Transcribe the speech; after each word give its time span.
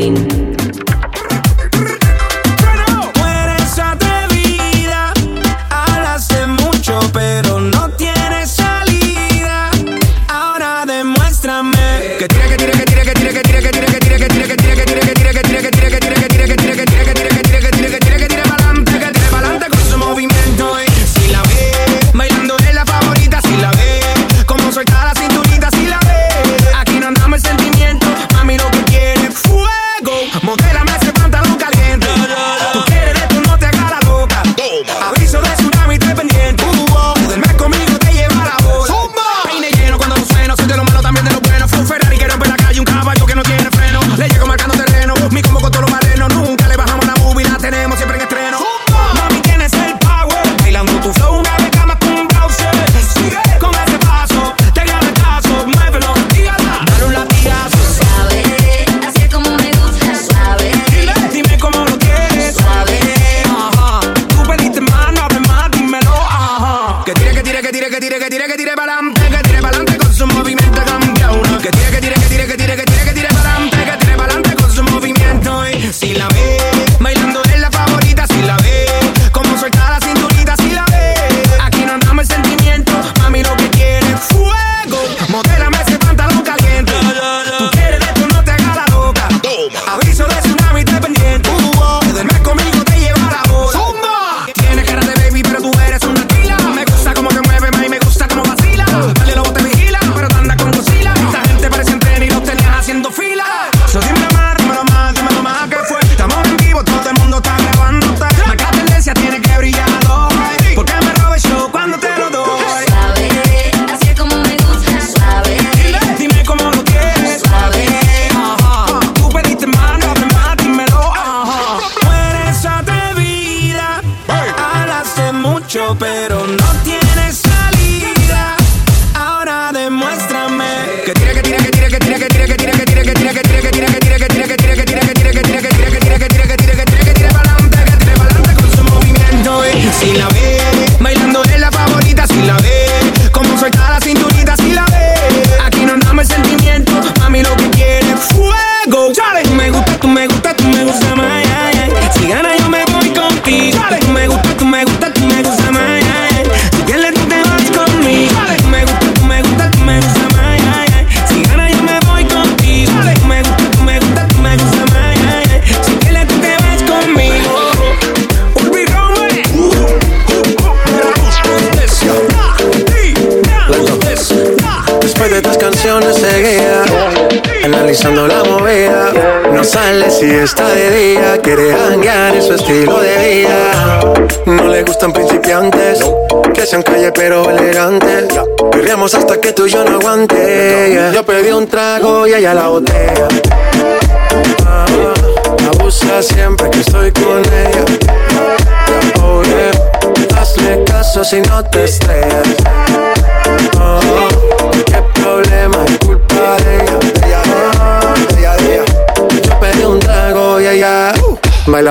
Green. 0.00 0.29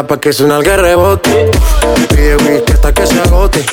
Pa' 0.09 0.19
que 0.19 0.33
suena 0.33 0.57
el 0.57 0.65
rebote. 0.65 1.51
Pide 2.09 2.35
whisky 2.37 2.73
hasta 2.73 2.91
que 2.91 3.05
se 3.05 3.19
agote 3.21 3.63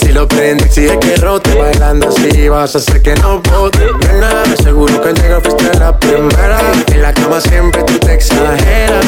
si 0.00 0.12
lo 0.12 0.28
prende, 0.28 0.64
exige 0.64 0.98
que 0.98 1.16
rote. 1.16 1.54
Bailando 1.54 2.08
así 2.08 2.48
vas 2.48 2.74
a 2.74 2.78
hacer 2.78 3.00
que 3.02 3.14
no 3.16 3.40
bote. 3.40 3.78
Nena, 4.00 4.44
seguro 4.62 5.00
que 5.00 5.08
al 5.08 5.14
llegar 5.14 5.42
fuiste 5.42 5.78
la 5.78 5.98
primera. 5.98 6.58
En 6.92 7.02
la 7.02 7.12
cama 7.12 7.40
siempre 7.40 7.82
tú 7.84 7.98
te 7.98 8.14
exageras. 8.14 9.06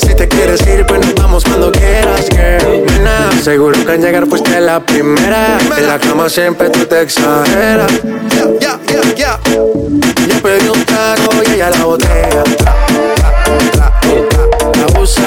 Si 0.00 0.14
te 0.14 0.28
quieres 0.28 0.66
ir, 0.66 0.86
pues 0.86 1.00
nos 1.00 1.14
vamos 1.14 1.44
cuando 1.44 1.70
quieras, 1.72 2.26
girl. 2.30 2.84
Nena, 2.86 3.30
seguro 3.42 3.84
que 3.84 3.92
al 3.92 4.00
llegar 4.00 4.26
fuiste 4.26 4.60
la 4.60 4.80
primera. 4.80 5.58
En 5.76 5.86
la 5.86 5.98
cama 5.98 6.28
siempre 6.28 6.70
tú 6.70 6.86
te 6.86 7.02
exageras. 7.02 7.92
Ya, 8.60 8.80
ya, 8.88 9.14
ya, 9.14 9.40
Yo 9.46 10.42
pedí 10.42 10.68
un 10.68 10.84
trago 10.84 11.42
y 11.46 11.54
ella 11.54 11.70
la 11.70 11.84
botella. 11.84 12.44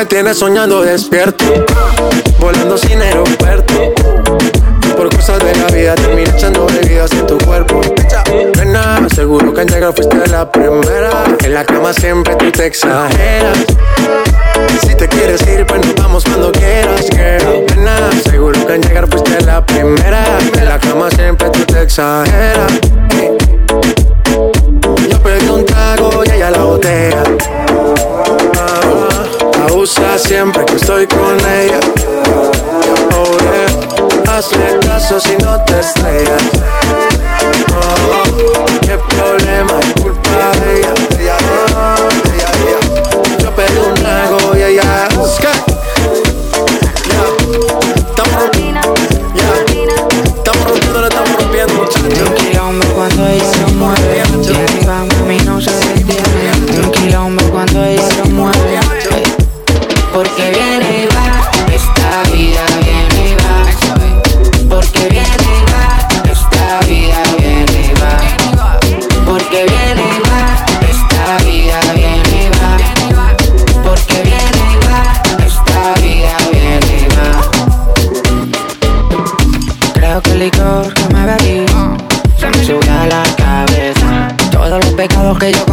Me 0.00 0.06
tienes 0.06 0.38
soñando 0.38 0.80
despierto, 0.80 1.44
volando 2.38 2.78
sin 2.78 3.02
aeropuerto. 3.02 3.92
Por 4.96 5.14
cosas 5.14 5.38
de 5.40 5.54
la 5.56 5.66
vida 5.66 5.94
terminé 5.94 6.30
echando 6.30 6.64
bebidas 6.64 7.12
en 7.12 7.26
tu 7.26 7.36
cuerpo. 7.36 7.82
Nena, 8.56 9.06
seguro 9.14 9.52
que 9.52 9.60
al 9.60 9.66
llegar 9.66 9.92
fuiste 9.92 10.26
la 10.28 10.50
primera. 10.50 11.10
En 11.44 11.52
la 11.52 11.66
cama 11.66 11.92
siempre 11.92 12.34
tú 12.36 12.50
te 12.50 12.64
exageras. 12.64 13.58
Si 14.80 14.94
te 14.94 15.06
quieres 15.06 15.46
ir, 15.46 15.66
pues 15.66 15.84
nos 15.84 15.94
vamos 15.96 16.24
cuando 16.24 16.50
quieras, 16.50 17.06
girl. 17.10 17.66
Nena, 17.76 18.10
seguro 18.24 18.66
que 18.66 18.72
al 18.72 18.80
llegar 18.80 19.06
fuiste 19.06 19.38
la 19.42 19.66
primera. 19.66 20.24
En 20.56 20.64
la 20.64 20.78
cama 20.78 21.10
siempre 21.10 21.50
tú 21.50 21.62
te 21.66 21.82
exageras. 21.82 22.72
Yo 25.10 25.22
pedí 25.22 25.48
un 25.50 25.66
trago 25.66 26.22
y 26.24 26.30
ella 26.30 26.50
la 26.52 26.64
botella. 26.64 27.22
Abusa 30.10 30.28
siempre 30.28 30.64
que 30.64 30.74
estoy 30.74 31.06
con 31.06 31.38
ella. 31.38 31.78
Oh, 33.14 33.38
yeah. 33.38 34.36
Hazle 34.36 34.78
caso 34.80 35.20
si 35.20 35.36
no 35.36 35.62
te 35.64 35.78
estrellas. 35.78 36.42
Oh, 37.72 38.66
qué 38.80 38.98
problema 38.98 39.78
es 39.80 40.02
culpa 40.02 40.50
de 40.64 40.80
ella. 40.80 40.99
Que 85.40 85.69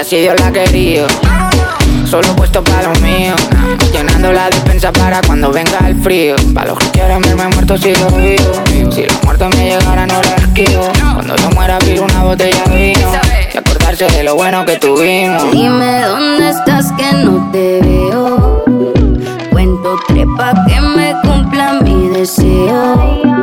porque 0.00 0.16
así 0.16 0.16
Dios 0.22 0.34
la 0.40 0.50
querido. 0.50 1.06
Solo 2.06 2.34
puesto 2.34 2.64
para 2.64 2.88
los 2.88 3.00
míos, 3.00 3.36
llenando 3.92 4.32
la 4.32 4.48
despensa 4.48 4.92
para 4.92 5.20
cuando 5.20 5.52
venga 5.52 5.78
el 5.86 6.00
frío. 6.02 6.36
Para 6.54 6.70
los 6.70 6.78
que 6.78 6.90
quieran 6.90 7.20
verme 7.22 7.48
muerto 7.48 7.76
sigo 7.76 8.06
vivo. 8.10 8.90
Si 8.90 9.04
los 9.04 9.22
muertos 9.24 9.54
me 9.56 9.64
llegaran 9.70 10.08
no 10.08 10.16
los 10.16 10.42
esquivo. 10.42 10.90
Cuando 11.14 11.36
yo 11.36 11.50
muera 11.50 11.76
abrir 11.76 12.00
una 12.00 12.22
botella 12.22 12.64
de 12.64 12.76
vino 12.76 13.12
y 13.52 13.56
acordarse 13.56 14.06
de 14.06 14.24
lo 14.24 14.36
bueno 14.36 14.64
que 14.64 14.76
tuvimos. 14.78 15.50
Dime 15.52 16.02
dónde 16.02 16.50
estás 16.50 16.92
que 16.92 17.12
no 17.12 17.50
te 17.52 17.80
veo. 17.82 18.64
Cuento 19.50 19.96
trepa 20.08 20.54
que 20.66 20.80
me 20.80 21.14
cumpla 21.22 21.80
mi 21.82 22.08
deseo. 22.08 23.39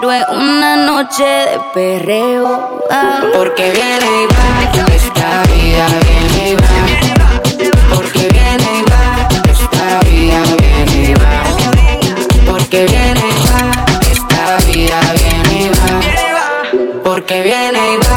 Quiero 0.00 0.12
es 0.12 0.24
una 0.28 0.76
noche 0.76 1.24
de 1.24 1.60
perreo. 1.74 2.80
Ah. 2.90 3.22
Porque 3.34 3.70
viene 3.70 4.06
y 4.22 4.26
va, 4.26 4.94
esta 4.94 5.42
vida 5.52 5.86
viene 6.06 6.50
y 6.50 6.54
va. 6.56 6.68
Porque 7.94 8.28
viene 8.28 8.68
y 8.78 8.90
va, 8.90 9.28
esta 9.50 10.00
vida 10.08 10.42
viene 10.58 11.10
y 11.10 11.14
va. 11.14 11.32
Porque 12.46 12.86
viene 12.86 13.20
y 13.20 13.40
va, 13.48 13.60
esta 14.10 14.42
vida 14.66 15.00
viene 15.18 15.54
y 15.64 15.68
va. 15.68 17.02
Porque 17.04 17.42
viene 17.42 17.78
y 17.92 17.96
va, 17.96 18.09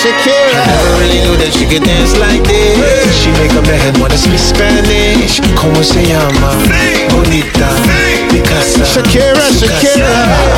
Shakira, 0.00 0.16
Shakira. 0.16 0.64
Never 0.66 0.92
really 0.96 1.20
knew 1.20 1.36
that 1.36 1.52
she 1.52 1.66
could 1.68 1.84
dance 1.84 2.16
like 2.16 2.42
this. 2.48 3.04
She 3.20 3.28
make 3.36 3.52
up 3.52 3.66
her 3.66 3.76
head 3.76 3.98
wanna 4.00 4.16
speak 4.16 4.40
Spanish. 4.40 5.40
Como 5.60 5.82
se 5.82 6.00
llama? 6.08 6.56
Bonita, 7.12 7.68
Picasa. 8.32 8.84
Shakira, 8.88 9.44
Shakira. 9.52 10.08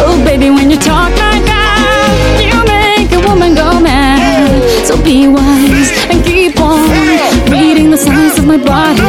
Oh, 0.07 0.23
baby, 0.25 0.51
when 0.51 0.71
you 0.71 0.79
talk 0.79 1.11
like 1.19 1.43
that, 1.43 2.39
you 2.39 2.55
make 2.71 3.11
a 3.11 3.21
woman 3.27 3.55
go 3.55 3.81
mad. 3.81 4.63
So 4.87 4.97
be 5.03 5.27
wise 5.27 5.91
and 6.11 6.25
keep 6.25 6.61
on 6.61 6.87
reading 7.51 7.91
the 7.91 7.99
signs 7.99 8.39
of 8.39 8.47
my 8.47 8.59
body. 8.59 9.03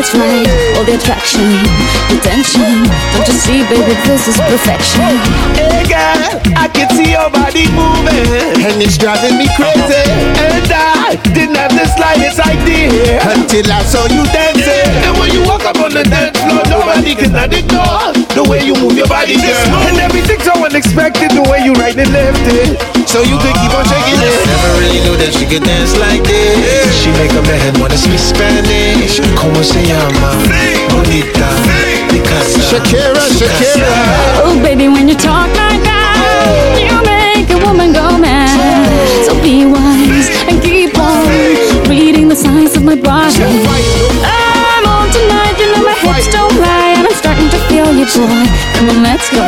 It's 0.00 0.14
right. 0.14 0.48
All 0.76 0.84
the 0.84 0.96
attraction, 0.96 1.44
the 2.08 2.16
tension. 2.24 2.88
Don't 3.12 3.28
you 3.28 3.36
see, 3.36 3.60
baby, 3.68 3.92
this 4.08 4.28
is 4.28 4.36
perfection. 4.48 5.12
Hey 5.52 5.84
girl, 5.84 6.40
I 6.56 6.69
can 6.80 6.88
see 6.96 7.12
your 7.12 7.28
body 7.28 7.68
moving. 7.76 8.64
And 8.64 8.80
it's 8.80 8.96
driving 8.96 9.36
me 9.36 9.44
crazy. 9.52 10.00
And 10.40 10.64
I 10.72 11.20
didn't 11.36 11.60
have 11.60 11.76
the 11.76 11.84
slightest 11.92 12.40
idea. 12.40 13.20
Until 13.20 13.68
I 13.68 13.84
saw 13.84 14.08
you 14.08 14.24
dancing. 14.32 14.88
And 15.04 15.12
when 15.20 15.28
you 15.36 15.44
walk 15.44 15.68
up 15.68 15.76
on 15.84 15.92
the 15.92 16.04
dance 16.08 16.40
floor, 16.40 16.64
nobody 16.72 17.12
can 17.12 17.36
ignore 17.52 18.16
the 18.32 18.44
way 18.48 18.64
you 18.64 18.72
move 18.80 18.96
your 18.96 19.08
body, 19.12 19.36
girl. 19.36 19.68
And 19.92 20.00
everything's 20.00 20.48
so 20.48 20.56
unexpected, 20.56 21.36
the 21.36 21.44
way 21.52 21.60
you 21.60 21.76
right 21.76 21.92
and 21.92 22.08
left 22.16 22.40
it. 22.48 22.80
So 23.04 23.20
you 23.20 23.36
could 23.36 23.56
keep 23.60 23.72
on 23.76 23.84
shaking 23.84 24.16
it. 24.16 24.32
Never 24.48 24.72
really 24.80 25.00
knew 25.04 25.16
that 25.20 25.36
she 25.36 25.44
could 25.44 25.64
dance 25.68 25.92
like 26.00 26.24
this. 26.24 26.88
She 26.96 27.12
make 27.20 27.34
up 27.36 27.44
her 27.44 27.60
head 27.60 27.76
wanna 27.76 28.00
speak 28.00 28.22
Spanish. 28.22 29.20
Como 29.36 29.60
se 29.60 29.84
llama? 29.84 30.32
Bonita, 30.88 31.48
Picasa. 32.08 32.60
Shakira, 32.72 33.24
Shakira. 33.36 33.92
Oh, 34.48 34.56
baby, 34.62 34.88
when 34.88 35.08
you 35.08 35.16
talk 35.16 35.50
like 35.58 35.82
that, 35.84 35.99
you 36.78 36.94
make 37.04 37.48
a 37.50 37.58
woman 37.66 37.92
go 37.92 38.06
mad. 38.18 38.56
So 39.26 39.34
be 39.42 39.64
wise 39.66 40.28
and 40.48 40.62
keep 40.62 40.96
on 40.98 41.26
reading 41.88 42.28
the 42.28 42.36
signs 42.36 42.76
of 42.76 42.84
my 42.84 42.96
body. 42.96 43.42
I'm 44.24 44.84
on 44.86 45.08
tonight, 45.10 45.56
you 45.58 45.68
know 45.72 45.82
my 45.84 45.96
hips 45.98 46.28
don't 46.32 46.56
lie, 46.60 46.94
and 46.96 47.06
I'm 47.06 47.14
starting 47.14 47.48
to 47.50 47.58
feel 47.68 47.90
you. 47.94 48.06
Come 48.10 48.88
on, 48.90 49.02
let's 49.02 49.28
go, 49.30 49.44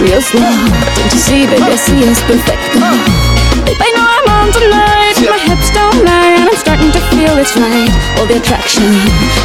real 0.00 0.22
slow. 0.22 0.40
Don't 0.40 1.12
you 1.12 1.18
see, 1.18 1.46
baby, 1.46 1.62
I 1.62 1.76
see 1.76 2.00
it's 2.06 2.22
perfect. 2.22 2.62
Babe, 3.66 3.78
I 3.78 3.90
know 3.94 4.06
I'm 4.06 4.28
on 4.38 4.48
tonight, 4.54 5.16
my 5.28 5.38
hips 5.38 5.68
don't 5.70 6.00
lie, 6.04 6.31
feel 7.10 7.34
it's 7.38 7.56
right. 7.56 7.90
All 8.18 8.26
the 8.26 8.36
attraction, 8.38 8.86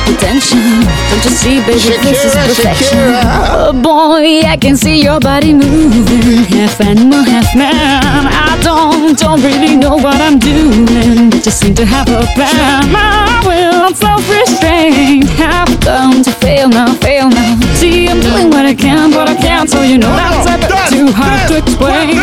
the 0.05 0.13
tension. 0.19 0.85
Don't 1.09 1.23
you 1.25 1.31
see, 1.31 1.57
baby, 1.65 1.97
this 2.03 2.25
is 2.25 2.33
perfection. 2.35 2.97
Shakira. 2.97 3.21
Oh 3.53 3.73
boy, 3.73 4.45
I 4.47 4.57
can 4.57 4.75
see 4.77 5.01
your 5.01 5.19
body 5.19 5.53
moving, 5.53 6.45
half 6.53 6.79
animal, 6.81 7.23
half 7.23 7.55
man. 7.55 8.27
I 8.27 8.59
don't, 8.61 9.17
don't 9.17 9.41
really 9.41 9.75
know 9.75 9.95
what 9.95 10.19
I'm 10.21 10.39
doing, 10.39 11.29
but 11.29 11.43
just 11.43 11.59
seem 11.59 11.73
to 11.75 11.85
have 11.85 12.07
a 12.09 12.25
plan. 12.35 12.91
My 12.91 13.41
will, 13.45 13.87
I'm 13.87 13.95
self-restrained, 13.95 15.29
have 15.41 15.69
come 15.81 16.23
to 16.23 16.31
fail 16.31 16.69
now, 16.69 16.93
fail 16.95 17.29
now. 17.29 17.59
See, 17.75 18.07
I'm 18.07 18.19
doing 18.19 18.49
what 18.49 18.65
I 18.65 18.73
can, 18.73 19.11
but 19.11 19.29
I 19.29 19.35
can't, 19.35 19.69
so 19.69 19.81
you 19.81 19.97
know 19.97 20.09
that's 20.09 20.47
a 20.47 20.57
bit 20.57 20.89
too 20.89 21.11
hard 21.13 21.47
to 21.49 21.57
explain. 21.57 22.17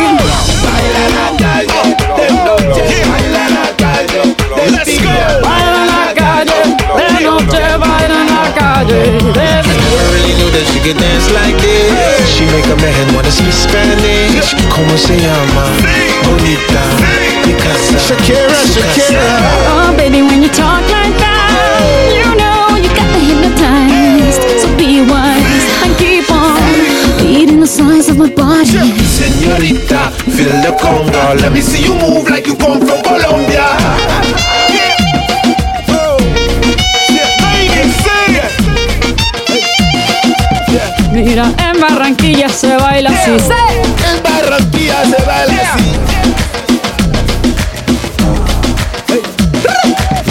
Baila 4.55 4.85
Never 8.85 10.11
really 10.13 10.35
knew 10.39 10.51
that 10.51 10.65
she 10.71 10.79
could 10.81 10.99
dance 10.99 11.31
like 11.33 11.57
this. 11.59 12.29
She 12.31 12.45
make 12.55 12.67
a 12.67 12.77
man 12.77 13.15
wanna 13.15 13.31
speak 13.31 13.53
Spanish. 13.53 14.55
Como 14.71 14.97
se 14.97 15.17
llama? 15.19 15.65
Bonita. 16.25 16.83
Picasa. 17.45 17.99
Shakira, 17.99 18.61
Shakira. 18.73 19.27
Oh, 19.75 19.95
baby, 19.97 20.23
when 20.23 20.43
you 20.43 20.49
talk 20.49 20.83
like 20.91 21.17
that, 21.19 22.13
you 22.15 22.29
know 22.39 22.77
you 22.77 22.91
got 22.95 23.09
me 23.15 23.21
hypnotized. 23.31 24.43
So 24.61 24.69
be 24.77 25.01
wise 25.03 25.44
the 27.65 27.71
size 27.71 28.11
of 28.11 28.19
my 28.19 28.29
body. 28.29 28.93
Señorita, 29.17 30.11
feel 30.37 30.53
the 30.61 30.73
conga. 30.79 31.35
Let 31.41 31.51
me 31.51 31.63
see 31.63 31.83
you 31.83 31.95
move 31.95 32.29
like 32.29 32.47
you 32.47 32.57
come 32.57 32.81
from 32.81 33.01
Colombia. 33.03 33.65
Mira, 41.13 41.47
en 41.59 41.81
Barranquilla 41.81 42.49
se 42.49 42.77
baila 42.77 43.11
así. 43.11 43.31
En 43.31 44.23
Barranquilla 44.23 45.05
se 45.05 45.25
baila 45.25 45.75
así. 45.75 46.24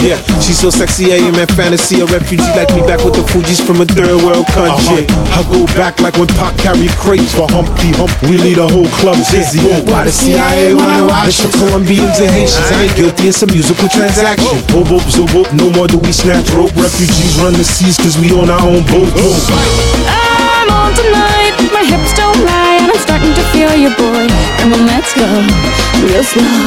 Yeah, 0.04 0.20
she's 0.36 0.60
so 0.60 0.68
sexy, 0.68 1.16
I 1.16 1.24
am 1.24 1.32
in 1.40 1.48
fantasy. 1.56 2.04
A 2.04 2.04
refugee 2.04 2.44
like 2.52 2.68
me 2.76 2.84
back 2.84 3.00
with 3.00 3.16
the 3.16 3.24
Fuji's 3.24 3.56
from 3.56 3.80
a 3.80 3.88
third 3.88 4.20
world 4.20 4.44
country. 4.52 5.08
Uh-huh. 5.08 5.40
I 5.40 5.48
go 5.48 5.64
back 5.72 5.96
like 6.04 6.20
when 6.20 6.28
Pac 6.36 6.52
carried 6.60 6.92
crates 7.00 7.32
for 7.32 7.48
Humpty 7.48 7.88
Hump. 7.96 8.12
We 8.28 8.36
lead 8.36 8.60
a 8.60 8.68
whole 8.68 8.84
club 9.00 9.16
dizzy. 9.32 9.64
Why 9.88 10.04
the 10.04 10.12
CIA 10.12 10.76
wanna 10.76 11.08
watch 11.08 11.40
us? 11.40 11.48
Colombians 11.56 12.20
and 12.20 12.28
Haitians, 12.36 12.68
I 12.68 12.84
ain't 12.84 12.96
guilty. 13.00 13.32
It's 13.32 13.40
a 13.40 13.48
musical 13.48 13.88
transaction. 13.88 14.60
Boop, 14.68 14.92
boop, 14.92 15.08
zoop, 15.08 15.32
boop. 15.32 15.48
No 15.56 15.72
more 15.72 15.88
do 15.88 15.96
we 15.96 16.12
snatch 16.12 16.52
rope. 16.52 16.76
Refugees 16.76 17.40
run 17.40 17.56
the 17.56 17.64
seas 17.64 17.96
cause 17.96 18.20
we 18.20 18.28
on 18.36 18.52
our 18.52 18.60
own 18.60 18.84
boat. 18.92 19.08
Oh. 19.16 19.32
I'm 20.04 20.68
on 20.68 20.92
tonight, 20.92 21.56
my 21.72 21.80
hips 21.80 22.12
don't 22.12 22.44
lie, 22.44 22.63
and 23.54 23.70
I'm 23.70 23.70
starting 23.70 23.70
to 23.70 23.70
feel 23.70 23.74
you, 23.78 23.90
boy. 23.96 24.26
Come 24.58 24.72
on, 24.74 24.86
let's 24.86 25.14
go, 25.14 25.26
real 26.02 26.24
slow. 26.24 26.66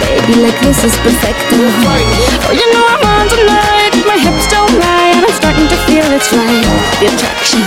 Baby, 0.00 0.34
like 0.44 0.60
this 0.60 0.84
is 0.84 0.96
perfect. 1.00 1.38
Oh, 1.50 2.52
you 2.52 2.66
know 2.72 2.84
I'm 2.84 3.04
on 3.04 3.28
tonight, 3.28 3.92
my 4.06 4.18
hips 4.18 4.46
don't 4.48 4.72
lie, 4.78 5.12
and 5.14 5.24
I'm 5.24 5.32
starting 5.32 5.68
to 5.68 5.76
feel 5.86 6.04
it's 6.12 6.32
right. 6.32 6.66
The 7.00 7.06
attraction, 7.08 7.62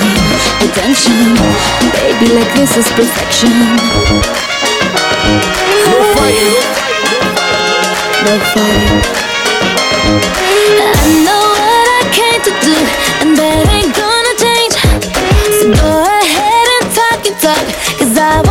the 0.60 0.68
tension. 0.74 1.36
Baby, 1.94 2.34
like 2.34 2.54
this 2.54 2.78
is 2.78 2.88
perfection. 2.92 3.52
No 5.90 5.98
fighting. 6.16 6.62
No 8.26 8.34
fighting. 8.54 9.02
I 10.82 11.08
know 11.26 11.44
what 11.58 11.88
I 11.98 12.04
came 12.14 12.42
to 12.42 12.54
do, 12.62 12.76
and 13.22 13.38
that 13.38 13.66
ain't 13.74 13.94
gonna 13.96 14.36
change. 14.38 14.76
So 15.58 15.66
go 15.74 16.04
ahead 16.22 16.68
and 16.78 16.86
talk 16.94 17.22
and 17.26 17.38
talk, 17.40 17.66
cause 17.98 18.18
I 18.18 18.51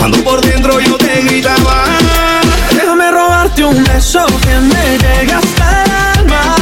Cuando 0.00 0.24
por 0.24 0.40
dentro 0.40 0.80
yo 0.80 0.96
te 0.96 1.20
gritaba. 1.20 1.84
Déjame 2.72 3.10
robarte 3.10 3.62
un 3.64 3.84
beso 3.84 4.24
que 4.40 4.58
me 4.58 4.96
llegue 4.96 5.34
hasta 5.34 5.84
el 5.84 5.90
alma. 6.18 6.56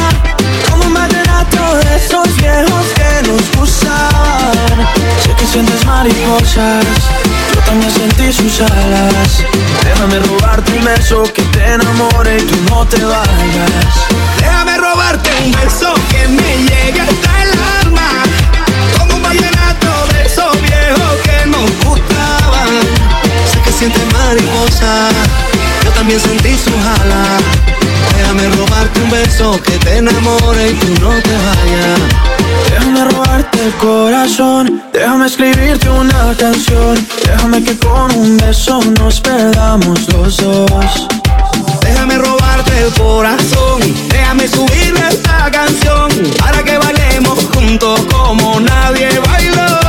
Como 0.69 0.83
un 0.83 0.93
vallenato 0.93 1.77
de 1.77 1.95
esos 1.95 2.35
viejos 2.35 2.85
que 2.97 3.29
nos 3.29 3.57
gustaban. 3.57 4.87
Sé 5.23 5.33
que 5.37 5.45
sientes 5.45 5.85
mariposas, 5.85 6.85
yo 7.55 7.61
también 7.65 7.91
sentí 7.91 8.33
sus 8.33 8.59
alas. 8.59 9.45
Déjame 9.85 10.19
robarte 10.19 10.73
un 10.73 10.83
beso 10.83 11.23
que 11.23 11.41
te 11.43 11.65
enamore 11.75 12.39
y 12.39 12.41
tú 12.41 12.55
no 12.69 12.85
te 12.87 13.01
vayas. 13.05 13.93
Déjame 14.37 14.77
robarte 14.77 15.29
un 15.45 15.51
beso 15.53 15.93
que 16.11 16.27
me 16.27 16.57
llegue 16.67 16.99
hasta 16.99 17.43
el 17.43 17.48
Mariposa, 24.13 25.09
yo 25.83 25.91
también 25.91 26.19
sentí 26.19 26.55
sus 26.55 26.73
alas. 27.01 27.41
Déjame 28.17 28.49
robarte 28.49 29.01
un 29.01 29.09
beso 29.09 29.59
que 29.61 29.77
te 29.79 29.97
enamore 29.97 30.71
y 30.71 30.73
tú 30.73 30.87
no 31.01 31.09
te 31.21 31.31
vayas. 31.31 31.99
Déjame 32.69 33.05
robarte 33.05 33.65
el 33.65 33.73
corazón, 33.73 34.83
déjame 34.93 35.25
escribirte 35.25 35.89
una 35.89 36.35
canción. 36.37 37.07
Déjame 37.25 37.63
que 37.63 37.77
con 37.77 38.11
un 38.15 38.37
beso 38.37 38.79
nos 38.99 39.19
perdamos 39.21 40.07
los 40.13 40.37
dos. 40.37 41.07
Déjame 41.81 42.17
robarte 42.17 42.71
el 42.85 42.93
corazón, 42.93 43.81
déjame 44.09 44.47
subirle 44.47 45.07
esta 45.09 45.49
canción 45.51 46.09
para 46.39 46.63
que 46.63 46.77
bailemos 46.77 47.39
juntos 47.53 48.01
como 48.11 48.59
nadie 48.59 49.09
bailó. 49.19 49.88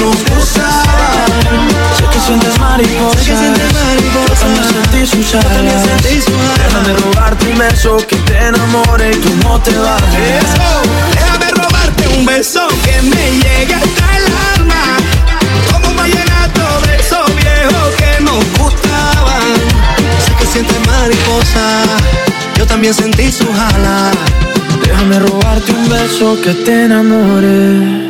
nos. 0.00 0.16
Sé 1.96 2.04
que 2.12 2.20
sientes 2.20 2.58
mariposas, 2.58 3.22
Sé 3.22 3.30
que 3.30 3.36
sientes 3.36 3.72
mariposas. 3.72 4.38
yo 4.40 4.48
también 4.50 4.64
sentí 4.74 5.06
sus 5.06 5.34
alas. 5.34 5.82
Déjame 6.58 6.92
robarte 6.94 7.46
un 7.48 7.58
beso 7.58 7.96
que 8.08 8.16
te 8.16 8.38
enamore 8.38 9.10
y 9.10 9.16
tú 9.16 9.30
no 9.42 9.60
te. 9.60 9.70
Eso, 9.70 10.70
déjame 11.12 11.50
robarte 11.50 12.08
un 12.16 12.26
beso 12.26 12.66
que 12.84 13.02
me 13.02 13.30
llegue 13.42 13.74
hasta 13.74 14.16
el 14.16 14.24
alma. 14.56 14.82
Como 15.72 15.88
un 15.88 15.96
vallenato 15.96 16.62
de 16.86 16.96
esos 16.96 17.26
viejos 17.36 17.94
que 17.98 18.22
nos 18.22 18.44
gustaban. 18.58 19.54
Sé 20.24 20.34
que 20.38 20.46
sientes 20.46 20.86
mariposa, 20.86 21.84
yo 22.56 22.66
también 22.66 22.94
sentí 22.94 23.30
sus 23.30 23.50
alas. 23.50 24.16
Déjame 24.82 25.18
robarte 25.18 25.72
un 25.72 25.88
beso 25.88 26.40
que 26.42 26.54
te 26.54 26.84
enamore. 26.84 28.09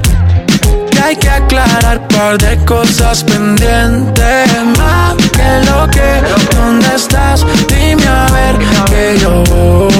Hay 1.03 1.15
que 1.15 1.29
aclarar 1.29 2.07
par 2.09 2.37
de 2.37 2.63
cosas 2.65 3.23
pendientes 3.23 4.47
Más 4.77 5.15
que 5.15 5.49
lo 5.69 5.87
que, 5.89 6.21
¿dónde 6.55 6.95
estás? 6.95 7.45
Dime 7.67 8.07
a 8.07 8.27
ver 8.31 8.55
que 8.89 9.17
yo 9.19 9.43
voy, 9.49 9.91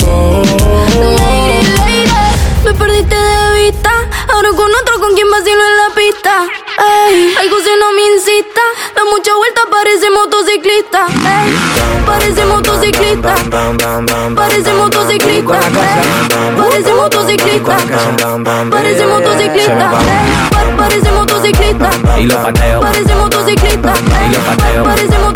voy. 0.00 0.40
Lady, 1.68 2.04
me 2.64 2.72
perdiste 2.74 3.14
de 3.14 3.62
vista. 3.62 3.90
Ahora 4.32 4.48
con 4.56 4.70
otro 4.82 5.00
con 5.00 5.14
quien 5.14 5.30
vacilo 5.30 5.62
en 5.70 5.76
la 5.82 5.94
pista. 5.94 6.32
Ey, 6.78 7.34
algo 7.40 7.56
si 7.60 7.70
no 7.78 7.92
me 7.92 8.02
Da 8.40 9.04
mucha 9.04 9.34
vuelta, 9.36 9.60
parece 9.70 10.08
motociclista. 10.10 11.06
Ey, 11.08 11.54
parece 12.06 12.44
motociclista. 12.46 13.34
Parece 14.34 14.72
motociclista. 14.72 15.58
Ey, 15.60 16.56
parece 16.56 16.94
motociclista. 16.94 17.76
Parece 18.70 19.06
motociclista. 19.06 19.90
Ey, 19.92 20.76
Parece 20.76 21.10
motociclista. 21.12 21.90
Y 22.18 22.24
lo 22.26 22.42
pateo. 22.42 22.80
Parece 22.80 23.14
motociclista. 23.14 23.92
Y 24.26 24.34
lo 24.34 24.40
pateo. 24.40 24.84
Parece 24.84 25.18
motociclista. 25.18 25.29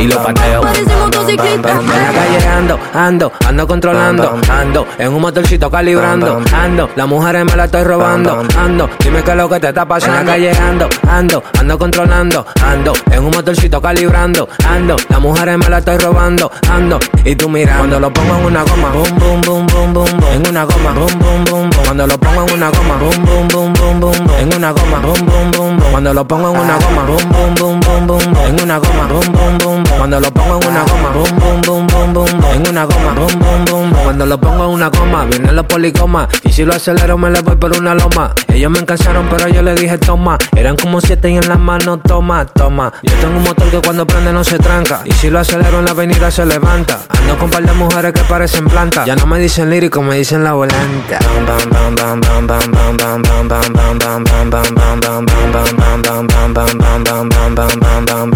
Y 0.00 0.06
lo 0.06 0.22
pateo. 0.22 0.62
En 0.62 1.86
la 1.88 2.12
calle 2.12 2.48
ando, 2.48 2.78
ando, 2.92 3.32
ando 3.46 3.66
controlando, 3.66 4.38
ando, 4.50 4.86
en 4.98 5.12
un 5.14 5.20
motorcito 5.20 5.70
calibrando, 5.70 6.42
ando, 6.52 6.90
las 6.94 7.06
mujeres 7.06 7.44
me 7.44 7.56
la 7.56 7.64
estoy 7.64 7.84
robando, 7.84 8.42
ando, 8.58 8.90
dime 8.98 9.22
qué 9.22 9.30
es 9.30 9.36
lo 9.36 9.48
que 9.48 9.60
te 9.60 9.68
está 9.68 9.86
pasando. 9.86 10.18
En 10.20 10.26
la 10.26 10.32
calle 10.32 10.52
ando, 10.56 10.88
ando, 11.08 11.42
ando 11.58 11.78
controlando, 11.78 12.46
ando, 12.64 12.92
en 13.10 13.24
un 13.24 13.30
motorcito 13.30 13.80
calibrando, 13.80 14.48
ando, 14.68 14.96
las 15.08 15.20
mujeres 15.20 15.58
me 15.58 15.68
la 15.68 15.78
estoy 15.78 15.96
robando, 15.98 16.50
ando, 16.70 16.98
y 17.24 17.34
tú 17.36 17.48
mira, 17.48 17.76
cuando 17.78 18.00
lo 18.00 18.12
pongo 18.12 18.36
en 18.36 18.44
una 18.46 18.62
goma, 18.62 18.90
boom, 18.90 19.18
boom, 19.18 19.40
boom, 19.40 19.66
boom, 19.66 19.92
boom, 19.92 20.08
boom, 20.10 20.32
en 20.32 20.48
una 20.48 20.64
goma, 20.64 20.92
boom, 20.92 21.18
boom, 21.18 21.44
boom, 21.44 21.70
boom, 21.70 21.84
cuando 21.84 22.06
lo 22.06 22.18
pongo 22.18 22.46
en 22.46 22.54
una 22.54 22.70
goma, 22.70 22.96
boom, 22.96 23.24
boom, 23.24 23.48
boom, 23.48 23.72
boom, 23.72 24.00
boom, 24.00 24.00
boom, 24.00 24.30
en 24.38 24.54
una 24.54 24.70
goma, 24.72 24.98
boom, 25.00 25.26
boom, 25.26 25.50
boom, 25.52 25.76
boom, 25.76 25.90
cuando 25.90 26.14
lo 26.14 26.26
pongo 26.26 26.50
en 26.50 26.60
una 26.60 26.76
goma, 26.78 27.02
boom, 27.04 27.28
boom, 27.30 27.54
boom, 27.54 27.80
boom, 27.80 28.06
boom, 28.06 28.06
boom, 28.06 28.46
en 28.46 28.62
una 28.62 28.78
goma, 28.78 29.06
boom, 29.08 29.32
boom, 29.32 29.58
boom, 29.58 29.83
cuando 29.98 30.20
lo 30.20 30.30
pongo 30.32 30.60
en 30.60 30.68
una 30.68 30.82
goma, 30.82 31.10
boom, 31.10 31.38
boom, 31.38 31.60
boom, 31.62 31.86
boom, 31.86 32.12
boom, 32.12 32.44
en 32.54 32.68
una 32.68 32.84
goma, 32.84 33.12
boom, 33.14 33.38
boom, 33.38 33.64
boom, 33.64 33.92
cuando 34.02 34.26
lo 34.26 34.40
pongo 34.40 34.64
en 34.64 34.70
una 34.70 34.88
goma, 34.88 35.24
vienen 35.24 35.56
los 35.56 35.66
policomas, 35.66 36.28
y 36.44 36.52
si 36.52 36.64
lo 36.64 36.74
acelero 36.74 37.16
me 37.18 37.30
le 37.30 37.40
voy 37.40 37.56
por 37.56 37.76
una 37.76 37.94
loma, 37.94 38.34
ellos 38.48 38.70
me 38.70 38.80
encansaron 38.80 39.26
pero 39.30 39.48
yo 39.48 39.62
le 39.62 39.74
dije 39.74 39.98
toma, 39.98 40.38
eran 40.56 40.76
como 40.76 41.00
siete 41.00 41.30
y 41.30 41.36
en 41.36 41.48
las 41.48 41.58
manos 41.58 42.00
toma, 42.06 42.46
toma, 42.46 42.92
yo 43.02 43.14
tengo 43.14 43.36
un 43.36 43.44
motor 43.44 43.70
que 43.70 43.80
cuando 43.80 44.06
prende 44.06 44.32
no 44.32 44.44
se 44.44 44.58
tranca, 44.58 45.02
y 45.04 45.12
si 45.12 45.30
lo 45.30 45.38
acelero 45.38 45.78
en 45.78 45.84
la 45.84 45.92
avenida 45.92 46.30
se 46.30 46.44
levanta, 46.46 47.00
ando 47.08 47.38
con 47.38 47.50
par 47.50 47.64
de 47.64 47.72
mujeres 47.72 48.12
que 48.12 48.22
parecen 48.22 48.66
plantas, 48.66 49.06
ya 49.06 49.16
no 49.16 49.26
me 49.26 49.38
dicen 49.38 49.70
lírico, 49.70 50.02
me 50.02 50.16
dicen 50.16 50.44
la 50.44 50.52
volanta. 50.52 51.18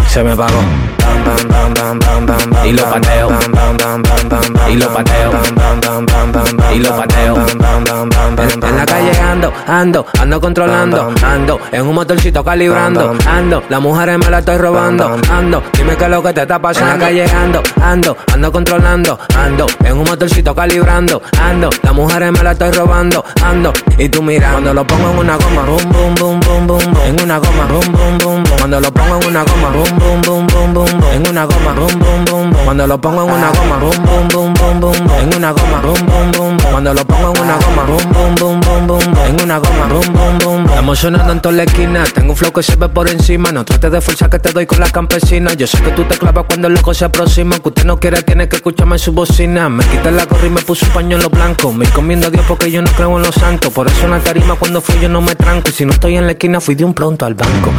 Se 0.07 0.23
me 0.23 0.35
pagó. 0.35 0.59
Y 2.65 2.73
lo 2.73 2.83
pateo. 2.83 3.29
y 4.69 4.75
lo 4.75 4.93
pateo, 4.93 5.31
y 6.73 6.79
lo 6.79 6.95
pateo. 6.95 7.35
En 8.37 8.77
la 8.77 8.85
calle 8.85 9.19
ando, 9.19 9.53
ando, 9.67 10.05
ando 10.19 10.41
controlando, 10.41 11.13
ando 11.23 11.59
en 11.71 11.87
un 11.87 11.95
motorcito 11.95 12.43
calibrando, 12.43 13.15
ando, 13.27 13.63
la 13.69 13.79
mujer 13.79 14.17
me 14.17 14.29
la 14.29 14.39
estoy 14.39 14.57
robando, 14.57 15.17
ando, 15.31 15.63
dime 15.73 15.95
qué 15.95 16.03
es 16.03 16.09
lo 16.09 16.21
que 16.21 16.33
te 16.33 16.41
está 16.41 16.59
pasando. 16.59 16.93
En 16.93 16.99
la 16.99 17.05
calle 17.05 17.25
ando, 17.31 17.63
ando, 17.81 18.17
ando 18.33 18.51
controlando, 18.51 19.19
ando 19.35 19.65
en 19.83 19.97
un 19.97 20.03
motorcito 20.03 20.53
calibrando, 20.53 21.21
ando, 21.41 21.69
la 21.81 21.93
mujer 21.93 22.31
me 22.31 22.43
la 22.43 22.51
estoy 22.51 22.71
robando, 22.71 23.23
ando, 23.43 23.73
y 23.97 24.09
tú 24.09 24.21
mira, 24.21 24.51
cuando 24.51 24.73
lo 24.73 24.85
pongo 24.85 25.09
en 25.11 25.19
una 25.19 25.37
goma, 25.37 25.63
boom, 25.63 25.89
boom, 25.91 26.15
boom, 26.15 26.39
boom, 26.41 26.67
boom, 26.67 26.97
en 27.05 27.21
una 27.23 27.37
goma, 27.37 27.65
boom, 27.65 27.91
boom, 27.91 28.17
boom, 28.19 28.43
cuando 28.57 28.79
lo 28.79 28.91
pongo 28.91 29.19
en 29.21 29.27
una 29.27 29.43
goma, 29.43 29.69
boom, 29.69 29.99
boom, 29.99 30.21
boom, 30.21 30.47
boom, 30.73 30.73
boom, 30.73 31.28
una 31.29 31.45
goma, 31.45 31.73
boom, 31.73 31.99
boom, 31.99 32.25
boom, 32.25 32.53
cuando 32.65 32.87
lo 32.87 32.99
pongo 32.99 33.23
en 33.23 33.31
una 33.31 33.49
goma, 33.49 33.77
boom, 33.77 34.03
boom, 34.03 34.27
boom, 34.29 34.53
boom, 34.53 34.79
boom, 34.79 34.95
en 35.21 35.35
una 35.35 35.51
goma, 35.51 35.81
boom, 35.81 36.05
boom, 36.07 36.31
boom, 36.31 36.57
cuando 36.71 36.93
lo 36.93 37.05
pongo 37.05 37.33
en 37.35 37.41
una 37.41 37.55
goma, 37.57 37.83
boom, 37.83 38.13
boom, 38.13 38.35
boom, 38.35 38.59
boom, 38.61 38.87
boom, 38.87 39.17
en 39.27 39.41
una 39.43 39.57
goma, 39.59 39.85
boom, 39.87 40.13
boom, 40.13 40.37
boom, 40.43 40.65
estamos 40.65 40.99
sonando 40.99 41.33
en 41.33 41.41
toda 41.41 41.55
la 41.55 41.63
esquina, 41.63 42.03
tengo 42.13 42.31
un 42.31 42.37
flow 42.37 42.51
que 42.51 42.63
se 42.63 42.75
ve 42.75 42.89
por 42.89 43.09
encima, 43.09 43.51
no 43.51 43.63
trates 43.63 43.91
de 43.91 44.01
fuerza 44.01 44.29
que 44.29 44.39
te 44.39 44.51
doy 44.51 44.65
con 44.65 44.79
la 44.79 44.89
campesina, 44.89 45.53
yo 45.53 45.67
sé 45.67 45.81
que 45.81 45.91
tú 45.91 46.03
te 46.03 46.17
clavas 46.17 46.45
cuando 46.47 46.67
el 46.67 46.73
loco 46.73 46.93
se 46.93 47.05
aproxima, 47.05 47.59
que 47.59 47.69
usted 47.69 47.85
no 47.85 47.99
quiere, 47.99 48.23
tiene 48.23 48.49
que 48.49 48.55
escucharme 48.55 48.95
en 48.95 48.99
su 48.99 49.11
bocina, 49.11 49.69
me 49.69 49.83
quité 49.85 50.11
la 50.11 50.25
gorra 50.25 50.47
y 50.47 50.49
me 50.49 50.61
puse 50.61 50.85
un 50.85 50.91
pañuelo 50.91 51.29
blanco, 51.29 51.71
me 51.71 51.85
comiendo 51.89 52.27
a 52.27 52.29
Dios 52.31 52.45
porque 52.47 52.71
yo 52.71 52.81
no 52.81 52.89
creo 52.91 53.15
en 53.17 53.23
los 53.23 53.35
santos, 53.35 53.71
por 53.71 53.87
eso 53.87 54.05
en 54.05 54.11
la 54.11 54.19
tarima 54.19 54.55
cuando 54.55 54.81
fui 54.81 54.99
yo 54.99 55.09
no 55.09 55.21
me 55.21 55.35
tranco, 55.35 55.69
y 55.69 55.73
si 55.73 55.85
no 55.85 55.91
estoy 55.91 56.17
en 56.17 56.25
la 56.25 56.31
esquina 56.31 56.59
fui 56.59 56.75
de 56.75 56.85
un 56.85 56.93
pronto 56.93 57.25
al 57.25 57.35
banco. 57.35 57.71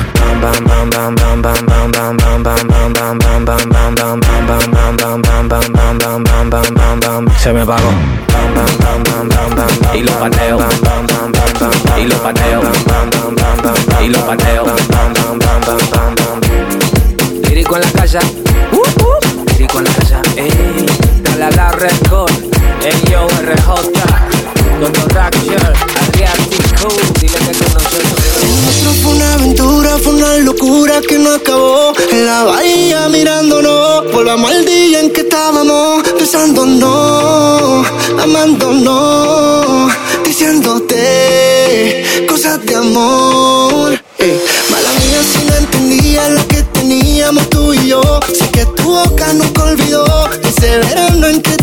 Se 7.38 7.52
me 7.54 7.64
pagó 7.64 7.90
y 9.94 10.02
lo 10.02 10.12
pateo 10.12 10.58
y 11.98 12.04
lo 12.04 12.16
pateo 12.16 12.60
y 14.02 14.08
lo 14.08 14.26
pateo 14.26 14.64
Lírico 17.48 17.76
en 17.76 17.82
la 17.82 17.90
casa 17.92 18.20
Lírico 19.52 19.78
en 19.78 19.84
la 19.84 19.90
casa 19.94 20.22
Ey, 20.36 20.86
dale 21.22 21.44
a 21.44 21.50
la 21.50 21.70
record 21.72 22.30
Ey 22.84 23.10
yo 23.10 23.26
RJ 23.26 24.80
Doctor 24.80 25.14
Rapture 25.14 26.09
Nuestro 26.82 26.98
fue 29.02 29.12
una 29.12 29.34
aventura, 29.34 29.98
fue 29.98 30.14
una 30.14 30.38
locura 30.38 31.02
que 31.06 31.18
no 31.18 31.34
acabó. 31.34 31.92
En 32.10 32.24
la 32.24 32.44
bahía 32.44 33.06
mirándonos 33.10 34.10
Volvamos 34.10 34.50
al 34.50 34.64
día 34.64 35.00
en 35.00 35.10
que 35.12 35.20
estábamos 35.20 36.02
Besándonos, 36.18 37.86
amándonos 38.18 39.92
Diciéndote 40.24 42.02
cosas 42.26 42.64
de 42.64 42.74
amor. 42.74 43.92
Eh, 44.18 44.40
Mala 44.70 44.90
mía 44.92 45.22
si 45.22 45.44
no 45.44 45.56
entendía 45.56 46.30
lo 46.30 46.48
que 46.48 46.62
teníamos 46.62 47.50
tú 47.50 47.74
y 47.74 47.88
yo. 47.88 48.00
Sé 48.32 48.48
que 48.52 48.64
tu 48.64 48.84
boca 48.84 49.34
nunca 49.34 49.64
olvidó 49.64 50.30
Ese 50.42 50.78
verano 50.78 51.26
en 51.28 51.42
que 51.42 51.59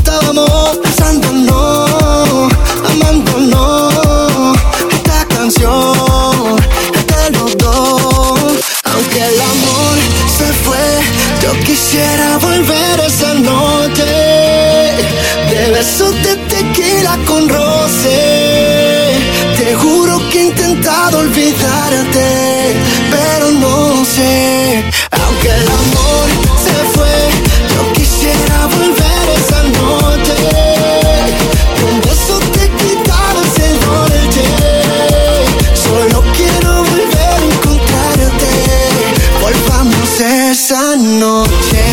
noche. 41.17 41.83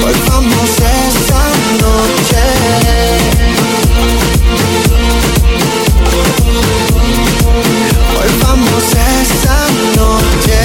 Volvamos 0.00 0.70
esa 0.78 1.42
noche. 1.82 2.42
Volvamos 8.16 8.84
esa 8.92 9.58
noche. 9.96 10.58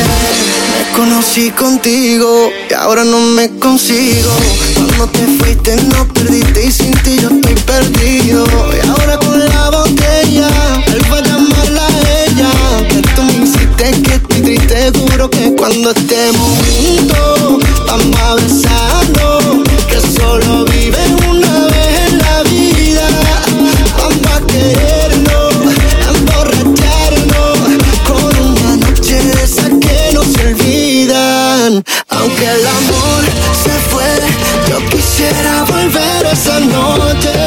Me 0.72 0.96
conocí 0.96 1.52
contigo 1.52 2.50
y 2.70 2.74
ahora 2.74 3.04
no 3.04 3.20
me 3.20 3.50
consigo. 3.60 4.32
Cuando 4.76 5.08
te 5.08 5.26
fuiste 5.38 5.76
no 5.84 6.08
perdiste 6.08 6.66
y 6.66 6.72
sin 6.72 6.92
ti 7.04 7.18
yo 7.22 7.30
estoy 7.30 7.56
perdido. 7.56 8.46
Y 8.74 8.88
ahora 8.88 9.18
con 9.20 9.40
la 9.40 9.70
botella 9.70 10.50
él 10.88 11.06
tú 13.02 13.24
me 13.24 13.46
hiciste 13.46 14.02
que 14.02 14.14
estoy 14.16 14.42
triste 14.42 14.92
Juro 15.00 15.30
que 15.30 15.56
cuando 15.56 15.92
estemos 15.92 16.50
juntos 16.68 17.64
Vamos 17.86 18.20
a 18.20 18.36
besarnos 18.36 19.64
Que 19.90 20.00
solo 20.20 20.66
vive 20.66 20.98
una 21.30 21.66
vez 21.68 22.12
en 22.12 22.18
la 22.18 22.44
vida. 22.44 23.08
Vamos 23.98 24.28
a 24.34 24.48
querernos 24.48 25.54
a 26.06 26.18
emborracharnos 26.18 27.60
Con 28.08 28.38
una 28.52 28.78
noche 28.78 29.22
de 29.24 29.44
esas 29.44 29.70
que 29.82 30.12
no 30.14 30.24
se 30.24 30.48
olvidan. 30.48 31.84
Aunque 32.10 32.46
el 32.46 32.68
amor 32.68 33.24
se 33.64 33.72
fue 33.90 34.06
Yo 34.70 34.78
quisiera 34.90 35.64
volver 35.64 36.26
esa 36.32 36.60
noche 36.60 37.47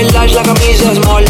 el 0.00 0.12
la 0.12 0.42
camisa 0.42 0.94
small. 0.94 1.24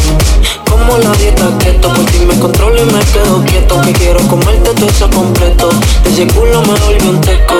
Como 0.71 0.99
la 0.99 1.13
dieta 1.13 1.51
keto, 1.59 1.89
pues 1.89 2.01
por 2.01 2.11
ti 2.11 2.19
me 2.27 2.39
controlo 2.39 2.83
y 2.83 2.85
me 2.87 3.01
quedo 3.13 3.45
quieto. 3.45 3.81
Que 3.83 3.93
quiero 3.93 4.21
comerte 4.29 4.71
todo 4.75 4.87
eso 4.87 5.11
completo. 5.11 5.71
Ese 6.05 6.27
culo 6.29 6.63
me 6.63 6.75
volvió 6.81 7.11
un 7.11 7.21
teco. 7.21 7.55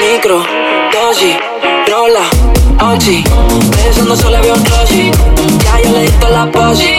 Micro, 0.00 0.42
dosis, 0.92 1.36
rola, 1.88 2.94
oxi. 2.94 3.24
Pensando 3.70 4.16
solo 4.16 4.40
veo 4.40 4.54
un 4.54 4.62
closet. 4.62 5.16
Ya 5.64 5.82
yo 5.82 5.92
le 5.92 6.02
di 6.02 6.12
la 6.30 6.50
posi. 6.50 6.98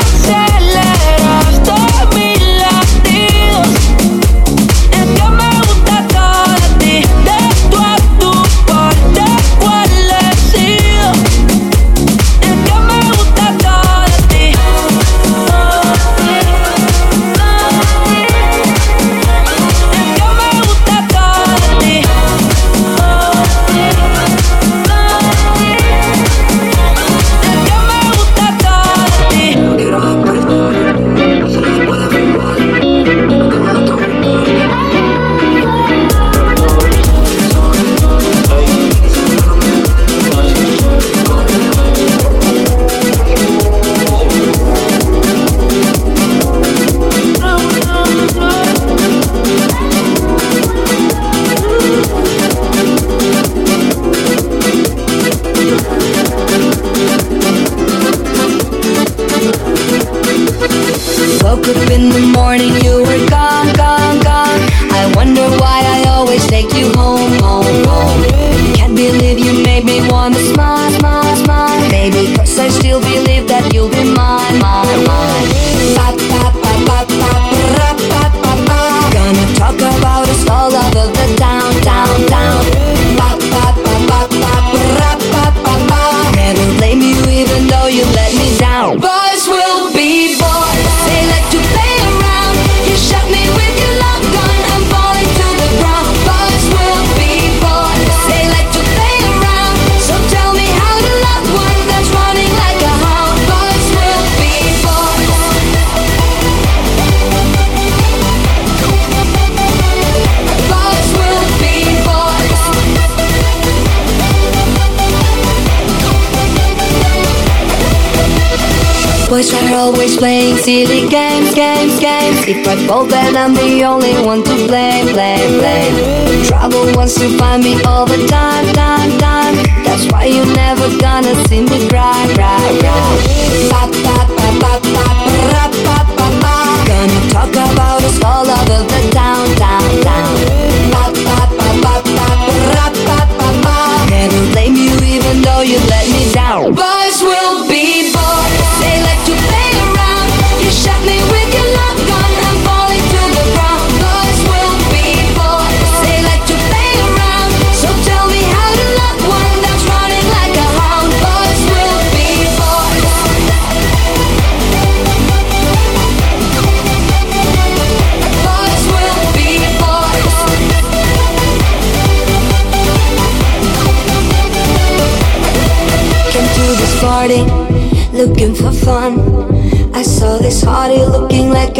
always 119.81 120.15
playing 120.15 120.57
silly 120.57 121.09
games, 121.09 121.55
games, 121.55 121.99
games. 121.99 122.37
If 122.47 122.67
I 122.67 122.75
fall, 122.85 123.05
then 123.05 123.35
I'm 123.35 123.55
the 123.55 123.83
only 123.83 124.13
one 124.23 124.43
to 124.43 124.55
blame, 124.67 125.07
blame, 125.07 125.57
blame. 125.57 126.45
Trouble 126.45 126.85
wants 126.95 127.15
to 127.15 127.27
find 127.39 127.63
me 127.63 127.81
all 127.83 128.05
the 128.05 128.27
time, 128.27 128.65
time, 128.75 129.11
time. 129.17 129.55
That's 129.83 130.05
why 130.11 130.25
you're 130.25 130.53
never 130.53 130.87
gonna 130.99 131.33
see 131.47 131.61
me 131.61 131.89
cry, 131.89 132.21
cry, 132.35 132.77
cry. 132.79 133.30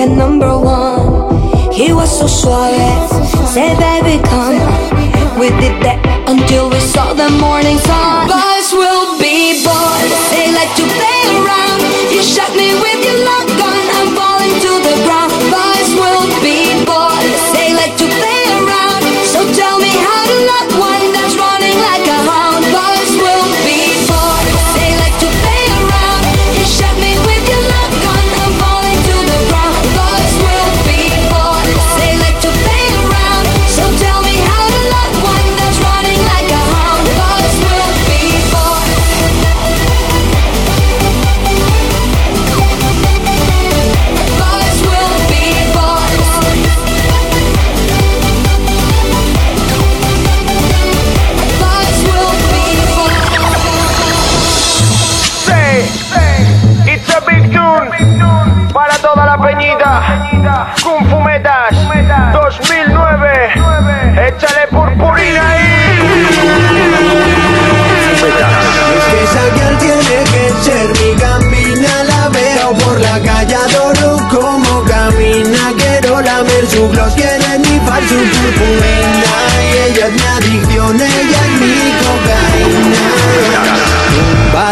get 0.05 0.17
number 0.17 0.57
one. 0.57 1.71
He 1.71 1.93
was 1.93 2.09
so 2.19 2.27
shy, 2.27 3.07
say 3.53 3.69
baby 3.77 4.21
come. 4.23 4.59
We 5.39 5.49
did 5.61 5.75
that 5.83 5.99
until 6.27 6.69
we 6.69 6.79
saw 6.79 7.13
the 7.13 7.29
morning 7.29 7.77
sun. 7.77 8.50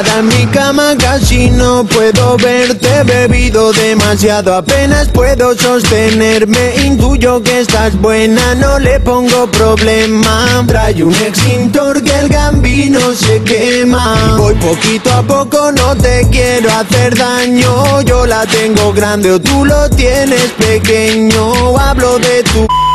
Tu 0.02 0.50
cama 0.54 0.96
casi 0.98 1.50
no 1.50 1.84
puedo 1.84 2.38
verte. 2.38 3.04
Bebido 3.04 3.74
demasiado, 3.74 4.56
apenas 4.56 5.10
puedo 5.10 5.54
sostenerme. 5.58 6.74
Intuyo 6.86 7.44
que 7.44 7.60
estás 7.60 8.00
buena, 8.00 8.56
no 8.56 8.80
le 8.80 9.02
pongo 9.02 9.48
problema. 9.52 10.64
Trae 10.66 11.04
un 11.04 11.14
extintor 11.14 12.02
que 12.02 12.18
el 12.18 12.30
gambino 12.30 13.00
se 13.14 13.42
quema. 13.42 14.38
Voy 14.38 14.56
poquito 14.56 15.12
a 15.12 15.22
poco, 15.22 15.70
no 15.74 15.94
te 15.98 16.26
quiero 16.32 16.70
hacer 16.72 17.18
daño. 17.18 18.02
Yo 18.04 18.26
la 18.26 18.46
tengo 18.46 18.94
grande 18.94 19.32
o 19.32 19.42
tú 19.42 19.66
lo 19.66 19.90
tienes 19.90 20.50
pequeño. 20.58 21.78
Hablo 21.78 22.20
de 22.20 22.44
tu... 22.44 22.89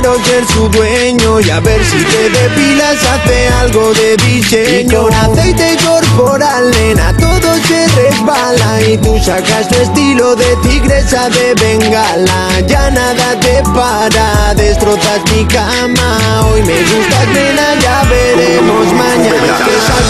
Quiero 0.00 0.14
ser 0.24 0.46
su 0.46 0.68
dueño 0.68 1.40
y 1.40 1.50
a 1.50 1.58
ver 1.58 1.84
si 1.84 1.96
te 1.96 2.30
depilas 2.30 3.04
hace 3.04 3.48
algo 3.48 3.92
de 3.94 4.16
diseño. 4.18 5.02
Con 5.02 5.12
aceite 5.12 5.76
corporal, 5.84 6.70
nena, 6.70 7.16
todo 7.16 7.52
se 7.66 7.84
resbala 7.96 8.80
y 8.80 8.96
tú 8.98 9.18
sacas 9.18 9.66
tu 9.66 9.74
estilo 9.74 10.36
de 10.36 10.54
tigresa 10.62 11.28
de 11.30 11.52
bengala. 11.54 12.60
Ya 12.68 12.92
nada 12.92 13.40
te 13.40 13.60
para, 13.74 14.54
destrozas 14.54 15.20
mi 15.34 15.44
cama. 15.46 16.46
Hoy 16.46 16.62
me 16.62 16.80
gustas, 16.80 17.26
nena, 17.34 17.74
ya 17.80 18.04
veremos 18.08 18.92
mañana. 18.92 19.58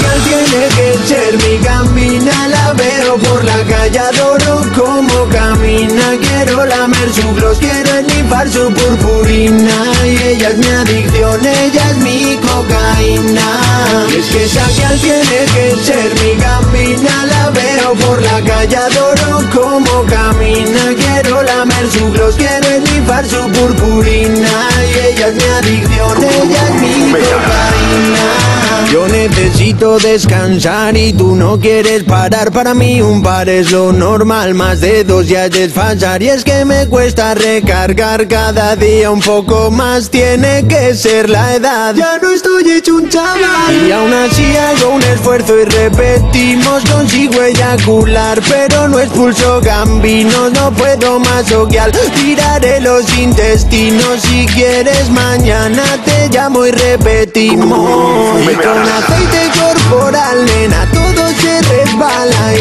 Que 0.00 0.28
tiene 0.28 0.68
que 0.68 1.08
ser 1.08 1.17
mi 1.36 1.58
gambina, 1.58 2.48
la 2.48 2.72
veo 2.72 3.16
por 3.18 3.44
la 3.44 3.62
calle, 3.64 3.98
adoro 3.98 4.62
cómo 4.74 5.26
camina. 5.30 6.16
Quiero 6.20 6.64
lamer 6.64 7.12
su 7.12 7.34
gloss, 7.34 7.58
quiero 7.58 7.90
enlipar 7.98 8.48
su 8.48 8.72
purpurina. 8.72 9.92
Y 10.04 10.16
ella 10.28 10.48
es 10.50 10.58
mi 10.58 10.68
adicción, 10.68 11.44
ella 11.44 11.90
es 11.90 11.96
mi 11.98 12.36
cocaína. 12.36 14.06
Y 14.10 14.16
es 14.18 14.26
que 14.26 14.48
Sabial 14.48 14.98
tiene 15.00 15.44
que 15.54 15.76
ser 15.84 16.14
mi 16.22 16.40
gambina, 16.40 17.26
la 17.26 17.50
veo 17.50 17.94
por 17.94 18.22
la 18.22 18.40
calle, 18.42 18.76
adoro 18.76 19.44
cómo 19.54 20.04
camina. 20.04 20.94
Quiero 20.96 21.42
lamer 21.42 21.90
su 21.90 22.10
gloss, 22.12 22.36
quiero 22.36 22.66
enlipar 22.68 23.26
su 23.26 23.50
purpurina. 23.50 24.68
Y 24.86 25.06
ella 25.08 25.28
es 25.28 25.34
mi 25.34 25.44
adicción, 25.44 26.24
ella 26.24 26.68
es 26.68 26.74
mi 26.80 27.12
cocaína. 27.12 28.58
Yo 28.92 29.06
necesito 29.06 29.98
descansar 29.98 30.96
y 30.96 31.12
tú 31.18 31.34
no 31.34 31.58
quieres 31.58 32.04
parar. 32.04 32.52
Para 32.52 32.72
mí 32.72 33.02
un 33.02 33.22
par 33.22 33.48
es 33.48 33.72
lo 33.72 33.92
normal, 33.92 34.54
más 34.54 34.80
de 34.80 35.04
dos 35.04 35.26
ya 35.26 35.46
es 35.46 35.50
desfasar. 35.50 36.22
Y 36.22 36.28
es 36.28 36.44
que 36.44 36.64
me 36.64 36.86
cuesta 36.86 37.34
recargar 37.34 38.26
cada 38.28 38.76
día 38.76 39.10
un 39.10 39.20
poco 39.20 39.70
más. 39.70 40.08
Tiene 40.08 40.66
que 40.66 40.94
ser 40.94 41.28
la 41.28 41.56
edad. 41.56 41.94
Ya 41.94 42.18
no 42.22 42.30
estoy 42.30 42.70
hecho 42.70 42.94
un 42.94 43.08
chaval. 43.08 43.86
Y 43.86 43.92
aún 43.92 44.12
así 44.14 44.56
hago 44.56 44.94
un 44.94 45.02
esfuerzo 45.02 45.58
y 45.58 45.64
repetimos. 45.64 46.84
Consigo 46.84 47.42
eyacular, 47.42 48.40
pero 48.48 48.88
no 48.88 49.00
expulso 49.00 49.60
gambinos. 49.60 50.52
No 50.52 50.70
puedo 50.72 51.18
más 51.18 51.50
oguial. 51.50 51.90
Tiraré 52.14 52.80
los 52.80 53.04
intestinos. 53.18 54.20
Si 54.22 54.46
quieres, 54.46 55.10
mañana 55.10 55.82
te 56.04 56.28
llamo 56.28 56.64
y 56.64 56.70
repetimos. 56.70 58.38
Con 58.62 58.82
aceite 58.82 59.50
corporal, 59.58 60.46
nena. 60.46 61.07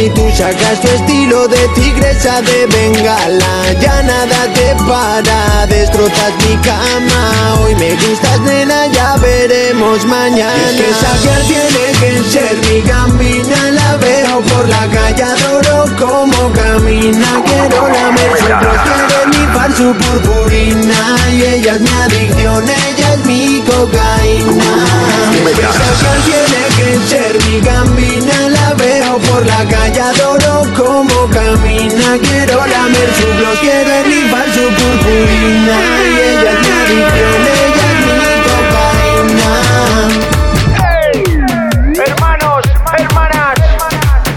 Y 0.08 0.10
tú 0.12 0.26
sacas 0.32 0.80
tu 0.80 0.88
estilo 0.88 1.50
de 1.50 1.68
tigresa 1.76 2.42
de 2.42 2.66
bengala. 2.68 3.74
Ya 3.78 4.02
nada 4.04 4.48
te 4.54 4.74
para, 4.88 5.68
destrozas 5.68 6.34
mi 6.48 6.56
cama. 6.58 7.60
Hoy 7.60 7.76
me 7.76 7.92
gustas, 7.96 8.40
nena, 8.40 8.88
ya 8.88 9.18
veremos 9.18 10.06
mañana. 10.06 10.54
Y 10.72 10.80
es 10.80 10.98
que 11.24 11.44
tiene 11.46 11.92
que 12.00 12.30
ser 12.30 12.56
mi 12.70 12.82
gambina. 12.88 13.72
La 13.72 13.98
veo 13.98 14.40
por 14.44 14.70
la 14.70 14.88
calle, 14.88 15.24
adoro 15.24 15.84
cómo 16.00 16.54
camina. 16.54 17.44
Quiero 17.46 17.90
lamer 17.90 18.38
su 18.38 18.46
quiero 18.46 19.24
enlipar 19.26 19.76
su 19.76 19.94
purpurina. 19.94 21.18
Y 21.34 21.42
ella 21.42 21.76
es 21.76 21.82
mi 21.82 21.90
adicción, 21.90 22.64
ella 22.64 23.14
es 23.14 23.26
mi 23.26 23.62
cocaína. 23.62 24.72
Y 25.34 25.50
es 25.50 25.58
que 25.58 26.32
tiene 26.32 26.68
que 26.78 27.08
ser 27.10 27.44
mi 27.46 27.60
gambina. 27.60 28.50
La 28.50 28.67
por 29.38 29.46
la 29.46 29.64
calle, 29.66 30.02
adoro 30.02 30.64
cómo 30.76 31.28
camina. 31.30 32.18
Quiero 32.22 32.66
lamer 32.66 33.10
su 33.14 33.28
gloss, 33.38 33.60
quiero 33.60 33.92
enlipar 33.92 34.46
su 34.52 34.66
purpurina. 34.78 35.78
Y 36.02 36.20
ella 36.30 36.52
es 36.52 36.60
mi 36.60 36.72
adicción, 36.82 37.42
ella 37.54 37.86
es 37.94 38.00
mi 38.20 38.34
cocaína. 38.48 39.52
Hermanos, 42.06 42.64
hermanas, 42.98 43.58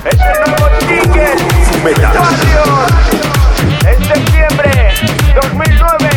es 0.04 0.20
el 0.20 0.36
nuevo 0.50 0.66
single 0.80 1.30
Espacio 1.92 2.64
en 3.88 3.98
septiembre 4.04 4.72
2009. 5.34 6.08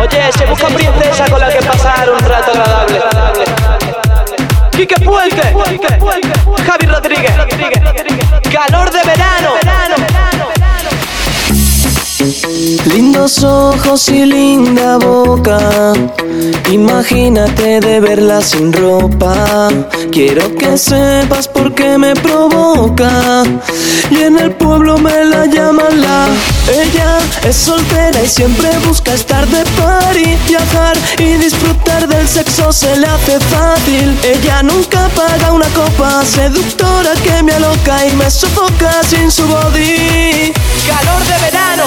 Oye, 0.00 0.20
se 0.32 0.44
busca 0.46 0.66
princesa 0.68 1.24
con 1.28 1.40
la 1.40 1.48
que 1.50 1.60
pasar 1.60 2.10
un 2.10 2.20
rato 2.20 2.52
agradable. 2.52 4.09
Quique 4.80 4.94
Puente, 5.04 5.42
Javi 6.64 6.86
Rodríguez, 6.86 7.32
calor 8.50 8.90
de 8.90 9.02
verano. 9.02 10.59
Lindos 12.84 13.42
ojos 13.42 14.08
y 14.10 14.26
linda 14.26 14.98
boca. 14.98 15.94
Imagínate 16.70 17.80
de 17.80 17.98
verla 17.98 18.42
sin 18.42 18.72
ropa. 18.74 19.68
Quiero 20.12 20.54
que 20.54 20.76
sepas 20.76 21.48
por 21.48 21.74
qué 21.74 21.96
me 21.96 22.14
provoca. 22.14 23.42
Y 24.10 24.22
en 24.22 24.38
el 24.38 24.52
pueblo 24.52 24.98
me 24.98 25.24
la 25.24 25.46
llaman 25.46 26.02
la. 26.02 26.28
Ella 26.68 27.18
es 27.48 27.56
soltera 27.56 28.22
y 28.22 28.28
siempre 28.28 28.68
busca 28.86 29.14
estar 29.14 29.46
de 29.48 29.64
party, 29.80 30.36
viajar 30.46 30.96
y 31.18 31.34
disfrutar 31.38 32.06
del 32.06 32.28
sexo 32.28 32.70
se 32.70 32.96
le 32.98 33.06
hace 33.06 33.40
fácil. 33.40 34.16
Ella 34.22 34.62
nunca 34.62 35.08
paga 35.16 35.52
una 35.52 35.68
copa, 35.70 36.22
seductora 36.24 37.14
que 37.24 37.42
me 37.42 37.52
aloca 37.52 38.06
y 38.06 38.12
me 38.16 38.30
sofoca 38.30 39.02
sin 39.04 39.30
su 39.30 39.46
body. 39.46 40.52
Calor 40.86 41.22
de 41.24 41.38
verano. 41.38 41.84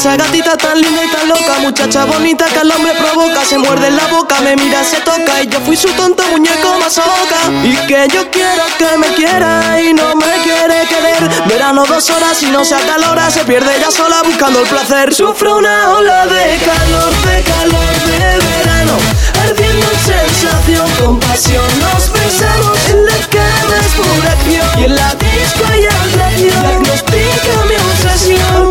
Esa 0.00 0.16
gatita 0.16 0.56
tan 0.56 0.80
linda 0.80 1.04
y 1.04 1.08
tan 1.08 1.28
loca, 1.28 1.58
muchacha 1.60 2.06
bonita 2.06 2.46
que 2.46 2.60
al 2.60 2.70
hombre 2.70 2.94
provoca, 2.94 3.44
se 3.44 3.58
muerde 3.58 3.88
en 3.88 3.96
la 3.96 4.06
boca, 4.06 4.40
me 4.40 4.56
mira, 4.56 4.82
se 4.82 4.96
toca 5.02 5.42
y 5.42 5.46
yo 5.46 5.60
fui 5.60 5.76
su 5.76 5.88
tonto 5.88 6.22
muñeco 6.30 6.78
masoca. 6.78 7.36
Y 7.62 7.76
que 7.86 8.08
yo 8.08 8.30
quiero 8.30 8.64
que 8.78 8.96
me 8.96 9.08
quiera 9.08 9.78
y 9.78 9.92
no 9.92 10.16
me 10.16 10.40
quiere 10.42 10.86
querer. 10.88 11.46
Verano 11.46 11.84
dos 11.84 12.08
horas 12.08 12.42
y 12.42 12.46
no 12.46 12.64
se 12.64 12.76
acalora, 12.76 13.30
se 13.30 13.44
pierde 13.44 13.76
ella 13.76 13.90
sola 13.90 14.22
buscando 14.22 14.62
el 14.62 14.68
placer. 14.68 15.12
Sufro 15.14 15.58
una 15.58 15.90
ola 15.90 16.24
de 16.24 16.56
calor, 16.64 17.12
de 17.26 17.42
calor 17.42 17.94
de 18.06 18.38
verano, 18.38 18.96
ardiendo 19.44 19.86
en 19.86 20.00
sensación, 20.00 20.90
con 20.98 21.20
pasión 21.20 21.68
nos 21.78 22.10
besamos 22.10 22.88
en 22.88 23.04
la 23.04 23.18
cama 23.28 23.76
es 23.78 23.92
pura 23.92 24.32
acción 24.32 24.80
y 24.80 24.84
en 24.84 24.96
la 24.96 25.14
disco 25.14 25.64
atracción. 25.64 26.62
Diagnostica 26.62 27.52
mi 27.68 27.74
obsesión, 27.76 28.69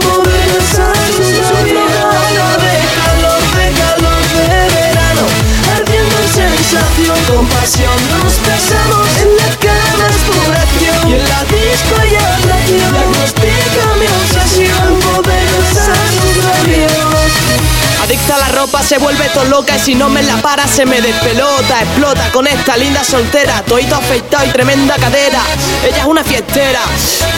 con 7.36 7.46
pasión. 7.48 7.96
Nos 8.24 8.40
besamos 8.42 9.39
Adicta 18.30 18.46
a 18.46 18.50
la 18.50 18.60
ropa, 18.60 18.84
se 18.84 19.00
vuelve 19.00 19.28
todo 19.30 19.46
loca 19.46 19.76
y 19.76 19.80
si 19.80 19.96
no 19.96 20.08
me 20.08 20.22
la 20.22 20.38
para 20.38 20.68
se 20.68 20.86
me 20.86 21.02
despelota, 21.02 21.82
explota 21.82 22.32
con 22.32 22.46
esta 22.46 22.78
linda 22.78 23.04
soltera, 23.04 23.64
toito 23.64 23.96
afeitado 23.96 24.46
y 24.46 24.50
tremenda 24.50 24.98
cadera. 24.98 25.42
Ella 25.84 25.98
es 25.98 26.06
una 26.06 26.24
fiestera, 26.24 26.80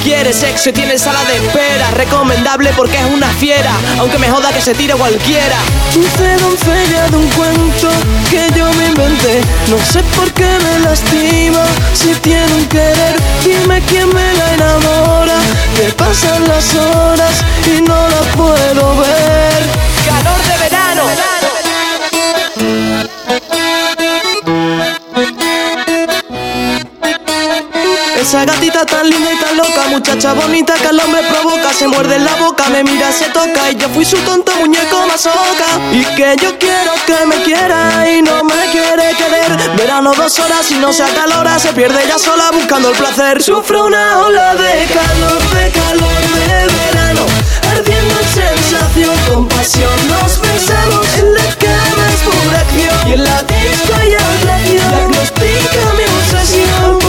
quiere 0.03 0.33
sexo 0.33 0.69
y 0.69 0.73
tiene 0.73 0.99
sala 0.99 1.23
de 1.25 1.37
espera, 1.37 1.91
recomendable 1.91 2.73
porque 2.75 2.97
es 2.97 3.05
una 3.05 3.29
fiera, 3.29 3.71
aunque 3.99 4.17
me 4.17 4.29
joda 4.29 4.51
que 4.51 4.59
se 4.59 4.73
tire 4.73 4.93
cualquiera. 4.95 5.55
Dulce 5.93 6.35
doncella 6.37 7.07
de 7.09 7.15
un 7.15 7.29
cuento 7.29 7.89
que 8.29 8.49
yo 8.57 8.65
me 8.73 8.87
inventé 8.87 9.41
No 9.67 9.77
sé 9.91 10.03
por 10.15 10.31
qué 10.33 10.47
me 10.63 10.79
lastima 10.79 11.63
Si 11.93 12.13
tiene 12.15 12.53
un 12.53 12.65
querer 12.67 13.15
Dime 13.43 13.81
quién 13.87 14.07
me 14.13 14.33
la 14.33 14.53
enamora 14.53 15.37
Que 15.75 15.91
pasan 15.93 16.47
las 16.47 16.73
horas 16.75 17.43
Y 17.67 17.81
no 17.81 18.07
la 18.07 18.21
puedo 18.35 18.95
ver 18.95 19.63
Calor 20.05 20.41
de. 20.43 20.70
Esa 28.21 28.45
gatita 28.45 28.85
tan 28.85 29.09
linda 29.09 29.33
y 29.33 29.37
tan 29.37 29.57
loca 29.57 29.87
Muchacha 29.89 30.33
bonita 30.33 30.75
que 30.75 30.87
al 30.87 30.99
hombre 30.99 31.21
provoca, 31.23 31.73
se 31.73 31.87
muerde 31.87 32.15
en 32.15 32.23
la 32.23 32.35
boca, 32.35 32.69
me 32.69 32.83
mira, 32.83 33.11
se 33.11 33.25
toca 33.25 33.69
y 33.71 33.75
yo 33.75 33.89
fui 33.89 34.05
su 34.05 34.15
tonto 34.19 34.55
muñeco 34.55 35.05
masoca. 35.05 35.67
Y 35.91 36.03
que 36.15 36.35
yo 36.41 36.57
quiero 36.57 36.93
que 37.05 37.25
me 37.25 37.35
quiera 37.43 38.09
y 38.09 38.21
no 38.21 38.43
me 38.43 38.67
quiere 38.71 39.15
querer. 39.17 39.75
Verano 39.75 40.13
dos 40.13 40.39
horas 40.39 40.71
y 40.71 40.75
no 40.75 40.93
se 40.93 41.03
acalora, 41.03 41.59
se 41.59 41.73
pierde 41.73 42.03
ella 42.05 42.17
sola 42.17 42.51
buscando 42.51 42.91
el 42.91 42.95
placer. 42.95 43.43
Sufro 43.43 43.87
una 43.87 44.19
ola 44.19 44.55
de 44.55 44.85
calor, 44.85 45.41
de 45.49 45.71
calor 45.71 46.21
de 46.35 46.73
verano, 46.73 47.25
sensación, 48.31 49.15
con 49.27 49.47
pasión 49.47 49.91
nos 50.07 50.39
besamos 50.39 51.05
en 51.19 51.33
la 51.33 51.47
cama 51.59 52.03
es 52.13 52.21
pura 52.23 52.59
acción 52.61 53.07
y 53.07 53.13
en 53.13 53.23
la 53.23 53.43
disco 53.43 53.93
hay 53.99 54.13
atracción. 54.15 54.89
Diagnostica 54.91 55.81
mi 55.97 56.05
obsesión. 56.15 56.99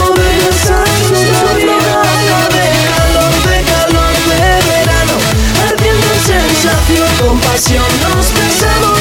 Sufro 1.07 1.51
una 1.63 1.95
ola 2.19 2.41
de 2.55 2.65
calor, 2.89 3.33
de 3.47 3.57
calor 3.71 4.15
de 4.29 4.43
verano, 4.69 5.15
ardiendo 5.67 6.07
en 6.13 6.21
sensación, 6.33 7.09
con 7.19 7.39
pasión 7.39 7.91
nos 8.03 8.27
besamos 8.33 8.92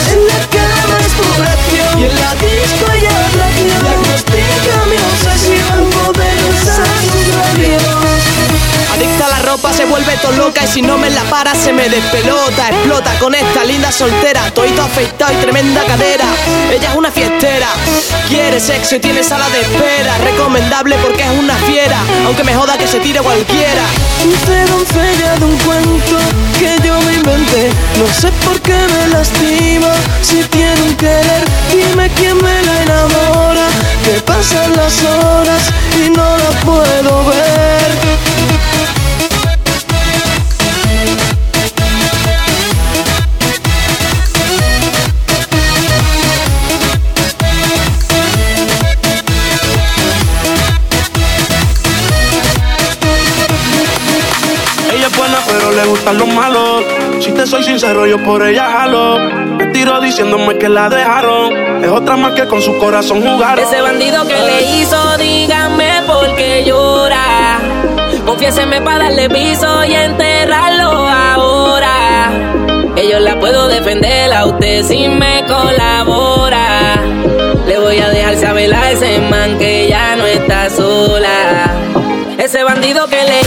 Se 9.71 9.87
vuelve 9.87 10.15
todo 10.19 10.33
loca 10.33 10.63
y 10.65 10.69
si 10.69 10.83
no 10.83 10.99
me 10.99 11.09
la 11.09 11.23
para 11.23 11.55
se 11.55 11.73
me 11.73 11.89
despelota, 11.89 12.69
explota 12.69 13.19
con 13.19 13.35
esta 13.35 13.65
linda 13.65 13.91
soltera, 13.91 14.51
toito 14.51 14.83
afeitado 14.83 15.33
y 15.33 15.37
tremenda 15.37 15.83
cadera. 15.85 16.27
Ella 16.71 16.91
es 16.91 16.95
una 16.95 17.11
fiestera, 17.11 17.69
quiere 18.29 18.61
sexo 18.61 18.97
y 18.97 19.01
tiene 19.01 19.25
sala 19.25 19.49
de 19.49 19.63
espera, 19.63 20.19
recomendable 20.19 20.97
porque 20.99 21.23
es 21.23 21.31
una 21.31 21.55
fiera, 21.57 21.97
aunque 22.27 22.45
me 22.45 22.55
joda 22.55 22.77
que 22.77 22.87
se 22.87 23.01
tire 23.01 23.21
cualquiera. 23.21 23.83
De 24.47 24.67
doncella 24.67 25.37
de 25.37 25.45
un 25.47 25.57
cuento 25.59 26.19
que 26.59 26.77
yo 26.87 27.01
me 27.01 27.15
inventé, 27.15 27.71
no 27.99 28.13
sé 28.13 28.31
por 28.45 28.61
qué 28.61 28.77
me 28.77 29.09
lastima, 29.09 29.95
si 30.21 30.45
tiene 30.45 30.83
un 30.83 30.95
querer, 30.97 31.45
dime 31.73 32.11
quién 32.11 32.37
me 32.37 32.63
la 32.63 32.83
enamora, 32.83 33.67
que 34.05 34.21
pasan 34.21 34.77
las 34.77 35.03
horas 35.03 35.63
y 35.97 36.11
no 36.11 36.37
la 36.37 36.51
puedo 36.61 37.25
ver. 37.25 38.32
Si 57.21 57.31
te 57.31 57.47
soy 57.47 57.63
sincero, 57.63 58.07
yo 58.07 58.19
por 58.25 58.45
ella 58.45 58.65
jalo. 58.65 59.19
Me 59.57 59.67
tiro 59.67 60.01
diciéndome 60.01 60.59
que 60.59 60.69
la 60.69 60.89
dejaron. 60.89 61.85
Es 61.85 61.89
otra 61.89 62.17
más 62.17 62.33
que 62.33 62.49
con 62.49 62.61
su 62.61 62.77
corazón 62.79 63.23
jugaron. 63.23 63.65
Ese 63.65 63.81
bandido 63.81 64.27
que 64.27 64.35
le 64.35 64.63
hizo, 64.79 65.17
dígame 65.19 66.03
por 66.07 66.35
qué 66.35 66.65
llora. 66.67 67.61
Confiéseme 68.27 68.81
para 68.81 69.05
darle 69.05 69.31
piso 69.31 69.85
y 69.85 69.95
enterrarlo 69.95 71.09
ahora. 71.09 72.33
Que 72.97 73.09
yo 73.09 73.21
la 73.21 73.39
puedo 73.39 73.69
defender 73.69 74.33
a 74.33 74.47
usted 74.47 74.83
si 74.85 75.09
me 75.09 75.45
colabora. 75.47 76.97
Le 77.67 77.79
voy 77.79 77.99
a 77.99 78.09
dejar 78.11 78.37
saber 78.39 78.75
a 78.75 78.91
ese 78.91 79.21
man 79.31 79.57
que 79.59 79.89
ya 79.89 80.17
no 80.17 80.27
está 80.27 80.69
sola. 80.69 81.71
Ese 82.39 82.65
bandido 82.65 83.07
que 83.07 83.23
le 83.23 83.42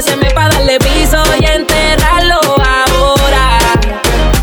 Confiéseme 0.00 0.30
para 0.30 0.48
darle 0.54 0.78
piso 0.78 1.22
y 1.38 1.44
enterrarlo 1.44 2.40
ahora. 2.56 3.58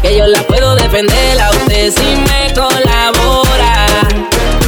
Que 0.04 0.16
yo 0.16 0.28
la 0.28 0.44
puedo 0.44 0.76
defender 0.76 1.42
a 1.42 1.50
usted 1.50 1.92
si 1.92 2.16
me 2.16 2.54
colabora. 2.54 3.88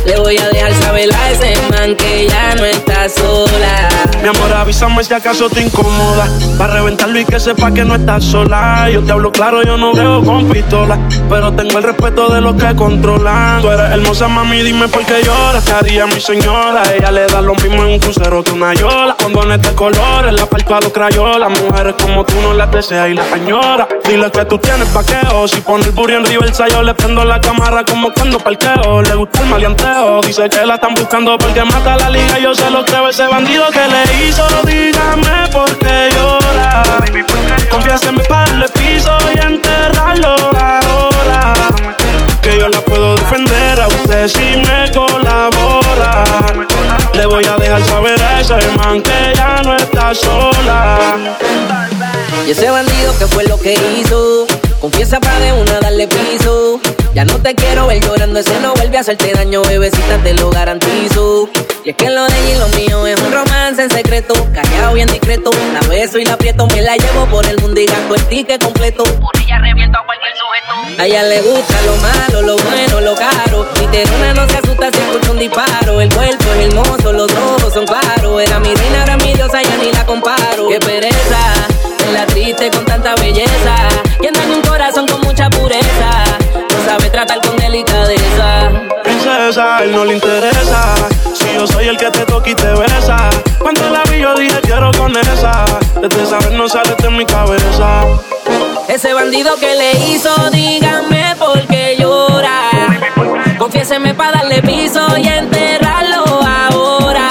Le 0.03 0.17
voy 0.17 0.39
a 0.39 0.49
dejar 0.49 0.73
saber 0.81 1.13
a 1.13 1.31
ese 1.31 1.53
man 1.69 1.95
que 1.95 2.27
ya 2.27 2.55
no 2.55 2.65
está 2.65 2.88
sola. 3.07 3.89
Mi 4.21 4.27
amor, 4.27 4.51
avísame 4.53 5.03
si 5.03 5.13
acaso 5.13 5.49
te 5.49 5.61
incomoda. 5.61 6.27
Para 6.57 6.73
reventarlo 6.73 7.19
y 7.19 7.25
que 7.25 7.39
sepa 7.39 7.71
que 7.71 7.85
no 7.85 7.95
estás 7.95 8.23
sola. 8.23 8.89
Yo 8.91 9.01
te 9.01 9.11
hablo 9.11 9.31
claro, 9.31 9.63
yo 9.63 9.77
no 9.77 9.93
veo 9.93 10.21
con 10.23 10.49
pistola. 10.49 10.97
Pero 11.29 11.53
tengo 11.53 11.77
el 11.77 11.83
respeto 11.83 12.27
de 12.29 12.41
los 12.41 12.55
que 12.55 12.75
controlan. 12.75 13.61
Tú 13.61 13.69
eres 13.69 13.91
hermosa, 13.91 14.27
mami, 14.27 14.61
dime 14.61 14.87
por 14.89 15.05
qué 15.05 15.23
lloras. 15.23 15.63
¿Qué 15.63 15.71
haría 15.71 16.05
mi 16.07 16.19
señora? 16.19 16.83
Ella 16.93 17.11
le 17.11 17.27
da 17.27 17.41
lo 17.41 17.55
mismo 17.55 17.83
en 17.83 17.93
un 17.93 17.99
crucero 17.99 18.43
que 18.43 18.51
una 18.51 18.73
yola. 18.73 19.15
Condones 19.21 19.61
de 19.61 19.73
colores, 19.75 20.33
la 20.33 20.45
parto 20.45 20.75
a 20.75 20.81
los 20.81 20.91
crayolas. 20.91 21.49
Mujeres 21.61 21.95
como 22.01 22.25
tú 22.25 22.33
no 22.41 22.53
las 22.53 22.69
deseas 22.71 23.09
y 23.09 23.13
las 23.13 23.31
añora. 23.31 23.87
Dile 24.05 24.29
que 24.31 24.43
tú 24.45 24.57
tienes 24.57 24.87
paqueo. 24.89 25.47
Si 25.47 25.61
pone 25.61 25.85
el 25.85 25.91
burro 25.91 26.17
en 26.17 26.25
Riverside, 26.25 26.71
yo 26.71 26.83
le 26.83 26.93
prendo 26.93 27.23
la 27.23 27.39
cámara 27.39 27.85
como 27.85 28.11
cuando 28.11 28.39
parqueo. 28.39 29.01
Le 29.01 29.15
gusta 29.15 29.41
el 29.41 29.45
maleanteo. 29.47 30.21
Dice 30.21 30.49
que 30.49 30.65
la 30.65 30.75
están 30.75 30.93
buscando 30.93 31.37
porque 31.37 31.63
mata 31.63 31.95
la 31.95 32.09
liga. 32.09 32.39
Yo 32.39 32.53
se 32.53 32.69
lo 32.69 32.83
ese 33.09 33.25
bandido 33.27 33.65
que 33.71 33.87
le 33.87 34.27
hizo. 34.27 34.45
Dígame 34.65 35.49
por 35.51 35.77
qué 35.79 36.09
llora. 36.15 36.83
Confiéseme 37.69 38.23
para 38.23 38.45
darle 38.45 38.69
piso 38.69 39.17
y 39.33 39.39
enterrarlo 39.39 40.35
ahora. 40.57 41.53
Que 42.41 42.59
yo 42.59 42.69
la 42.69 42.81
puedo 42.81 43.15
defender 43.15 43.79
a 43.81 43.87
usted 43.87 44.27
si 44.27 44.57
me 44.57 44.91
colabora. 44.91 46.23
Le 47.13 47.25
voy 47.25 47.45
a 47.45 47.55
dejar 47.57 47.83
saber 47.85 48.21
a 48.21 48.41
ese 48.41 48.67
man 48.77 49.01
que 49.01 49.33
ya 49.35 49.61
no 49.63 49.75
está 49.75 50.13
sola. 50.13 51.17
Y 52.47 52.51
ese 52.51 52.69
bandido 52.69 53.17
que 53.17 53.27
fue 53.27 53.43
lo 53.45 53.59
que 53.59 53.73
hizo. 53.73 54.45
Confiesa 54.79 55.19
pa' 55.19 55.39
de 55.39 55.53
una 55.53 55.79
darle 55.79 56.07
piso. 56.07 56.78
Ya 57.13 57.25
no 57.25 57.39
te 57.39 57.55
quiero 57.55 57.87
ver 57.87 58.01
llorando, 58.01 58.39
ese 58.39 58.59
no 58.59 58.73
vuelve 58.75 58.97
a 58.97 59.01
hacerte 59.01 59.33
daño, 59.33 59.63
bebecita, 59.63 60.17
te 60.23 60.33
lo 60.35 60.51
garantizo. 60.51 61.49
Y 61.83 61.89
es 61.89 61.95
que 61.95 62.09
lo 62.09 62.27
de 62.27 62.39
ella 62.39 62.55
y 62.55 62.59
lo 62.59 62.67
mío 62.77 63.07
es 63.07 63.19
un 63.19 63.33
romance 63.33 63.83
en 63.83 63.89
secreto, 63.89 64.33
callado 64.53 64.93
bien 64.93 65.07
discreto. 65.07 65.49
La 65.73 65.79
beso 65.87 66.19
y 66.19 66.25
la 66.25 66.33
aprieto, 66.33 66.67
me 66.67 66.81
la 66.81 66.95
llevo 66.97 67.25
por 67.25 67.45
el 67.47 67.59
mundo 67.61 67.81
y 67.81 67.87
gasto 67.87 68.13
el 68.13 68.23
ticket 68.25 68.63
completo. 68.63 69.03
Por 69.03 69.35
ella 69.41 69.57
reviento 69.57 69.97
a 69.97 70.05
cualquier 70.05 70.31
sujeto. 70.35 71.01
A 71.01 71.05
ella 71.07 71.23
le 71.23 71.41
gusta 71.41 71.81
lo 71.81 71.95
malo, 71.97 72.41
lo 72.43 72.63
bueno, 72.63 73.01
lo 73.01 73.15
caro. 73.15 73.67
Mi 73.79 73.87
terrona 73.87 74.33
no 74.35 74.47
se 74.47 74.57
asusta 74.57 74.91
si 74.91 74.99
escucha 74.99 75.31
un 75.31 75.39
disparo. 75.39 76.01
El 76.01 76.13
cuerpo 76.13 76.45
es 76.53 76.67
hermoso, 76.67 77.11
los 77.11 77.31
ojos 77.33 77.73
son 77.73 77.85
claros. 77.87 78.41
Era 78.41 78.59
mi 78.59 78.73
reina, 78.75 79.01
ahora 79.01 79.17
mi 79.17 79.33
diosa, 79.33 79.63
ya 79.63 79.77
ni 79.77 79.91
la 79.91 80.05
comparo. 80.05 80.67
Qué 80.69 80.79
pereza, 80.79 81.39
la 82.13 82.27
triste 82.27 82.69
con 82.69 82.85
tanta 82.85 83.15
belleza. 83.15 83.75
Quien 84.19 84.33
daña 84.33 84.55
un 84.55 84.61
corazón 84.61 85.07
con 85.07 85.21
tratar 87.29 87.47
con 87.47 87.57
delicadeza. 87.57 88.71
Princesa, 89.03 89.83
él 89.83 89.91
no 89.91 90.05
le 90.05 90.15
interesa. 90.15 90.95
Si 91.33 91.53
yo 91.53 91.67
soy 91.67 91.87
el 91.87 91.97
que 91.97 92.09
te 92.09 92.25
toca 92.25 92.49
y 92.49 92.55
te 92.55 92.67
besa. 92.73 93.29
Cuando 93.59 93.89
la 93.89 94.03
vi, 94.03 94.19
yo 94.19 94.33
dije 94.35 94.59
quiero 94.61 94.91
con 94.97 95.15
esa. 95.15 95.65
Desde 96.01 96.25
saber 96.25 96.51
no 96.53 96.67
sale 96.67 96.95
de 96.95 97.09
mi 97.09 97.25
cabeza. 97.25 98.03
Ese 98.87 99.13
bandido 99.13 99.55
que 99.57 99.75
le 99.75 99.91
hizo, 100.07 100.31
dígame 100.51 101.35
por 101.37 101.61
qué 101.67 101.97
llora. 101.99 102.71
Confiéseme 103.59 104.13
para 104.15 104.39
darle 104.39 104.61
piso 104.63 105.05
y 105.17 105.27
enterrarlo 105.27 106.23
ahora. 106.43 107.29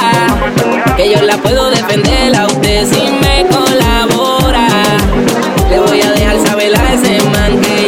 Que 0.97 1.11
yo 1.11 1.21
la 1.23 1.37
puedo 1.39 1.71
defender 1.71 2.37
a 2.37 2.47
usted 2.47 2.87
si 2.87 3.11
me 3.21 3.47
colabora. 3.47 4.69
Le 5.71 5.81
voy 5.81 6.01
a 6.03 6.13
dejar 6.13 6.47
saber 6.47 6.77
a 6.77 6.93
ese 6.93 7.21
man 7.31 7.61
que 7.61 7.88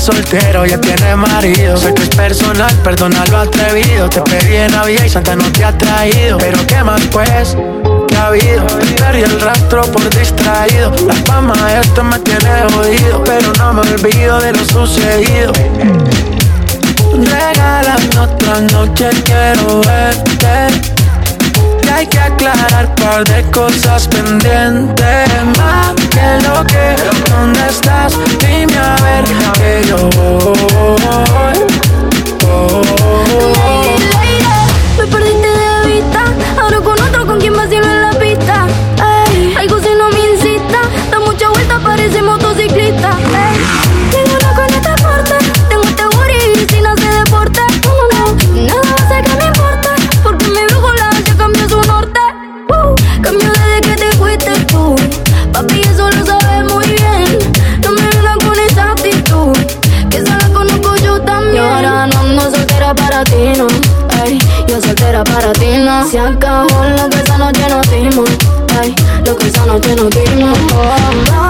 soltero, 0.00 0.64
ya 0.64 0.80
tiene 0.80 1.14
marido. 1.14 1.76
Sé 1.76 1.92
que 1.92 2.02
es 2.02 2.08
personal, 2.08 2.74
perdona 2.82 3.24
lo 3.26 3.38
atrevido. 3.38 4.08
Te 4.08 4.20
pedí 4.22 4.56
en 4.56 4.72
Navidad 4.72 5.04
y 5.04 5.08
Santa 5.08 5.36
no 5.36 5.44
te 5.52 5.64
ha 5.64 5.76
traído. 5.76 6.38
Pero 6.38 6.66
¿qué 6.66 6.82
más 6.82 7.02
pues? 7.12 7.56
¿Qué 8.08 8.16
ha 8.16 8.26
habido? 8.28 8.66
Perdí 8.66 9.22
el 9.22 9.40
rastro 9.40 9.82
por 9.82 10.08
distraído. 10.16 10.90
La 11.06 11.14
fama 11.26 11.54
de 11.66 11.80
esto 11.80 12.02
me 12.02 12.18
tiene 12.20 12.50
jodido. 12.72 13.22
Pero 13.24 13.52
no 13.58 13.74
me 13.74 13.80
olvido 13.82 14.40
de 14.40 14.52
lo 14.52 14.64
sucedido. 14.64 15.52
Regálame 17.12 18.18
otra 18.18 18.60
noche, 18.60 19.10
quiero 19.24 19.80
verte 19.82 20.89
hay 22.00 22.06
que 22.06 22.18
aclarar 22.18 22.94
par 22.94 23.24
de 23.24 23.42
cosas 23.50 24.08
pendientes. 24.08 25.28
Más 25.58 25.94
que 26.14 26.28
lo 26.46 26.64
que, 26.64 26.96
¿dónde 27.30 27.60
estás? 27.68 28.18
Dime 28.38 28.78
a 28.78 28.96
ver 29.04 29.24
que 29.58 29.86
yo 29.88 29.98
voy, 30.16 30.56
Me 34.98 35.06
perdiste 35.06 35.48
de 35.62 35.92
vista, 35.92 36.24
ahora 36.60 36.80
con 36.80 37.02
otro 37.02 37.26
con 37.26 37.38
quien 37.38 37.54
vacilo 37.54 37.79
lo 69.72 69.80
que 69.80 69.92
esa 69.92 70.02
noche 70.02 70.36
nos 70.36 71.49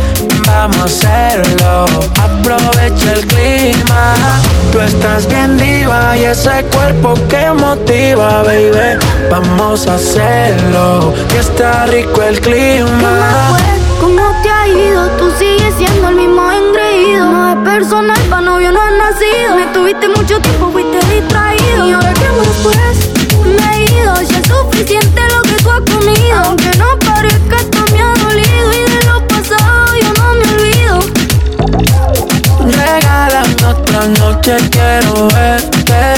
vamos 0.51 0.77
a 0.77 0.83
hacerlo. 0.83 1.85
Aprovecha 2.19 3.13
el 3.13 3.25
clima. 3.27 4.13
Tú 4.71 4.79
estás 4.79 5.27
bien 5.27 5.57
diva 5.57 6.17
y 6.17 6.25
ese 6.25 6.63
cuerpo 6.73 7.13
que 7.29 7.51
motiva, 7.51 8.43
baby. 8.43 8.99
Vamos 9.29 9.87
a 9.87 9.95
hacerlo. 9.95 11.13
Y 11.33 11.37
está 11.37 11.85
rico 11.87 12.21
el 12.21 12.39
clima. 12.39 13.57
¿Cómo 13.99 14.23
te 14.41 14.49
ha 14.49 14.67
ido? 14.67 15.07
Tú 15.17 15.31
sigues 15.37 15.73
siendo 15.77 16.09
el 16.09 16.15
mismo 16.15 16.43
engreído. 16.51 17.25
No 17.25 17.49
es 17.51 17.57
personal, 17.69 18.19
pa' 18.29 18.41
novio 18.41 18.71
no 18.71 18.81
has 18.81 18.93
nacido. 18.93 19.55
Me 19.55 19.65
tuviste 19.73 20.07
mucho 20.09 20.39
tiempo, 20.39 20.71
fuiste 20.71 20.99
distraído. 21.13 21.87
Y 21.87 21.91
ahora 21.93 22.13
que 22.13 22.29
más 22.37 22.55
pues, 22.63 22.77
me 23.57 23.67
he 23.75 23.99
ido. 23.99 24.13
Ya 24.21 24.39
es 24.39 24.47
suficiente 24.47 25.21
lo 25.35 25.41
que 25.43 25.63
tú 25.63 25.69
has 25.69 25.81
comido. 25.81 26.37
Aunque 26.45 26.71
no 26.77 26.97
parezca, 26.99 27.40
Otra 33.93 34.07
noche, 34.07 34.55
quiero 34.69 35.27
verte. 35.27 36.15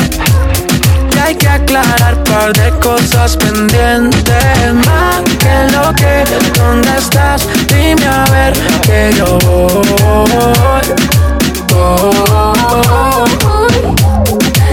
Y 1.16 1.18
hay 1.18 1.34
que 1.34 1.48
aclarar 1.50 2.24
par 2.24 2.54
de 2.54 2.70
cosas 2.80 3.36
pendientes. 3.36 4.74
Más 4.86 5.24
que 5.40 5.76
lo 5.76 5.92
que, 5.96 6.24
¿dónde 6.56 6.90
estás? 6.96 7.48
Dime 7.70 8.06
a 8.06 8.26
ver 8.30 8.54
que 8.84 9.16
yo 9.18 9.40
voy. 9.40 10.86
voy. 11.70 12.12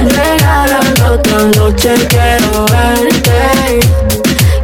Regálame 0.04 1.02
otra 1.10 1.38
noche, 1.56 1.94
quiero 2.10 2.66
verte. 2.66 3.80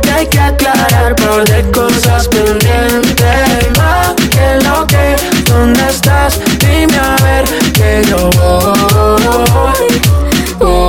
Y 0.05 0.09
hay 0.11 0.27
que 0.27 0.41
aclarar 0.41 1.17
par 1.17 1.43
de 1.49 1.71
cosas 1.71 2.29
pendientes. 2.29 3.79
Más 3.79 4.15
que 4.15 4.59
lo 4.63 4.87
que, 4.87 5.17
¿dónde 5.51 5.89
estás? 5.89 6.39
Que 7.75 8.03
yo 8.09 8.31
voy. 10.59 10.86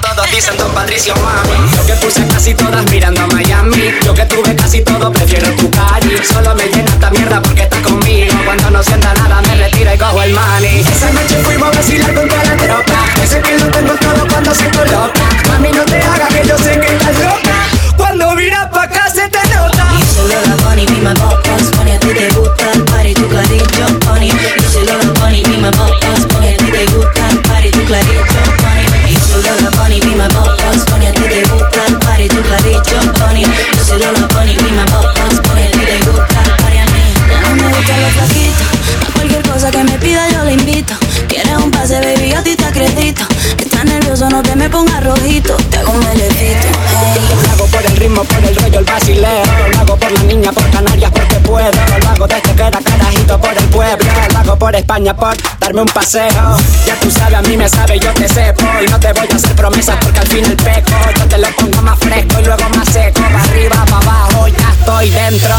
Todos 0.00 0.30
dicen 0.30 0.56
Don 0.56 0.70
Patricio 0.72 1.14
mami. 1.16 1.70
Yo 1.76 1.86
que 1.86 1.94
puse 1.94 2.26
casi 2.28 2.54
todas 2.54 2.84
mirando 2.90 3.22
a 3.22 3.26
Miami. 3.26 3.92
Yo 4.04 4.14
que 4.14 4.24
tuve 4.24 4.54
casi 4.56 4.82
todo 4.82 5.12
prefiero 5.12 5.50
tu 5.56 5.70
cari 5.70 6.16
Solo 6.24 6.54
me 6.54 6.64
llena 6.64 6.90
esta 6.90 7.10
mierda 7.10 7.42
porque 7.42 7.62
está 7.62 7.80
conmigo. 7.82 8.34
Cuando 8.44 8.70
no 8.70 8.82
sienta 8.82 9.12
nada 9.14 9.42
me 9.42 9.56
retiro 9.56 9.92
y 9.92 9.98
cojo 9.98 10.22
el 10.22 10.32
money. 10.32 10.80
Esa 10.80 11.10
noche 11.12 11.36
fuimos 11.42 11.68
a 11.68 11.76
vacilar 11.76 12.14
con 12.14 12.28
toda 12.28 12.44
la 12.44 12.56
tropa. 12.56 13.04
Ese 13.22 13.40
que 13.40 13.58
lo 13.58 13.66
tengo 13.66 13.94
todo 13.94 14.26
cuando 14.28 14.54
se 14.54 14.70
coloca. 14.70 15.22
Mami 15.48 15.72
no 15.72 15.84
te 15.84 15.98
hagas 16.00 16.28
que 16.34 16.48
yo 16.48 16.56
sé 16.58 16.80
que 16.80 16.94
estás 16.94 17.18
loca. 17.18 17.96
Cuando 17.96 18.32
miras 18.32 18.68
pa' 18.70 18.84
acá 18.84 19.10
se 19.10 19.28
te 19.28 19.48
nota. 19.48 19.88
Y 19.98 20.02
si 20.02 20.20
lo 20.20 20.40
la 20.40 20.56
bunny, 20.62 20.86
be 20.86 21.00
my 21.00 21.14
boss 21.14 21.42
a 21.82 21.98
ti 21.98 22.14
te 22.14 22.28
gusta 22.30 22.72
party, 22.90 23.14
tu 23.14 23.28
clarito 23.28 23.64
a 23.84 24.02
party, 27.46 27.70
tu 27.70 27.84
clarito 27.84 28.21
Por 53.22 53.56
el 53.56 53.64
pueblo, 53.70 54.12
lo 54.32 54.38
hago 54.38 54.58
por 54.58 54.74
España 54.76 55.16
por 55.16 55.34
darme 55.58 55.82
un 55.82 55.88
paseo. 55.88 56.28
Ya 56.86 56.94
tú 57.00 57.10
sabes, 57.10 57.38
a 57.38 57.42
mí 57.42 57.56
me 57.56 57.68
sabe, 57.68 57.98
yo 57.98 58.12
te 58.12 58.28
sepo. 58.28 58.62
Y 58.84 58.90
no 58.90 59.00
te 59.00 59.12
voy 59.12 59.26
a 59.32 59.36
hacer 59.36 59.56
promesas 59.56 59.96
porque 60.02 60.20
al 60.20 60.28
fin 60.28 60.44
el 60.44 60.56
peco. 60.56 60.92
Yo 61.18 61.26
te 61.26 61.38
lo 61.38 61.48
pongo 61.56 61.82
más 61.82 61.98
fresco 61.98 62.40
y 62.40 62.44
luego 62.44 62.68
más 62.76 62.88
seco. 62.88 63.22
Para 63.22 63.42
arriba, 63.42 63.84
para 63.86 63.96
abajo, 63.96 64.48
ya 64.48 64.72
estoy 64.78 65.10
dentro. 65.10 65.54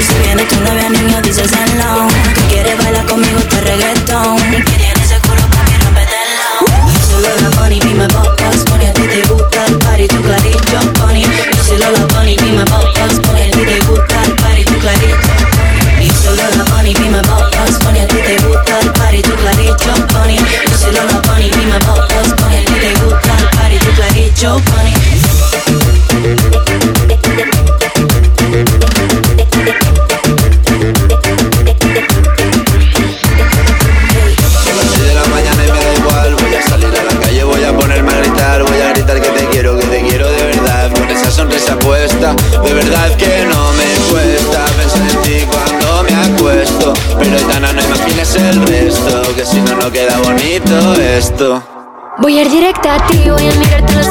Si 0.00 0.14
vienes 0.24 0.48
tú 0.48 0.56
no 0.60 0.74
veas 0.74 0.90
niño, 0.90 1.20
dices 1.22 1.50
hello. 1.52 2.06
Que 2.34 2.40
quieres 2.54 2.78
bailar 2.84 3.06
conmigo 3.06 3.38
este 3.38 3.60
reggaetón. 3.62 4.36
Que 4.36 4.62
tienes 4.62 5.10
el 5.10 5.20
culo 5.22 5.42
para 5.50 5.64
que 5.64 5.78
rompetelo. 5.84 6.66
Solo 7.10 7.28
la 7.40 7.60
Bonnie, 7.60 7.80
mi 7.84 7.94
me 7.94 8.08
pocas. 8.08 8.56
Pony, 8.68 8.86
a 8.86 8.92
ti 8.92 9.02
te 9.02 9.22
gusta 9.32 9.66
el 9.66 9.78
party, 9.78 10.06
tu 10.06 10.22
clarillo, 10.22 10.92
Bonnie. 10.98 11.26
Solo 11.66 11.90
la 11.90 12.06
Bonnie, 12.14 12.36
mi 12.42 12.52
me 12.52 12.64
pocas. 12.66 13.29
ayer 52.40 52.52
directa 52.52 52.94
a 52.94 53.06
ti, 53.06 53.28
voy 53.28 53.48
a 53.48 53.54
mirarte 53.54 53.94
las 53.96 54.09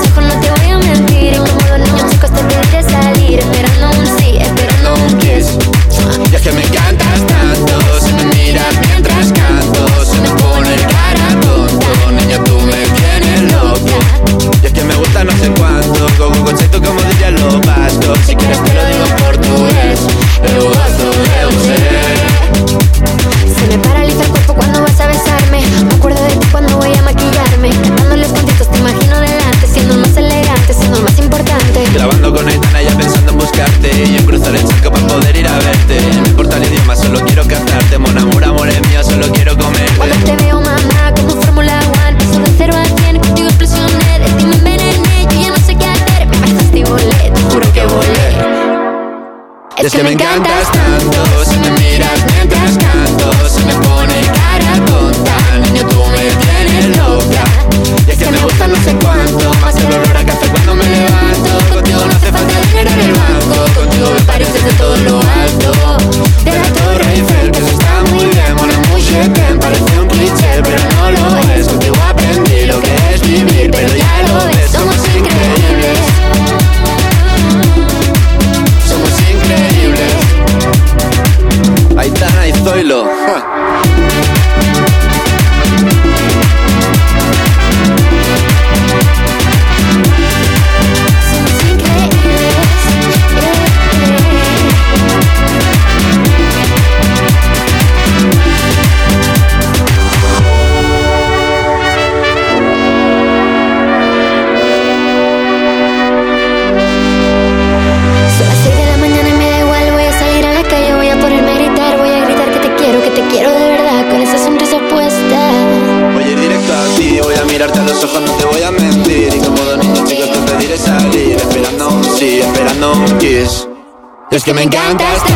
que 124.49 124.53
me 124.55 124.63
encantas 124.63 125.28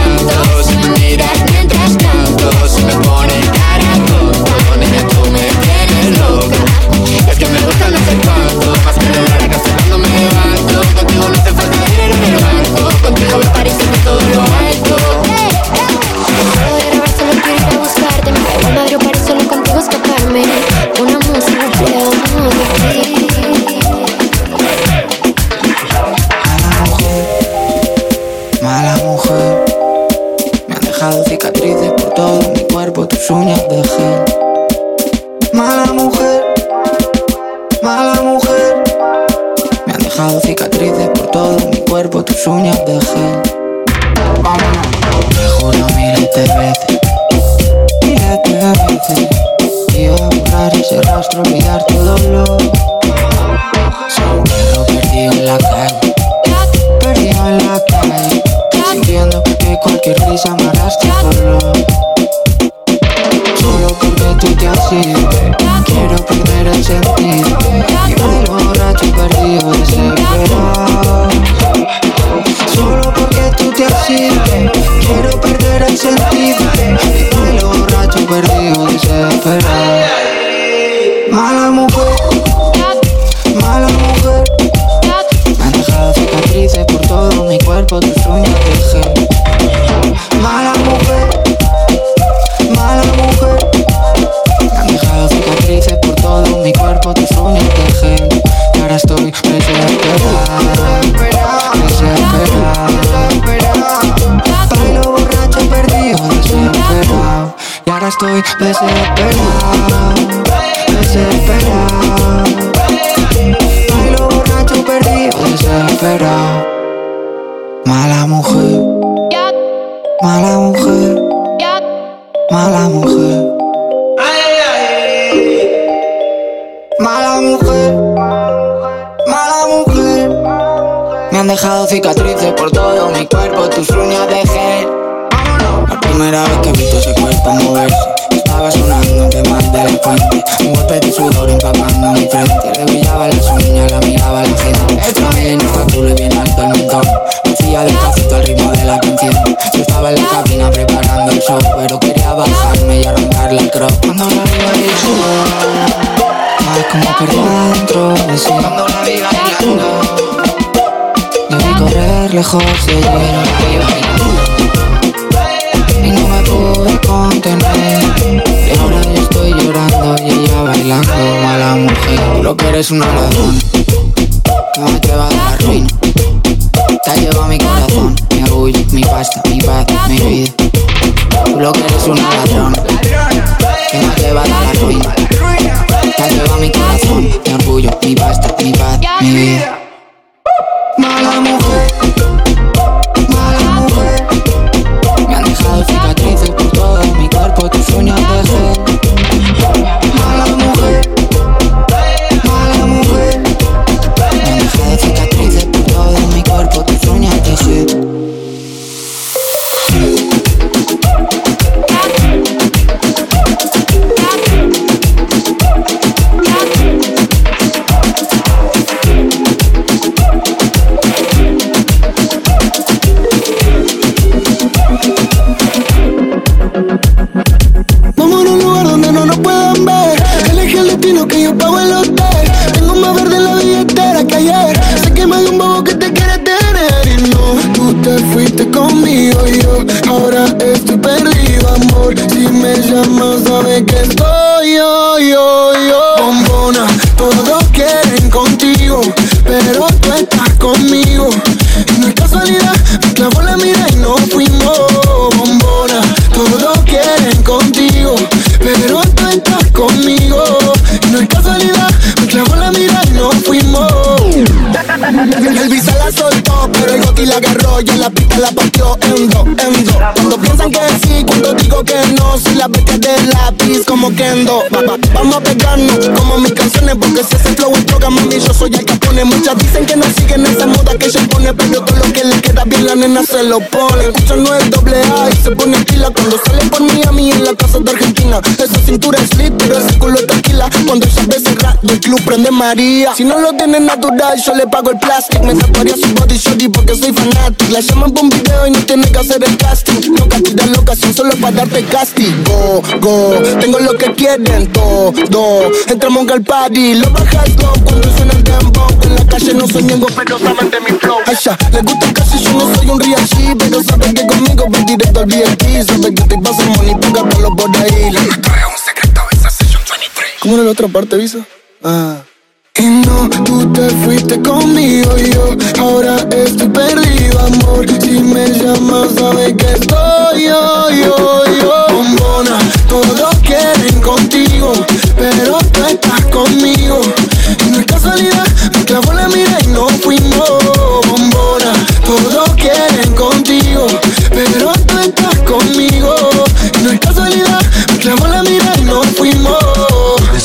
club 292.14 292.26
prende 292.26 292.52
María. 292.52 293.14
Si 293.16 293.24
no 293.24 293.40
lo 293.40 293.54
tiene 293.54 293.80
natural, 293.80 294.40
yo 294.44 294.54
le 294.56 294.68
pago 294.68 294.92
el 294.92 295.00
plástico. 295.00 295.44
Me 295.44 295.56
tatuaría 295.56 295.96
su 295.96 296.14
body 296.14 296.38
shorty 296.38 296.70
porque 296.70 296.96
soy 296.96 297.14
fanático. 297.14 297.72
La 297.72 297.80
llaman 297.80 298.12
por 298.12 298.24
un 298.24 298.30
video 298.30 298.68
y 298.68 298.72
no 298.72 298.80
tiene 298.80 299.12
que 299.12 299.20
hacer 299.20 299.44
el 299.44 299.58
casting. 299.58 300.12
No 300.12 300.28
cantidad 300.30 300.66
la 300.66 300.80
ocasión 300.80 301.14
solo 301.14 301.36
para 301.38 301.58
darte 301.58 301.84
castigo. 301.86 302.82
Go, 303.02 303.34
tengo 303.60 303.80
lo 303.80 303.98
que 303.98 304.14
quieren 304.14 304.72
todo. 304.72 305.72
Entramos 305.88 306.28
al 306.30 306.44
party, 306.44 306.96
lo 306.96 307.10
bajas 307.10 307.50
low 307.58 307.74
cuando 307.84 308.16
suena 308.16 308.34
el 308.34 308.44
dembow. 308.44 308.88
En 309.04 309.16
la 309.16 309.26
calle 309.26 309.54
no 309.54 309.68
soy 309.68 309.84
ñengo, 309.84 310.08
pero 310.16 310.38
saben 310.40 310.70
de 310.70 310.80
mi 310.82 310.98
flow. 311.00 311.18
Ay, 311.26 311.36
ya, 311.44 311.58
le 311.72 311.82
gusta 311.82 312.14
casi, 312.14 312.44
yo 312.44 312.52
no 312.54 312.76
soy 312.76 312.90
un 312.90 313.00
real 313.00 313.28
G, 313.30 313.56
pero 313.58 313.84
saben 313.84 314.14
que 314.14 314.28
conmigo 314.28 314.66
ven 314.70 314.86
directo 314.86 315.20
al 315.20 315.26
VIP. 315.26 315.88
Saben 315.88 316.14
que 316.14 316.24
te 316.24 316.38
pasa 316.38 316.64
money, 316.66 316.96
póngatelo 316.96 317.56
por 317.56 317.78
ahí. 317.78 318.12
Le 318.12 318.20
trae 318.20 318.66
un 318.66 318.78
secreto, 318.86 319.22
esa 319.32 319.50
session 319.50 319.82
23. 319.90 320.32
¿Cómo 320.42 320.56
era 320.56 320.64
la 320.64 320.72
otra 320.72 320.88
parte, 320.88 321.18
Visa? 321.18 321.40
Ah. 321.84 322.23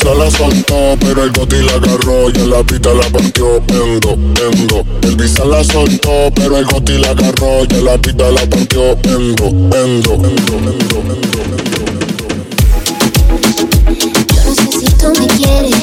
Pisa 0.08 0.24
la 0.24 0.30
soltó, 0.30 0.96
pero 1.00 1.22
el 1.22 1.32
goti 1.32 1.56
la 1.56 1.72
agarró 1.72 2.30
y 2.30 2.38
en 2.38 2.48
la 2.48 2.62
pista 2.64 2.94
la 2.94 3.06
partió 3.10 3.56
endo, 3.68 4.12
endo. 4.14 4.82
El 5.02 5.16
visa 5.16 5.44
la 5.44 5.62
soltó, 5.62 6.30
pero 6.34 6.56
el 6.56 6.64
goti 6.64 6.96
la 6.96 7.10
agarró 7.10 7.64
y 7.68 7.74
en 7.74 7.84
la 7.84 7.98
pista 7.98 8.30
la 8.30 8.40
partió 8.48 8.92
endo, 9.02 9.48
endo, 9.48 10.14
endo, 10.14 10.14
endo, 10.14 10.96
endo. 10.96 11.58
Yo 14.32 14.44
no 14.46 14.54
sé 14.54 14.80
si 14.80 14.86
tú 14.96 15.12
me 15.20 15.26
quieres, 15.36 15.76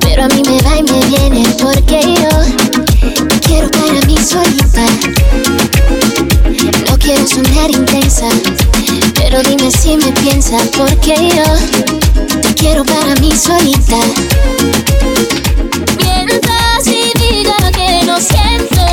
pero 0.00 0.24
a 0.24 0.28
mí 0.28 0.42
me 0.46 0.62
va 0.62 0.78
y 0.78 0.82
me 0.84 1.04
viene 1.08 1.44
porque 1.60 2.00
yo 2.00 3.26
te 3.28 3.40
quiero 3.40 3.70
para 3.70 4.00
mí 4.06 4.16
solita. 4.16 4.86
No 6.88 6.98
quiero 6.98 7.28
sonar 7.28 7.70
intensa, 7.70 8.28
pero 9.14 9.42
dime 9.42 9.70
si 9.70 9.98
me 9.98 10.10
piensas 10.22 10.68
porque 10.68 11.32
yo 11.36 12.11
quiero 12.62 12.84
para 12.84 13.14
mí 13.16 13.32
solita. 13.36 13.98
Mientras 15.98 16.86
y 16.86 17.12
diga 17.18 17.56
que 17.72 18.04
no 18.06 18.16
siento 18.20 18.84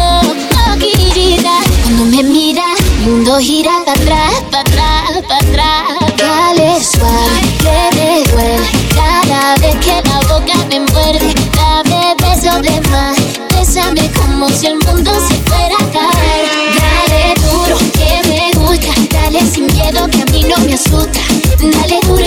loquillita 0.65 1.55
Cuando 1.83 2.05
me 2.05 2.23
mira, 2.23 2.63
el 2.81 3.11
mundo 3.11 3.37
gira 3.37 3.71
para 3.85 4.01
atrás, 4.01 4.33
para 4.49 4.61
atrás, 4.61 5.03
para 5.27 5.37
atrás. 5.37 6.17
Dale 6.17 6.83
suave, 6.83 7.41
que 7.63 7.95
me 7.95 8.23
duele. 8.31 8.69
Cada 8.95 9.55
vez 9.57 9.75
que 9.85 10.01
la 10.09 10.19
boca 10.21 10.55
me 10.69 10.79
muerde 10.91 11.33
Dame 11.55 12.15
besos 12.21 12.61
de 12.63 12.81
más. 12.89 13.17
Bésame 13.53 14.09
como 14.19 14.49
si 14.49 14.65
el 14.65 14.77
mundo 14.79 15.11
se 15.27 15.35
fuera 15.47 15.75
a 15.75 15.91
caer 15.95 16.45
Dale 16.81 17.35
duro, 17.45 17.77
que 17.93 18.29
me 18.29 18.51
gusta. 18.59 18.93
Dale 19.11 19.41
sin 19.45 19.67
miedo 19.67 20.07
que 20.07 20.21
a 20.23 20.25
mí 20.25 20.43
no 20.49 20.57
me 20.65 20.73
asusta. 20.73 21.19
Dale 21.59 21.99
duro 22.07 22.25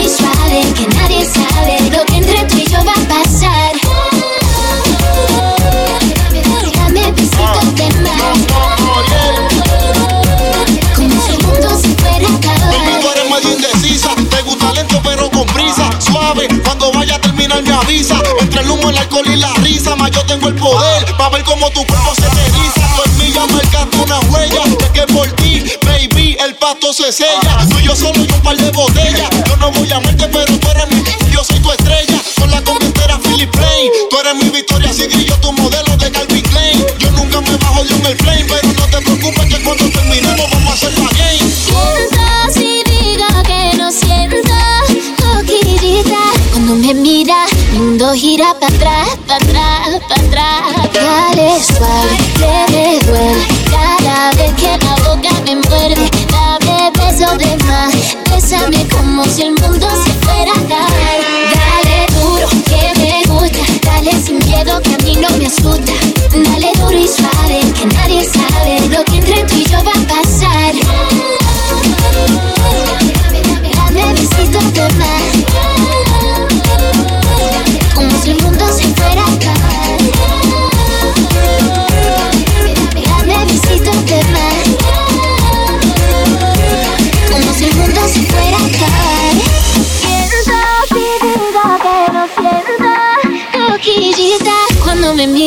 el 18.92 18.98
alcohol 18.98 19.26
y 19.26 19.36
la 19.36 19.52
risa, 19.54 19.96
más 19.96 20.10
yo 20.10 20.24
tengo 20.24 20.48
el 20.48 20.54
poder. 20.54 21.04
Pa' 21.16 21.28
ver 21.30 21.42
cómo 21.44 21.70
tu 21.70 21.84
cuerpo 21.86 22.14
se 22.14 22.22
te 22.22 22.40
eriza. 22.40 22.80
Tú 22.96 23.02
en 23.04 23.18
mí 23.18 23.32
ya 23.32 23.44
una 24.02 24.20
huella. 24.30 24.62
De 24.64 24.88
que 24.92 25.12
por 25.12 25.30
ti, 25.32 25.62
baby, 25.84 26.36
el 26.44 26.54
pasto 26.56 26.92
se 26.92 27.12
sella. 27.12 27.58
Tú 27.70 27.78
y 27.78 27.84
yo 27.84 27.96
solo 27.96 28.24
y 28.24 28.32
un 28.32 28.40
par 28.42 28.56
de 28.56 28.70
botellas. 28.70 29.30
Yo 29.46 29.56
no 29.56 29.70
voy 29.72 29.90
a 29.90 29.96
amarte, 29.96 30.28
pero 30.28 30.58
tú 30.58 30.68
eres 30.70 30.88
mi. 30.90 31.02
Yo 31.30 31.44
soy 31.44 31.58
tu 31.60 31.70
estrella. 31.70 32.20
Con 32.38 32.50
la 32.50 32.62
comentera 32.62 33.18
Philip 33.18 33.50
Plain. 33.50 33.90
Tú 34.10 34.18
eres 34.18 34.34
mi 34.34 34.50
victoria, 34.50 34.92
sigue 34.92 35.24
yo 35.24 35.36
tu 35.36 35.52
modelo 35.52 35.96
de 35.96 36.10
Calvin 36.10 36.42
Klein. 36.42 36.84
Yo 36.98 37.10
nunca 37.12 37.40
me 37.40 37.56
bajo 37.56 37.84
de 37.84 37.94
un 37.94 38.06
airplane, 38.06 38.44
pero 38.44 38.68
no 38.68 38.86
te 38.86 39.00
preocupes 39.00 39.46
que 39.46 39.58
mira, 46.94 47.46
mi 47.72 47.78
mundo 47.78 48.12
gira 48.14 48.54
para 48.60 48.74
atrás, 48.74 49.08
para 49.26 49.36
atrás, 49.36 49.88
para 50.08 50.84
atrás. 50.84 50.92
Dale 50.92 51.62
suave, 51.62 52.16
que 52.38 52.72
me 52.72 52.98
duele 53.06 53.46
Cada 53.70 54.30
vez 54.32 54.52
que 54.54 54.84
la 54.84 54.94
boca 54.96 55.30
me 55.46 55.56
muerde 55.56 56.10
Dame 56.30 56.90
besos 56.98 57.38
de 57.38 57.56
más. 57.64 57.94
Bésame 58.30 58.86
como 58.88 59.24
si 59.24 59.42
el 59.42 59.52
mundo 59.52 59.88
se 60.04 60.12
fuera 60.24 60.52
a 60.52 60.68
caer 60.68 61.22
Dale 61.54 62.06
duro, 62.20 62.48
que 62.68 63.00
me 63.00 63.22
gusta. 63.26 63.58
Dale 63.82 64.12
sin 64.22 64.38
miedo, 64.38 64.80
que 64.82 64.94
a 64.94 64.98
mí 64.98 65.16
no 65.16 65.30
me 65.38 65.46
asusta 65.46 65.61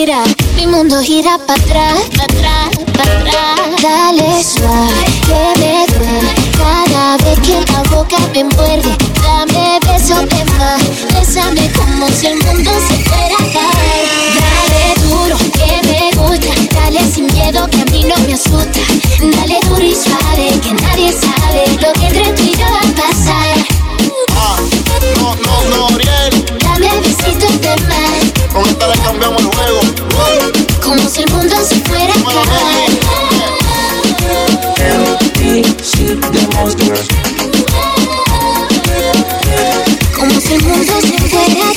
Mira 0.06 0.24
Mi 0.56 0.68
mundo 0.68 1.02
gira 1.02 1.40
para 1.48 1.60
atrás, 1.60 2.00
para 2.16 2.26
atrás, 2.26 2.70
para 2.96 3.18
atrás. 3.18 3.82
Dale 3.82 4.44
suave, 4.44 5.06
que 5.26 5.60
me 5.60 5.88
duele 5.98 6.34
Cada 6.60 7.18
vez 7.18 7.40
que 7.40 7.72
la 7.72 7.82
boca 7.90 8.18
me 8.32 8.44
muerde 8.44 8.96
Dame 9.24 9.80
besos 9.88 10.30
de 10.30 10.46
más. 10.60 10.84
Bésame 11.12 11.72
como 11.72 12.08
si 12.10 12.28
el 12.28 12.38
mundo 12.38 12.72
se 12.88 13.04
fuera 13.04 13.36
a 13.36 13.52
caer. 13.56 14.06
Dale 14.38 15.10
duro, 15.10 15.38
que 15.58 15.88
me 15.88 16.12
gusta. 16.22 16.54
Dale 16.76 17.12
sin 17.12 17.26
miedo, 17.34 17.68
que 17.68 17.82
a 17.82 17.86
mí 17.86 18.04
no 18.04 18.16
me 18.28 18.36
asusta. 18.36 18.82
Dale 19.20 19.60
duro 19.68 19.84
y 19.84 19.96
suave, 19.96 20.60
que 20.62 20.74
nadie 20.84 21.12
sabe 21.14 21.66
Lo 21.82 21.92
que 21.94 22.06
entre 22.06 22.32
tú 22.34 22.44
y 22.44 22.52
yo 22.52 22.66
va 22.66 22.78
a 22.78 23.08
pasar. 23.08 23.58
Ah, 24.38 24.58
no, 25.18 25.36
no, 25.36 25.76
no, 25.76 25.96
Ariel. 25.96 26.46
Dame 26.60 26.90
besitos 27.02 27.60
de 27.60 27.76
más. 27.88 28.54
Con 28.54 28.66
esta 28.70 28.88
le 28.88 28.98
cambiamos 29.00 29.42
el 29.42 29.48
juego. 29.48 29.95
Como 30.86 31.10
si 31.10 31.24
el 31.24 31.32
mundo 31.32 31.56
se 31.68 31.76
fuera 31.82 32.14
a 32.14 32.18
acabar. 32.20 32.46
Como 40.16 40.40
si 40.40 40.54
el 40.54 40.62
mundo 40.62 40.94
se 41.02 41.18
fuera 41.28 41.70
a 41.70 41.75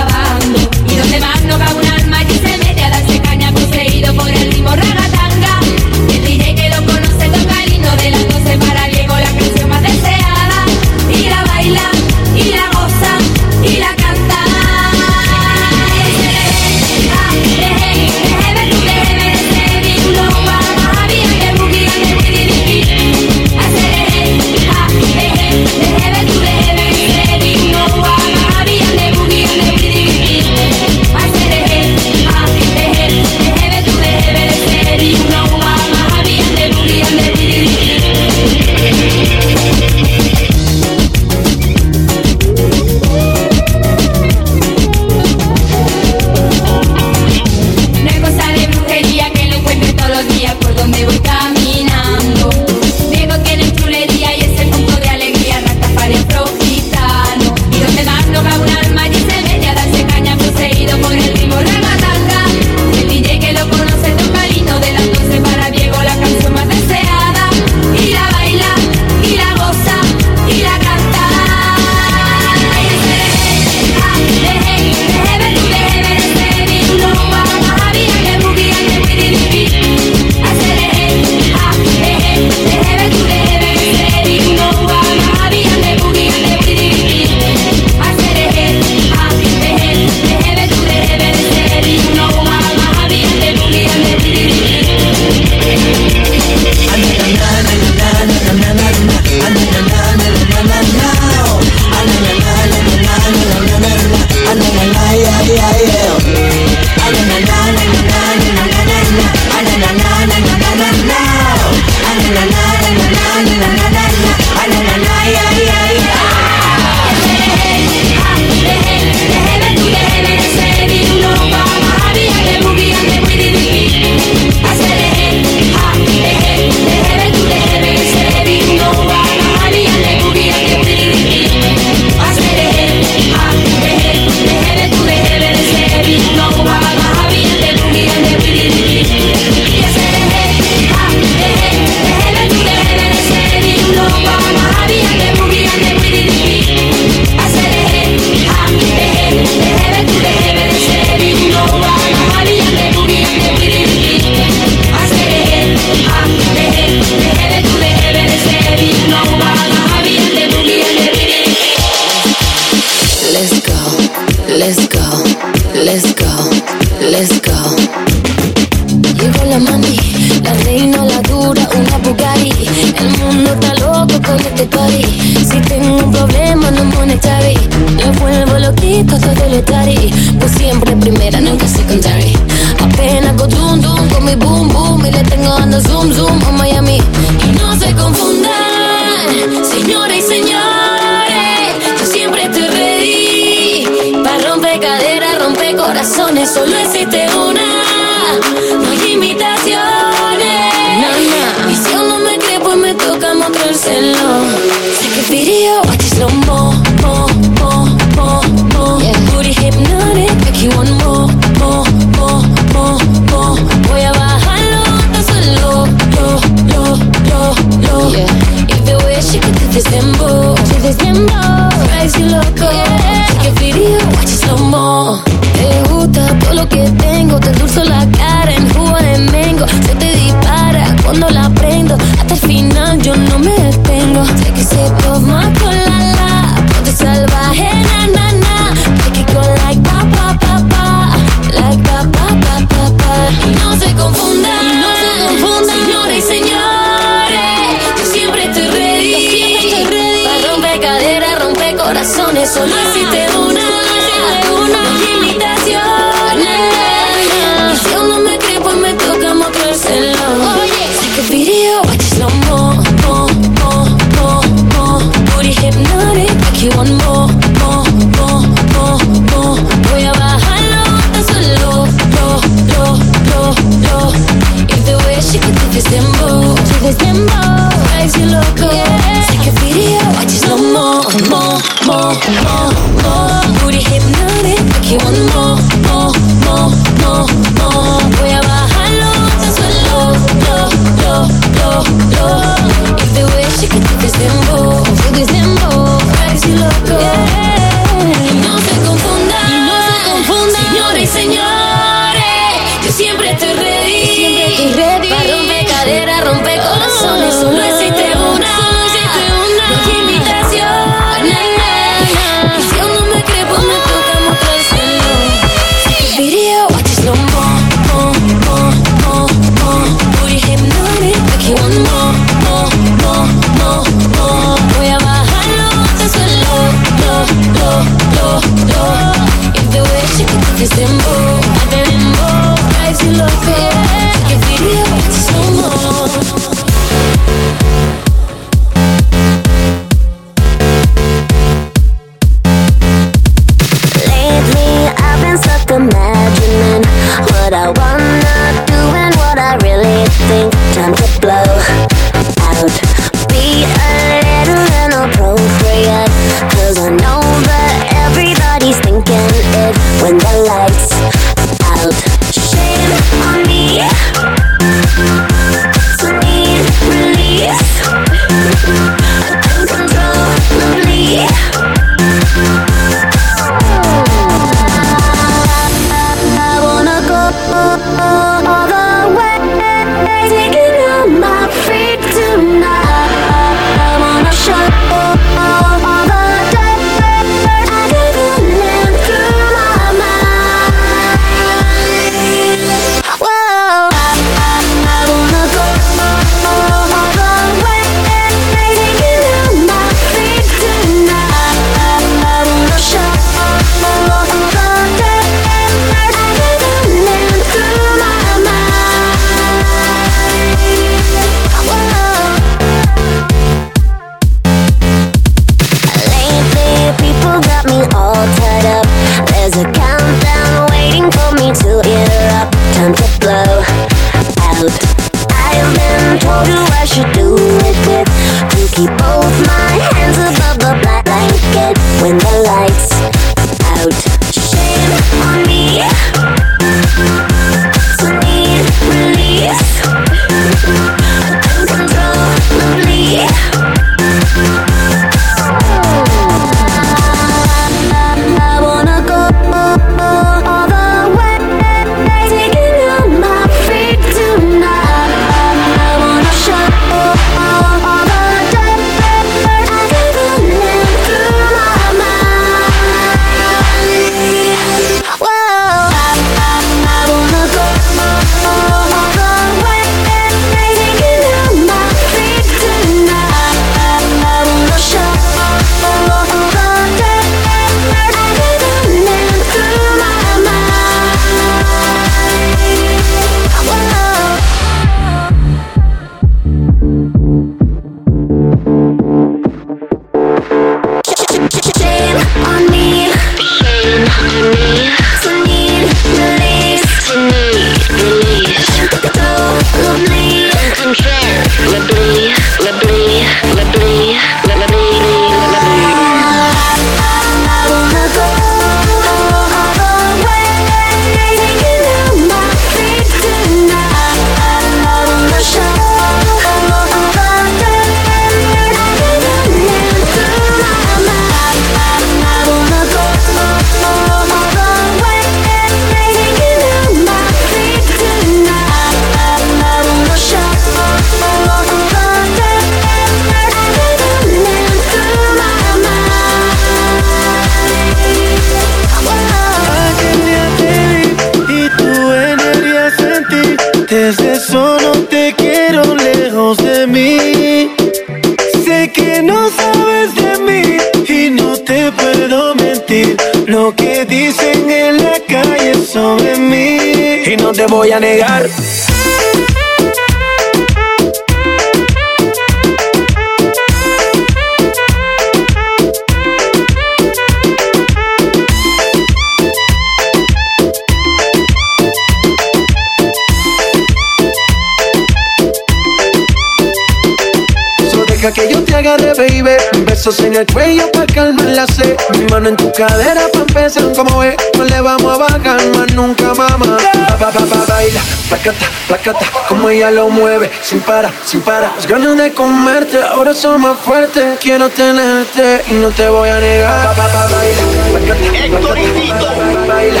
en 580.36 580.40
el 580.42 580.52
cuello 580.52 580.92
pa' 580.92 581.06
calmar 581.06 581.46
la 581.46 581.66
sed. 581.66 581.96
Mi 582.18 582.24
mano 582.26 582.48
en 582.48 582.56
tu 582.56 582.70
cadera 582.72 583.22
pa' 583.32 583.40
empezar. 583.40 583.92
Como 583.94 584.18
ves, 584.18 584.36
no 584.58 584.64
le 584.64 584.80
vamos 584.80 585.14
a 585.14 585.18
bajar 585.18 585.60
más 585.74 585.92
nunca, 585.94 586.34
mamá. 586.34 586.76
Pa, 587.08 587.16
pa, 587.16 587.30
pa, 587.30 587.46
pa, 587.46 587.64
baila, 587.68 588.00
placata, 588.28 588.66
placata. 588.86 589.26
Como 589.48 589.70
ella 589.70 589.90
lo 589.90 590.08
mueve, 590.08 590.50
sin 590.62 590.80
para, 590.80 591.10
sin 591.24 591.40
para. 591.40 591.72
Las 591.76 591.86
ganas 591.86 592.16
de 592.18 592.32
comerte, 592.32 593.02
ahora 593.02 593.34
son 593.34 593.62
más 593.62 593.78
fuertes. 593.78 594.38
Quiero 594.40 594.68
tenerte 594.68 595.62
y 595.70 595.74
no 595.74 595.90
te 595.90 596.08
voy 596.08 596.28
a 596.28 596.38
negar. 596.38 596.86
Pa, 596.86 597.02
pa, 597.02 597.08
pa, 597.08 597.28
baila, 597.32 597.62
placata, 597.92 598.44
Héctor 598.44 598.78
y 598.78 598.86
Tito. 598.86 599.28
Baila, 599.66 600.00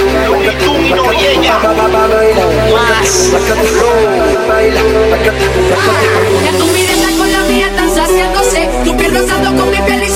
y 1.18 1.26
ella. 1.26 1.58
Pa, 1.62 1.72
pa, 1.72 1.88
pa, 1.88 2.06
baila, 2.06 2.44
más. 2.74 3.30
Placata, 3.30 3.62
baila, 4.48 4.80
placata, 5.08 5.44
placata. 5.68 6.50
Que 6.50 6.58
tu 6.58 6.66
mirada 6.66 7.16
con 7.16 7.32
la 7.32 7.40
mía 7.44 7.66
están 7.68 7.94
saciándose. 7.94 8.68
Tu 8.84 8.96
piel 8.96 9.14
rozando 9.14 9.62
con 9.62 9.70
mi 9.70 9.80
piel 9.80 10.02
y 10.02 10.10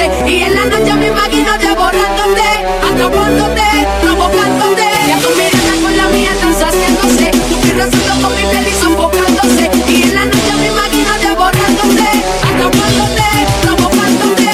sofocándose. 0.00 0.30
Y 0.30 0.42
en 0.42 0.54
la 0.54 0.64
noche 0.66 0.94
me 0.94 1.06
imagino 1.08 1.58
devorándote, 1.58 2.48
atrapándote, 2.88 3.62
provocándote. 4.02 4.88
Que 5.06 5.16
tu 5.22 5.30
mirada 5.36 5.82
con 5.82 5.96
la 5.96 6.08
mía 6.08 6.32
están 6.32 6.54
saciándose. 6.54 7.30
Tu 7.48 7.60
piel 7.60 7.76
rozando 7.78 8.28
con 8.28 8.36
mi 8.36 8.42
piel 8.50 8.66
y 8.68 8.80
sofocándose. 8.80 9.70
Y 9.88 10.02
en 10.02 10.14
la 10.14 10.24
noche 10.26 10.52
me 10.58 10.66
imagino 10.68 11.12
devorándote, 11.18 12.08
atrapándote, 12.48 13.28
provocándote. 13.62 14.50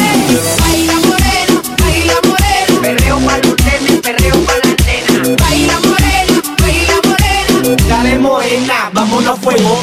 Baila 0.60 0.94
morena, 1.06 1.62
baila 1.82 2.14
morena. 2.24 2.80
Perreo 2.82 3.18
pa' 3.20 3.38
los 3.38 3.56
nenes, 3.64 4.00
perreo 4.02 4.36
pa' 4.46 4.58
la 4.62 4.70
nena. 4.86 5.36
Baila 5.42 5.80
morena, 5.80 6.42
baila 6.62 6.96
morena. 7.04 7.76
Dale 7.88 8.18
morena, 8.18 8.90
vámonos 8.92 9.38
fuego. 9.40 9.82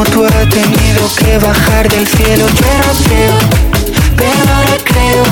Como 0.00 0.12
tú 0.12 0.24
ha 0.24 0.48
tenido 0.48 1.14
que 1.14 1.36
bajar 1.38 1.86
del 1.90 2.06
cielo. 2.08 2.46
Yo 2.48 2.66
era 2.66 2.90
ateo, 2.90 3.38
pero 4.16 4.54
ahora 4.54 4.76
creo 4.82 5.24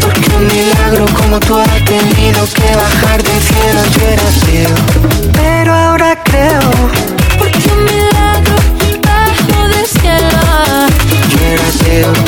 Porque 0.00 0.36
un 0.36 0.46
milagro 0.46 1.06
como 1.16 1.40
tú 1.40 1.58
ha 1.58 1.84
tenido 1.84 2.46
que 2.54 2.76
bajar 2.76 3.22
del 3.24 3.42
cielo. 3.42 3.80
Yo 3.98 4.06
era 4.06 4.22
ateo, 4.22 4.74
pero 5.32 5.74
ahora 5.74 6.22
creo 6.22 6.70
Porque 7.38 7.68
un 7.76 7.84
milagro 7.84 8.54
bajo 9.02 9.68
del 9.68 9.86
cielo. 9.86 10.38
Yo 11.30 11.40
era 11.44 11.66
ateo, 11.66 12.27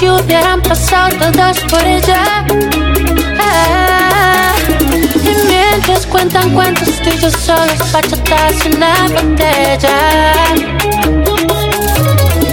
si 0.00 0.08
hubieran 0.08 0.62
pasado 0.62 1.14
todas 1.18 1.60
por 1.70 1.84
ella. 1.84 2.22
Ah, 3.38 4.54
y 5.22 5.46
mientras 5.46 6.06
cuentan 6.06 6.50
cuentos 6.54 6.88
yo 7.20 7.30
solos 7.30 7.92
bachatas 7.92 8.64
en 8.64 8.76
una 8.76 8.94
botella. 9.08 9.96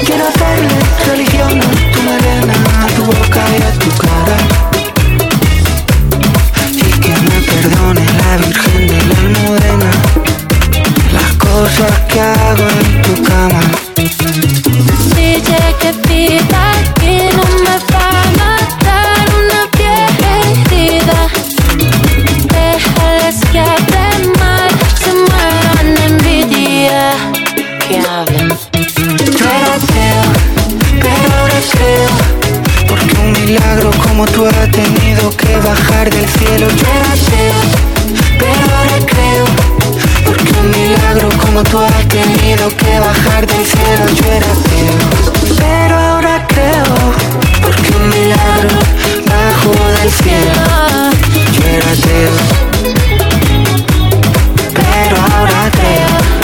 quiero 0.05 0.25
darle 0.39 0.75
religión 1.09 1.61
a 1.61 1.69
tu 1.93 1.99
melena, 2.09 2.55
a 2.83 2.87
tu 2.95 3.03
boca 3.05 3.41
y 3.57 3.61
a 3.61 3.71
tu 3.79 3.89
cara 4.03 4.37
Y 6.73 6.89
que 7.03 7.13
me 7.27 7.37
perdone 7.49 8.05
la 8.19 8.31
Virgen 8.45 8.87
de 8.87 8.99
la 9.07 9.15
Almudena 9.19 9.91
Las 11.13 11.31
cosas 11.45 11.93
que 12.09 12.19
hago 12.19 12.65
en 12.81 13.01
tu 13.03 13.13
cama 13.23 13.61
Si 15.15 15.27
llegué 15.47 15.91
viva 16.07 16.65
y 17.03 17.06
no 17.37 17.43
me 17.63 17.75
va 17.93 18.05
a 18.09 18.11
matar 18.41 19.25
una 19.41 19.61
vieja 19.77 20.27
herida. 20.43 21.19
Déjales 22.57 23.35
que 23.51 23.59
hablen 23.59 24.21
mal, 24.39 24.69
se 25.01 25.11
mueran 25.27 25.87
de 25.95 26.01
envidia. 26.05 27.01
Que 27.87 27.95
hablen. 27.99 28.47
Yo 29.37 29.45
era 29.45 29.69
ateo, 29.75 30.23
pero 30.99 31.27
ahora 31.39 31.59
creo 31.71 32.09
Porque 32.87 33.13
un 33.19 33.31
milagro 33.31 33.91
como 41.41 41.63
tú 41.63 41.77
ha 41.79 41.89
tenido 42.09 42.69
que 42.75 42.99
bajar 42.99 43.45
del 43.47 43.65
cielo 43.65 44.05
Yo 44.15 44.25
era 44.25 44.51
ateo, 44.51 44.97
pero 45.87 45.99
ahora 45.99 46.45
creo 46.47 46.83
Porque 47.61 47.95
un 47.95 48.09
milagro 48.09 48.77
bajo 49.25 49.71
del 49.99 50.11
cielo. 50.11 51.11
Yo 51.53 51.65
era 51.65 51.91
ateo, 51.91 52.33
pero 54.73 55.15
ahora 55.21 55.71
creo 55.71 56.36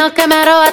ese 0.00 0.08
diablo 0.08 0.08
mío 0.08 0.14
que 0.14 0.26
me 0.26 0.44
roba 0.44 0.72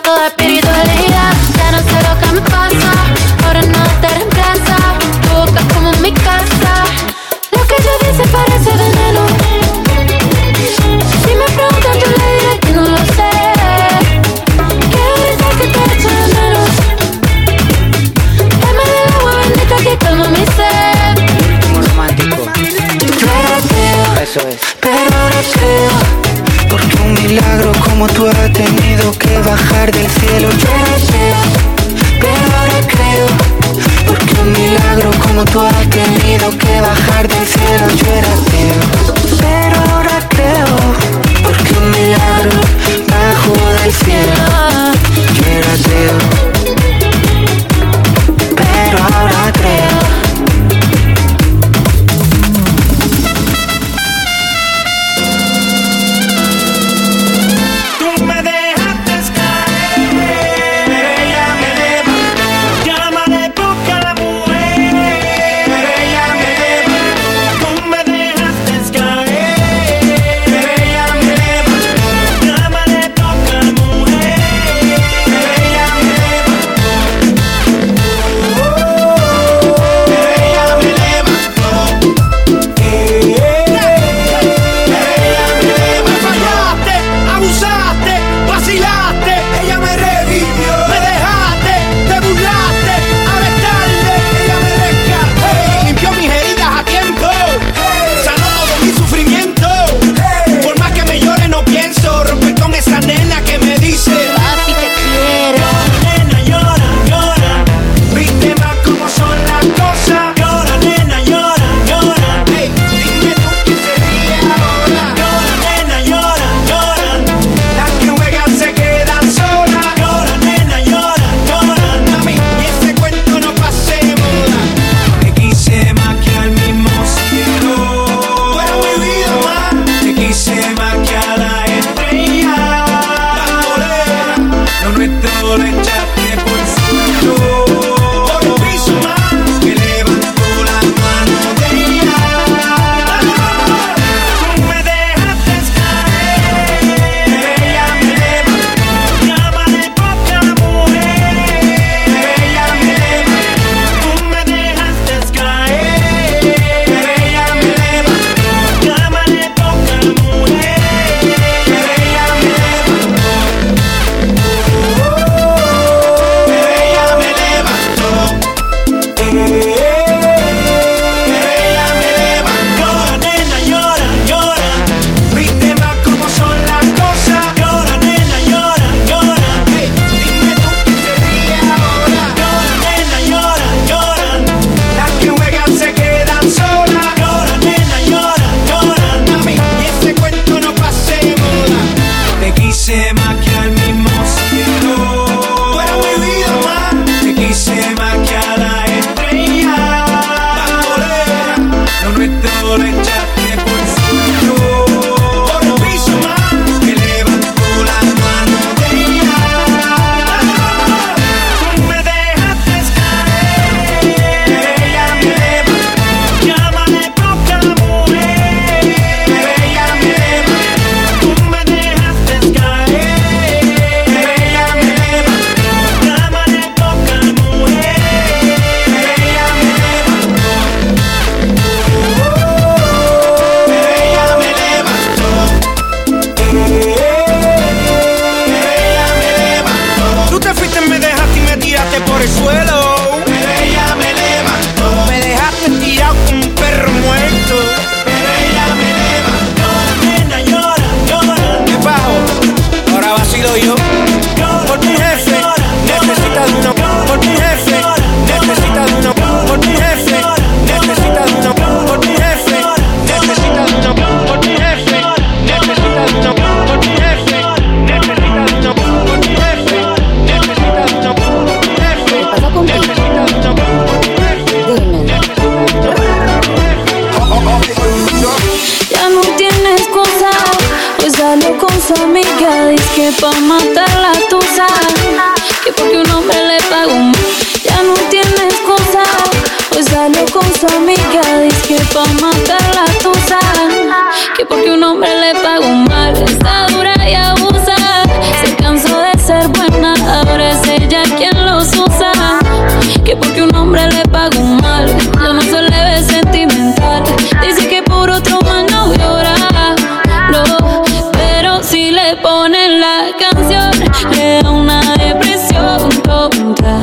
ponen 312.21 312.79
la 312.79 313.07
canción, 313.19 313.71
le 314.11 314.41
da 314.41 314.49
una 314.49 314.81
depresión 314.97 315.89
tonta. 316.03 316.79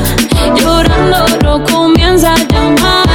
Llorando 0.55 1.25
no 1.43 1.63
comienza 1.63 2.33
a 2.33 2.37
llamar, 2.37 3.07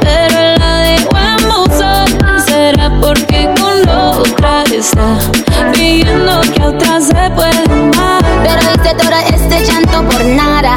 pero 0.00 0.56
la 0.58 0.80
dejó 0.82 1.16
en 1.18 1.48
buzón. 1.48 2.40
Será 2.46 2.90
porque 3.00 3.48
con 3.58 3.88
otra 3.88 4.64
está 4.64 5.18
pidiendo 5.72 6.40
que 6.54 6.62
otra 6.62 7.00
se 7.00 7.30
puede 7.34 7.62
amar. 7.72 8.22
Pero 8.42 8.60
hice 8.74 8.94
todo 8.94 9.18
este 9.34 9.64
llanto 9.64 10.02
por 10.08 10.24
nada. 10.24 10.76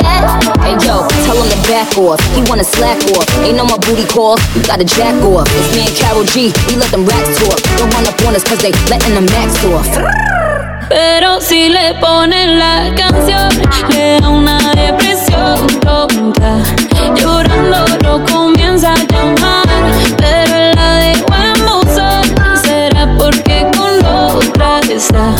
yo, 0.91 1.07
tell 1.25 1.37
him 1.39 1.49
to 1.49 1.59
back 1.71 1.97
off. 1.97 2.19
He 2.35 2.41
wanna 2.49 2.63
slack 2.63 2.99
off. 3.15 3.27
Ain't 3.43 3.55
no 3.55 3.65
more 3.65 3.79
booty 3.79 4.05
calls. 4.05 4.41
You 4.55 4.61
gotta 4.63 4.83
jack 4.83 5.15
off. 5.23 5.47
Me 5.73 5.87
and 5.87 5.95
Carol 5.95 6.25
G. 6.33 6.51
We 6.67 6.75
let 6.75 6.91
them 6.91 7.05
racks 7.05 7.31
talk. 7.39 7.59
Don't 7.77 7.91
run 7.95 8.05
up 8.07 8.19
on 8.27 8.35
us 8.35 8.43
cause 8.43 8.59
they 8.59 8.73
letting 8.91 9.15
them 9.15 9.27
max 9.33 9.51
off. 9.71 9.87
Pero 10.89 11.39
si 11.39 11.69
le 11.69 11.93
ponen 12.01 12.59
la 12.59 12.93
canción, 12.95 13.49
le 13.89 14.19
da 14.19 14.29
una 14.29 14.57
depresión 14.75 15.67
tonta. 15.79 16.51
Llorando 17.15 17.85
no 18.03 18.25
comienza 18.25 18.93
a 18.93 19.03
llamar, 19.11 19.67
pero 20.17 20.55
la 20.75 20.89
dejó 21.05 21.33
en 21.47 21.59
buzón. 21.65 22.23
Será 22.63 23.07
porque 23.17 23.65
con 23.77 24.05
otra 24.05 24.79
está 24.89 25.33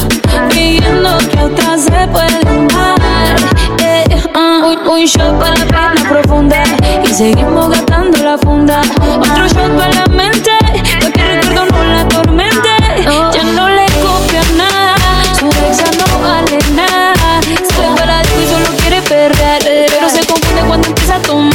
pidiendo 0.49 1.17
que 1.29 1.39
otra 1.43 1.77
se 1.77 2.07
puede 2.13 2.39
amar. 2.47 3.00
Un, 4.63 4.77
un 4.87 5.05
shot 5.05 5.39
para 5.39 5.55
la 5.55 5.65
pena 5.65 6.09
profunda 6.09 6.63
y 7.03 7.13
seguimos 7.13 7.69
gastando 7.69 8.17
la 8.19 8.37
funda. 8.37 8.81
Otro 9.01 9.47
shot 9.47 9.75
para 9.75 9.91
la 9.91 10.05
mente, 10.07 10.51
para 10.59 11.11
que 11.11 11.23
recuerdo 11.41 11.65
no 11.65 11.83
la 11.83 12.01
atormente. 12.01 12.69
Ya 13.33 13.43
no 13.43 13.69
le 13.69 13.85
copia 14.03 14.43
nada. 14.55 15.35
Su 15.39 15.47
exa 15.47 15.89
no 15.97 16.19
vale 16.21 16.59
nada. 16.75 17.41
Se 17.41 17.81
le 17.81 17.95
para 17.95 18.21
y 18.21 18.47
solo 18.47 18.77
quiere 18.77 19.01
perder. 19.01 19.63
Pero 19.63 20.09
se 20.09 20.25
confunde 20.25 20.61
cuando 20.67 20.87
empieza 20.89 21.15
a 21.15 21.21
tomar. 21.21 21.50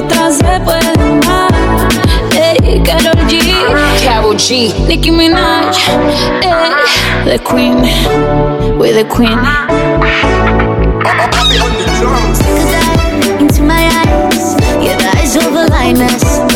otras 0.00 0.42
me 0.42 0.60
pueden 0.60 1.00
amar. 1.00 1.50
Ey, 2.32 2.82
Carol 2.82 3.26
G, 3.28 3.40
Carol 4.02 4.36
G, 4.36 4.72
Nicki 4.86 5.10
Minaj, 5.10 5.76
ey, 6.42 6.72
the 7.24 7.38
Queen, 7.38 7.82
We 8.78 8.92
the 8.92 9.04
Queen. 9.04 9.38
Into 13.40 13.62
my 13.62 13.88
eyes, 14.00 14.54
your 14.82 14.96
eyes 15.16 15.36
over 15.36 15.66
lightness. 15.68 16.49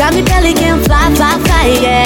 Got 0.00 0.14
me 0.14 0.22
belly 0.22 0.54
can 0.54 0.82
fly, 0.82 1.14
fly, 1.14 1.38
fly, 1.44 1.78
yeah. 1.82 1.99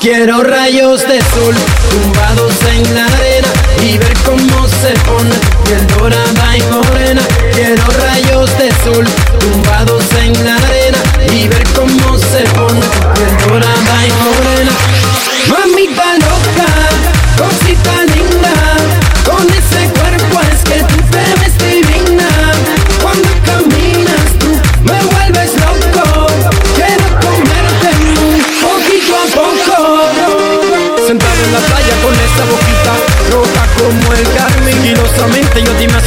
Quiero 0.00 0.42
rayos 0.42 1.06
de 1.06 1.20
sol 1.20 1.54
tumbados 1.90 2.54
en 2.74 2.94
la 2.94 3.04
arena 3.04 3.48
y 3.84 3.98
ver 3.98 4.14
cómo 4.24 4.66
se 4.66 4.94
pone 5.00 5.30
tu 5.30 5.62
piel 5.64 5.86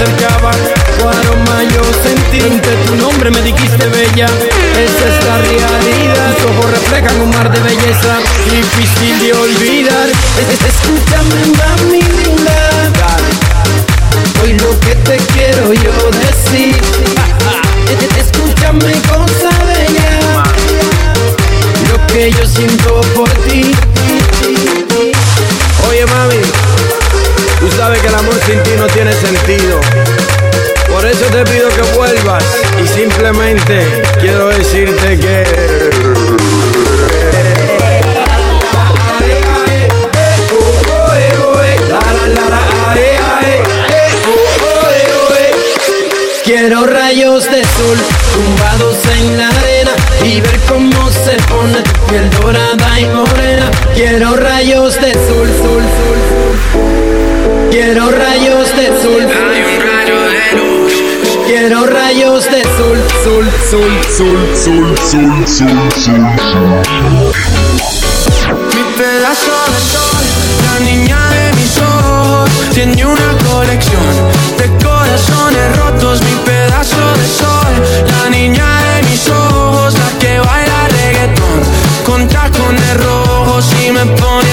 acercaba. 0.03 0.51
Tu 0.99 1.07
aroma 1.07 1.63
yo 1.73 1.81
sentí, 2.03 2.39
tu 2.88 2.95
nombre 2.95 3.30
me 3.31 3.41
dijiste 3.41 3.88
bella. 3.88 4.25
Esa 4.25 5.05
es 5.07 5.25
la 5.25 5.38
realidad, 5.38 6.35
tus 6.38 6.51
ojos 6.51 6.71
reflejan 6.71 7.21
un 7.21 7.30
mar 7.30 7.51
de 7.51 7.59
belleza, 7.59 8.17
difícil 8.51 9.19
de 9.19 9.34
olvidar. 9.34 10.07
Es- 10.09 10.49
es- 10.53 10.73
Escúchame, 10.73 11.35
mami 11.57 12.01
linda. 12.01 13.17
Hoy 14.41 14.53
lo 14.53 14.77
que 14.81 14.95
te 14.95 15.17
quiero 15.34 15.73
yo 15.73 15.91
decir. 16.11 16.75
Es- 17.89 18.03
es- 18.03 18.25
Escúchame, 18.25 18.91
cosa 19.07 19.49
bella. 19.65 20.43
Lo 21.91 22.07
que 22.07 22.31
yo 22.31 22.45
siento 22.45 23.01
por 23.15 23.30
ti. 23.47 23.71
Oye, 25.89 26.05
mami. 26.07 27.02
Tú 27.64 27.72
sabes 27.77 28.02
que 28.02 28.07
el 28.10 28.15
amor 28.15 28.34
sin 28.45 28.61
ti 28.64 28.72
no 28.77 28.88
tiene 28.88 29.14
sentido. 29.14 29.80
Por 30.91 31.06
eso 31.06 31.26
te 31.27 31.45
pido 31.45 31.69
que 31.69 31.81
vuelvas. 31.95 32.44
Y 32.84 32.85
simplemente 32.85 34.03
quiero 34.19 34.49
decirte 34.49 35.18
que. 35.18 35.44
Quiero 46.44 46.85
rayos 46.85 47.45
de 47.49 47.64
sol 47.64 47.98
tumbados 48.34 48.98
en 49.18 49.38
la 49.38 49.48
arena 49.48 49.91
y 50.26 50.41
ver 50.41 50.60
cómo 50.68 51.10
se 51.11 51.38
pone 51.48 51.81
piel 52.10 52.30
dorada 52.41 52.99
y 52.99 53.06
morena. 53.06 53.72
Quiero 53.95 54.35
rayos 54.35 54.99
de 54.99 55.14
sol, 55.14 55.48
sol, 55.48 55.81
sol, 55.81 56.19
sol. 56.30 56.52
Quiero 57.73 58.11
rayos 58.11 58.69
de 58.75 58.85
sol. 59.01 59.27
Quiero 61.47 61.87
rayos 61.87 62.45
de 62.45 62.61
sol, 62.61 62.99
sol, 63.23 63.49
sol, 63.67 63.91
sol, 64.15 64.37
sol, 64.55 64.95
sol, 64.99 65.47
sol, 65.47 65.89
sol. 66.05 66.21
Mi 68.75 68.83
pedazo 68.95 69.55
de 69.73 69.79
sol, 69.91 70.23
la 70.67 70.85
niña 70.85 71.17
de 71.31 71.53
mis 71.53 71.75
ojos, 71.79 72.49
tiene 72.75 73.03
una 73.07 73.37
colección 73.51 74.13
de 74.59 74.67
corazones 74.85 75.77
rotos. 75.77 76.21
Mi 76.21 76.35
pedazo 76.45 77.03
de 77.17 77.27
sol, 77.27 77.73
la 78.07 78.29
niña 78.29 78.67
de 78.93 79.09
mis 79.09 79.27
ojos, 79.29 79.95
la 79.95 80.19
que 80.19 80.37
baila 80.37 80.87
reggaetón 80.89 81.59
con 82.05 82.27
tacones 82.27 83.03
rojos 83.03 83.65
y 83.83 83.91
me 83.91 84.05
pone 84.05 84.52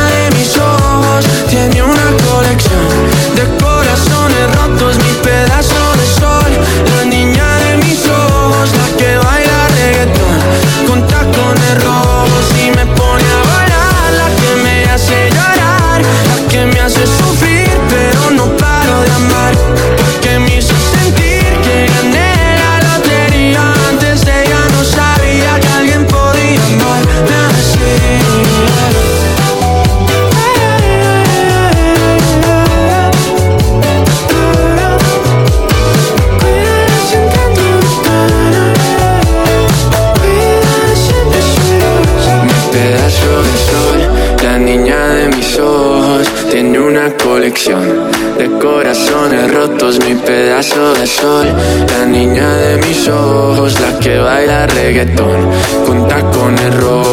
reggaetón 54.91 55.49
con 55.85 56.05
tacones 56.07 56.75
rojos. 56.81 57.10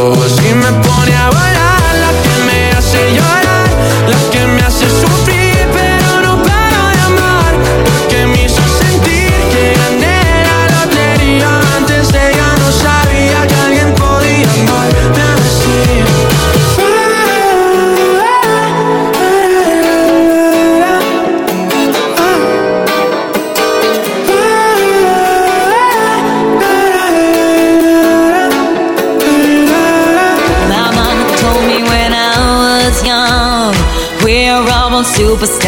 superstar. 35.39 35.68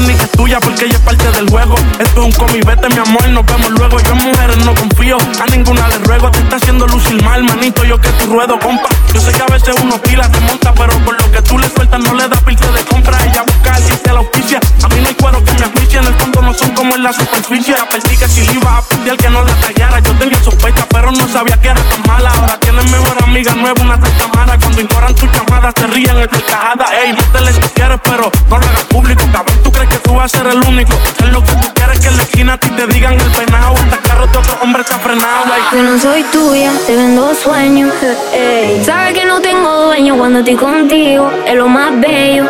ni 0.00 0.14
que 0.14 0.24
es 0.24 0.30
tuya 0.32 0.60
porque 0.60 0.84
ella 0.84 0.94
es 0.94 1.00
parte 1.00 1.30
del 1.30 1.48
juego. 1.48 1.74
Esto 1.98 2.20
es 2.20 2.26
un 2.26 2.32
cómic, 2.32 2.64
vete 2.64 2.88
mi 2.88 2.98
amor, 2.98 3.28
nos 3.28 3.46
vemos 3.46 3.70
luego. 3.70 3.98
Yo 4.00 4.12
en 4.12 4.24
mujeres 4.24 4.56
no 4.64 4.74
confío, 4.74 5.18
a 5.18 5.46
ninguna 5.50 5.88
le 5.88 5.98
ruego. 5.98 6.30
Te 6.30 6.38
está 6.40 6.56
haciendo 6.56 6.86
lucir 6.86 7.22
mal, 7.22 7.44
manito, 7.44 7.84
yo 7.84 8.00
que 8.00 8.08
tu 8.10 8.26
ruedo, 8.26 8.58
compa. 8.58 8.88
Yo 9.12 9.20
sé 9.20 9.32
que 9.32 9.42
a 9.42 9.46
veces 9.46 9.74
uno 9.82 9.98
pila 9.98 10.30
te 10.30 10.40
monta, 10.40 10.72
pero 10.74 10.92
por 11.04 11.20
lo 11.20 11.30
que 11.30 11.42
tú 11.42 11.58
le 11.58 11.68
sueltas 11.68 12.00
no 12.00 12.14
le 12.14 12.28
da 12.28 12.36
pilce 12.40 12.66
de 12.72 12.84
compra. 12.84 13.18
Ella 13.24 13.42
busca 13.42 13.74
alguien 13.74 13.98
que 13.98 14.12
la 14.12 14.18
auspicia. 14.18 14.60
A 14.82 14.88
mí 14.88 15.00
no 15.00 15.08
hay 15.08 15.14
cuero 15.14 15.44
que 15.44 15.52
me 15.52 15.64
auspicie, 15.64 15.98
en 15.98 16.06
el 16.06 16.14
fondo 16.14 16.42
no 16.42 16.54
son 16.54 16.70
como 16.74 16.94
en 16.94 17.02
la 17.02 17.12
superficie. 17.12 17.74
Ya 17.74 17.88
perdí 17.88 18.16
que 18.16 18.28
si 18.28 18.46
le 18.46 18.52
iba 18.54 18.78
a 18.78 18.82
pedir 18.82 19.16
que 19.16 19.30
no 19.30 19.42
la 19.42 19.54
tallara. 19.54 20.00
Yo 20.00 20.12
tenía 20.18 20.42
sospecha, 20.42 20.86
pero 20.90 21.12
no 21.12 21.28
sabía 21.28 21.60
que 21.60 21.68
era 21.68 21.82
tan 21.82 22.02
mala. 22.06 22.30
Ahora 22.30 22.58
tienes 22.60 22.90
mejor 22.90 23.22
amiga 23.22 23.54
nueva, 23.54 23.82
una 23.82 24.00
tal 24.00 24.16
cámara. 24.16 24.58
Cuando 24.58 24.80
ignoran 24.80 25.14
tus 25.14 25.30
llamadas, 25.32 25.74
se 25.76 25.86
ríen 25.86 26.18
en 26.18 26.28
carcajada. 26.28 26.86
Ey, 27.02 27.12
no 27.12 27.22
te 27.32 27.40
les 27.40 27.58
quieres, 27.74 28.00
pero 28.02 28.30
no 28.50 28.58
lo 28.58 28.66
hagas 28.66 28.84
público. 28.84 29.22
Cabrón, 29.32 29.58
tú 29.62 29.72
crees 29.72 29.83
que 29.86 29.98
tú 29.98 30.14
vas 30.14 30.34
a 30.34 30.38
ser 30.38 30.46
el 30.48 30.58
único. 30.66 30.92
Es 31.18 31.28
lo 31.28 31.42
que 31.42 31.52
tú 31.52 31.74
quieres 31.74 31.98
que 32.00 32.08
en 32.08 32.16
la 32.16 32.22
esquina 32.22 32.52
a 32.54 32.58
ti 32.58 32.68
te 32.70 32.86
digan 32.86 33.14
el 33.14 33.30
penado. 33.32 33.74
Hasta 33.74 33.96
carro 34.08 34.26
de 34.26 34.38
otro 34.38 34.58
hombre 34.62 34.82
ha 34.88 34.98
frenado. 34.98 35.44
ey. 35.54 35.78
Yo 35.78 35.82
no 35.82 35.98
soy 35.98 36.22
tuya, 36.24 36.72
te 36.86 36.96
vendo 36.96 37.34
sueños. 37.34 37.92
Ey. 38.32 38.82
Sabes 38.84 39.14
que 39.14 39.24
no 39.24 39.40
tengo 39.40 39.86
dueño 39.86 40.16
cuando 40.16 40.40
estoy 40.40 40.56
contigo, 40.56 41.30
es 41.46 41.54
lo 41.54 41.68
más 41.68 41.98
bello. 42.00 42.44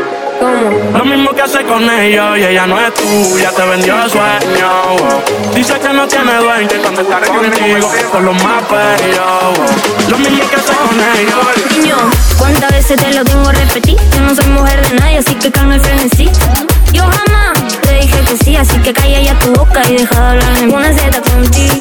Lo 0.92 1.04
mismo 1.04 1.30
que 1.30 1.42
hace 1.42 1.64
con 1.64 1.88
ellos 1.88 2.38
y 2.38 2.44
ella 2.44 2.66
no 2.66 2.78
es 2.78 2.92
tuya, 2.94 3.50
te 3.50 3.62
vendió 3.66 3.94
el 4.02 4.10
sueño. 4.10 4.96
Dice 5.54 5.74
que 5.78 5.88
no 5.92 6.06
tiene 6.08 6.34
dueño 6.34 6.68
y 6.74 6.78
cuando 6.78 7.02
está 7.02 7.20
contigo 7.20 7.90
con 8.10 8.24
los 8.24 8.42
más 8.42 8.62
bellos. 8.68 9.18
wow. 9.18 10.10
Lo 10.10 10.18
mismo 10.18 10.48
que 10.48 10.56
hace 10.56 10.72
con 10.74 11.00
ellos. 11.18 11.78
Niño, 11.78 11.96
¿cuántas 12.38 12.70
veces 12.72 13.00
te 13.00 13.14
lo 13.14 13.24
tengo 13.24 13.48
a 13.48 13.52
repetir? 13.52 13.96
Yo 14.14 14.20
no 14.20 14.34
soy 14.34 14.46
mujer 14.50 14.86
de 14.88 14.94
nadie, 14.96 15.18
así 15.18 15.34
que 15.36 15.50
calma 15.50 15.76
el 15.76 15.80
frenesí. 15.80 16.30
Yo 16.94 17.02
jamás 17.02 17.80
te 17.82 17.94
dije 17.94 18.20
que 18.20 18.36
sí, 18.44 18.56
así 18.56 18.78
que 18.78 18.92
calla 18.92 19.20
ya 19.20 19.38
tu 19.40 19.52
boca 19.52 19.82
y 19.88 19.96
deja 19.96 20.14
de 20.14 20.26
hablar 20.28 20.52
ninguna 20.60 20.92
Z 20.92 21.20
contigo. 21.20 21.74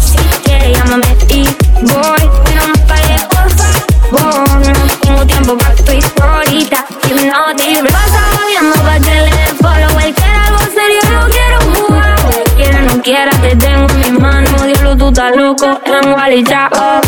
Si 0.00 0.18
quieres, 0.44 0.76
llámame 0.76 1.16
y 1.28 1.44
voy. 1.82 2.24
No 2.54 2.68
me 2.68 2.78
falles, 2.88 3.22
por 3.30 3.48
favor. 3.56 4.66
No 4.66 4.96
tengo 5.00 5.26
tiempo 5.26 5.56
para 5.56 5.74
tu 5.76 5.92
historita. 5.92 6.84
Hipnotic, 7.08 7.92
pasa 7.92 8.20
moviendo 8.36 8.76
pa' 8.82 8.98
que 8.98 9.14
le 9.14 9.30
dé 9.30 9.46
follow. 9.60 10.00
Él 10.00 10.14
quiere 10.14 10.36
algo 10.46 10.58
serio, 10.74 11.00
yo 11.10 11.20
quiero 11.30 11.58
jugar. 11.72 12.16
Quiera, 12.56 12.80
no 12.82 13.02
quiera, 13.02 13.30
te 13.40 13.56
tengo 13.56 13.86
en 13.88 13.98
mis 14.00 14.20
manos. 14.20 14.62
Diablo, 14.66 14.96
tú 14.96 15.08
estás 15.08 15.36
loco, 15.36 15.80
en 15.84 16.12
Wally, 16.12 16.44
ya, 16.44 16.68
oh. 16.74 17.00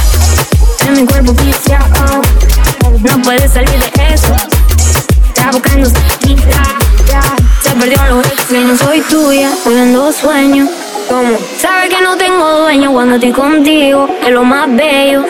En 0.87 0.93
mi 0.97 1.07
cuerpo 1.07 1.33
viciado 1.33 2.21
No 3.01 3.23
puedes 3.23 3.53
salir 3.53 3.71
de 3.71 4.15
eso 4.15 4.37
Está 5.45 5.59
buscando 5.59 5.91
ya. 7.07 7.23
Se 7.63 7.71
perdió 7.73 7.99
los 8.09 8.27
y 8.51 8.65
no 8.65 8.79
soy 8.79 9.03
tuya 9.03 9.51
Hoy 9.67 9.75
vendo 9.75 10.11
sueños 10.11 10.71
¿Cómo? 11.07 11.37
Sabes 11.61 11.91
que 11.91 12.01
no 12.01 12.17
tengo 12.17 12.61
dueño 12.61 12.91
cuando 12.93 13.17
estoy 13.17 13.31
contigo 13.31 14.09
Es 14.25 14.31
lo 14.31 14.43
más 14.43 14.75
bello 14.75 15.23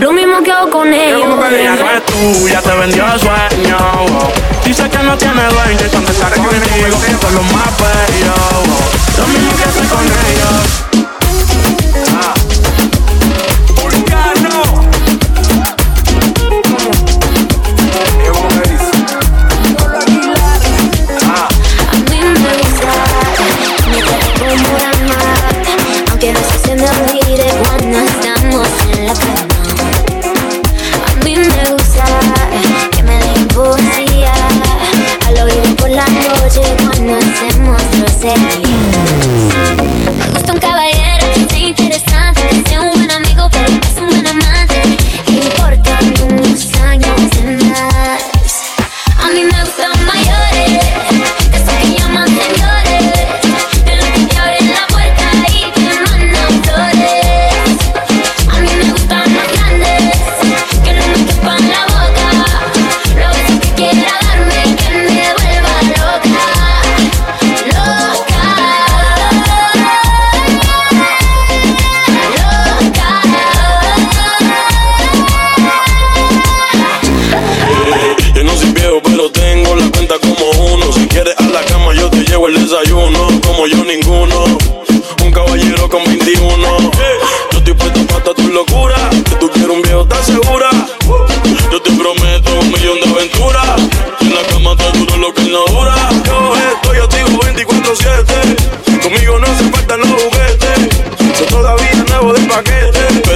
Lo 0.00 0.12
mismo 0.12 0.42
que 0.42 0.50
hago 0.50 0.70
con 0.70 0.94
ellos 0.94 1.20
Ella 1.50 1.76
no 1.76 1.90
es 1.90 2.38
tuya, 2.38 2.62
te 2.62 2.70
vendió 2.70 3.04
el 3.04 3.20
sueño. 3.20 3.78
wow. 4.08 4.32
Dice 4.64 4.88
que 4.88 4.98
no 4.98 5.18
tiene 5.18 5.42
dueño 5.42 5.78
y 5.84 5.90
cuando 5.90 6.10
está 6.10 6.30
contigo 6.30 6.98
con 7.20 7.34
los 7.34 7.52
más 7.52 7.76
bellos. 7.76 8.34
wow. 8.66 9.18
Lo 9.18 9.26
mismo 9.26 9.56
que 9.56 9.64
hace 9.64 9.88
con 9.88 10.04
ellos. 10.06 10.87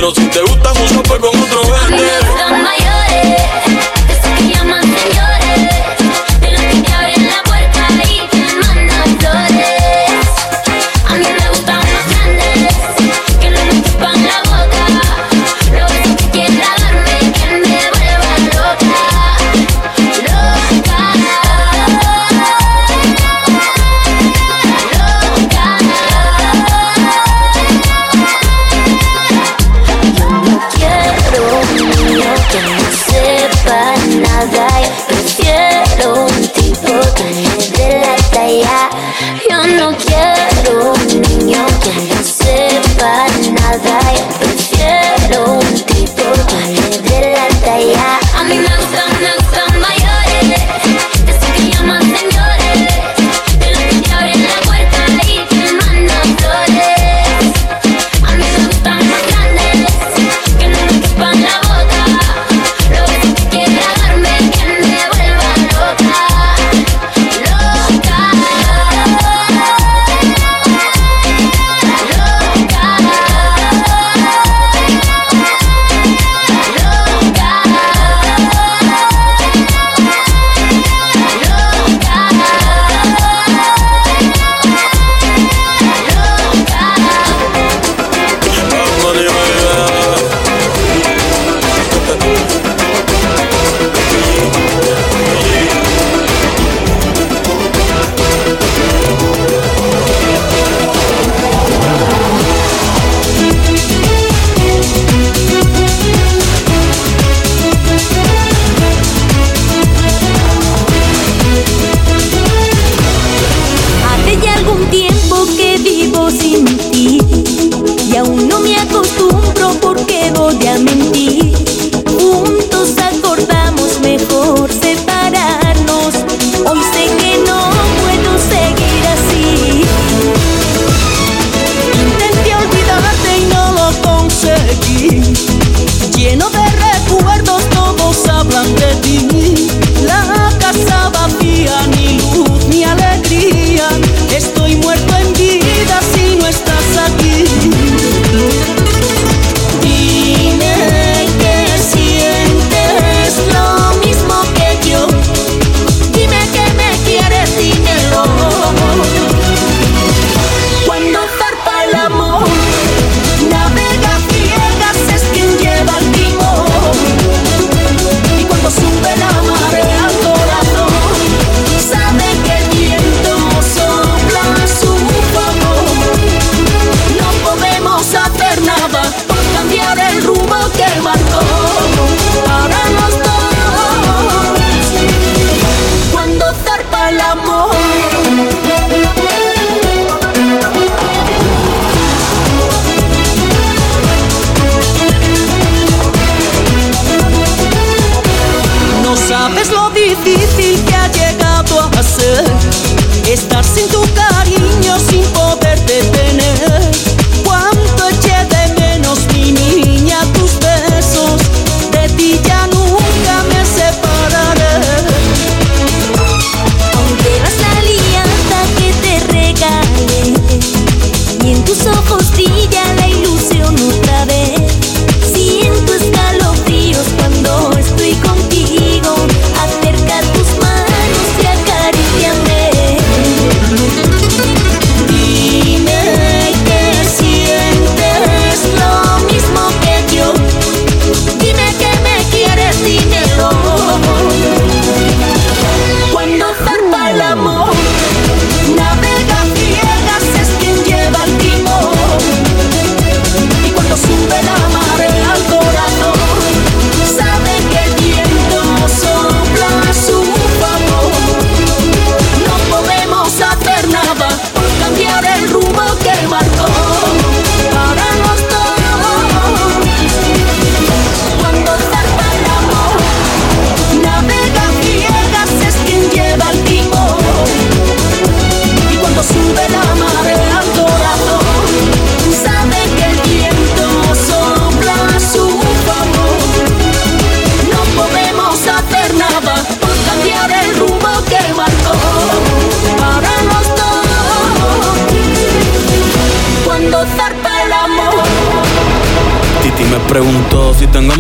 Pero 0.03 0.15
si 0.17 0.27
te 0.31 0.41
gusta, 0.41 0.73
uso 0.73 1.01
pues 1.05 1.21
con 1.21 1.31
otro 1.41 1.61
A 1.77 2.32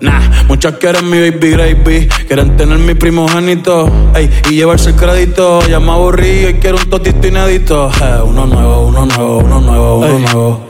Nah, 0.00 0.20
muchas 0.46 0.74
quieren 0.74 1.08
mi 1.08 1.18
baby 1.18 1.50
gravy, 1.50 2.08
quieren 2.26 2.54
tener 2.56 2.78
mi 2.78 2.92
primogénito, 2.94 3.90
ey, 4.14 4.30
y 4.50 4.56
llevarse 4.56 4.90
el 4.90 4.96
crédito. 4.96 5.66
Ya 5.66 5.80
me 5.80 5.92
aburrí 5.92 6.48
y 6.48 6.54
quiero 6.54 6.76
un 6.76 6.90
totito 6.90 7.26
inédito. 7.26 7.90
Eh, 8.02 8.20
uno 8.22 8.46
nuevo, 8.46 8.88
uno 8.88 9.06
nuevo, 9.06 9.38
uno 9.38 9.60
nuevo, 9.60 9.96
uno 9.98 10.18
nuevo. 10.18 10.60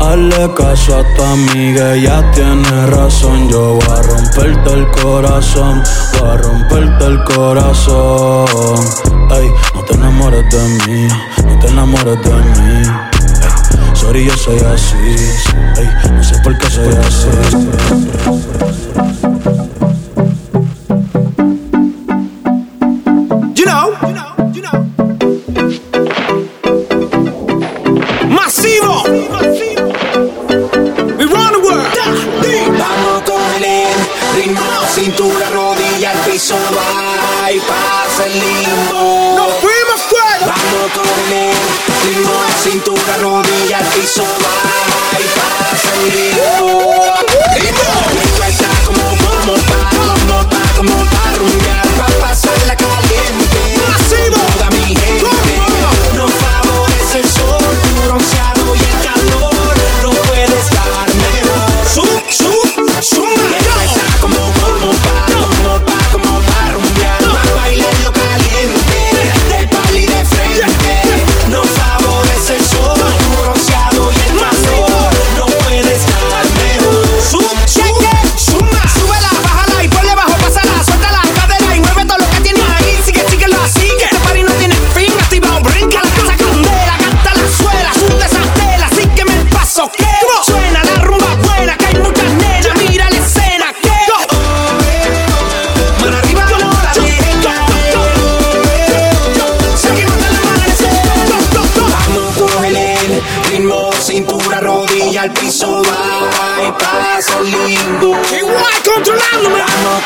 Hazle 0.00 0.50
caso 0.54 0.98
a 0.98 1.16
tu 1.16 1.22
amiga, 1.22 1.94
ella 1.94 2.30
tiene 2.32 2.86
razón. 2.88 3.48
Yo 3.48 3.74
voy 3.74 3.88
a 3.88 4.02
romperte 4.02 4.72
el 4.74 4.86
corazón, 4.90 5.82
voy 6.20 6.28
a 6.28 6.36
romperte 6.36 7.06
el 7.06 7.24
corazón. 7.24 8.84
Ey, 9.30 9.50
no 9.74 9.80
te 9.82 9.94
enamores 9.94 10.44
de 10.50 10.92
mí, 10.92 11.08
no 11.46 11.58
te 11.58 11.68
enamores 11.68 12.22
de 12.22 12.34
mí. 12.34 13.13
Sorry, 14.04 14.26
yo 14.26 14.36
soy 14.36 14.58
así, 14.58 15.16
ey, 15.78 15.88
no 16.12 16.22
sé 16.22 16.38
por 16.44 16.58
qué 16.58 16.68
soy 16.68 16.88
así. 16.88 17.28
You 23.54 23.64
know, 23.64 23.96
Masivo. 28.28 29.04
We 31.16 31.24
run 31.24 31.52
the 31.52 31.60
world. 31.64 31.88
Vamos 32.78 33.22
con 33.24 33.64
el 33.64 33.88
ritmo, 34.36 34.60
cintura, 34.94 35.48
rodilla, 35.48 36.10
al 36.10 36.18
piso, 36.30 36.56
va 36.76 37.50
y 37.50 37.58
pasa 37.60 38.26
el 38.26 38.32
limbo. 38.34 39.34
Nos 39.38 39.50
fuimos 39.62 40.00
fuera. 40.10 40.44
Vamos 40.46 40.92
con 40.92 41.32
el 41.32 41.54
ritmo, 42.04 42.34
cintura, 42.62 43.16
rodilla, 43.22 43.43
al 44.04 44.43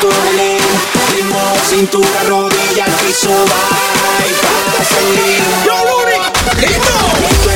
Autobelén, 0.01 0.59
ritmo, 1.13 1.41
cintura, 1.67 2.23
rodilla, 2.25 2.85
piso, 3.05 3.27
bye, 3.27 4.85
salir. 4.85 5.43
¡Yo, 5.65 5.75
Limbo! 6.55 7.48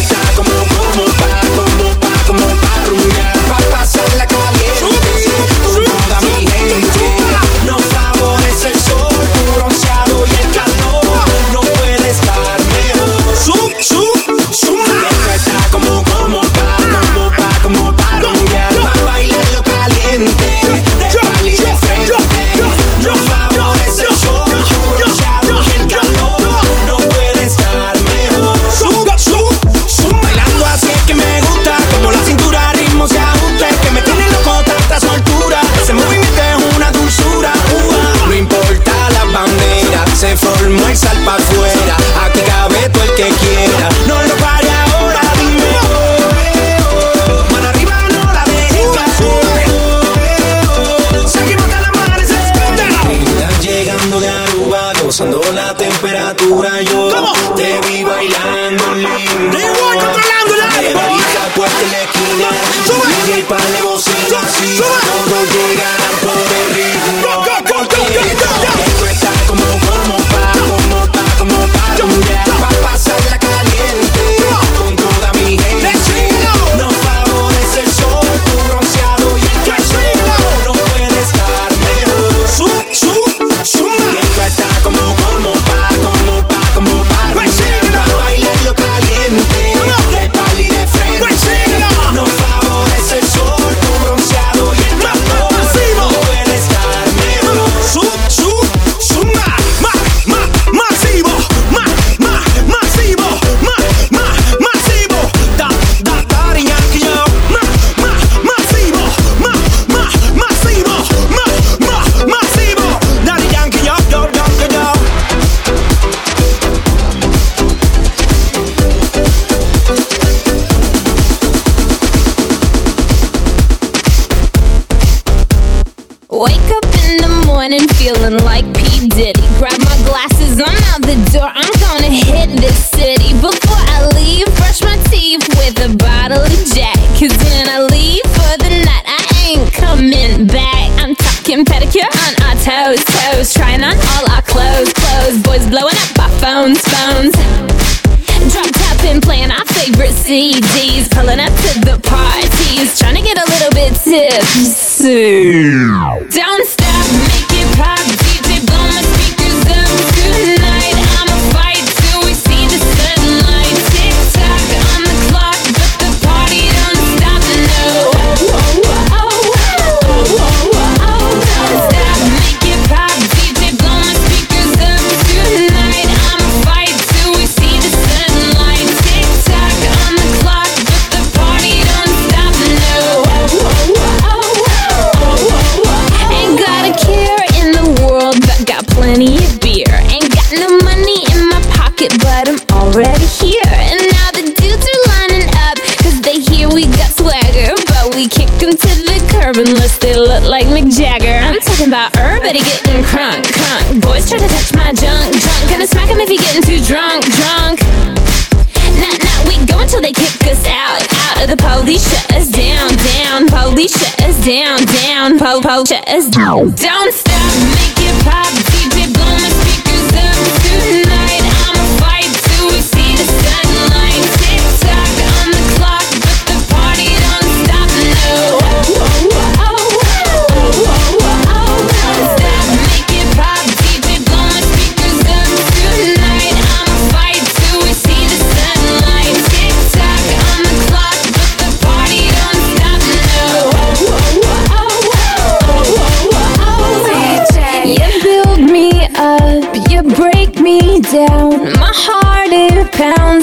Brasil! 155.14 155.83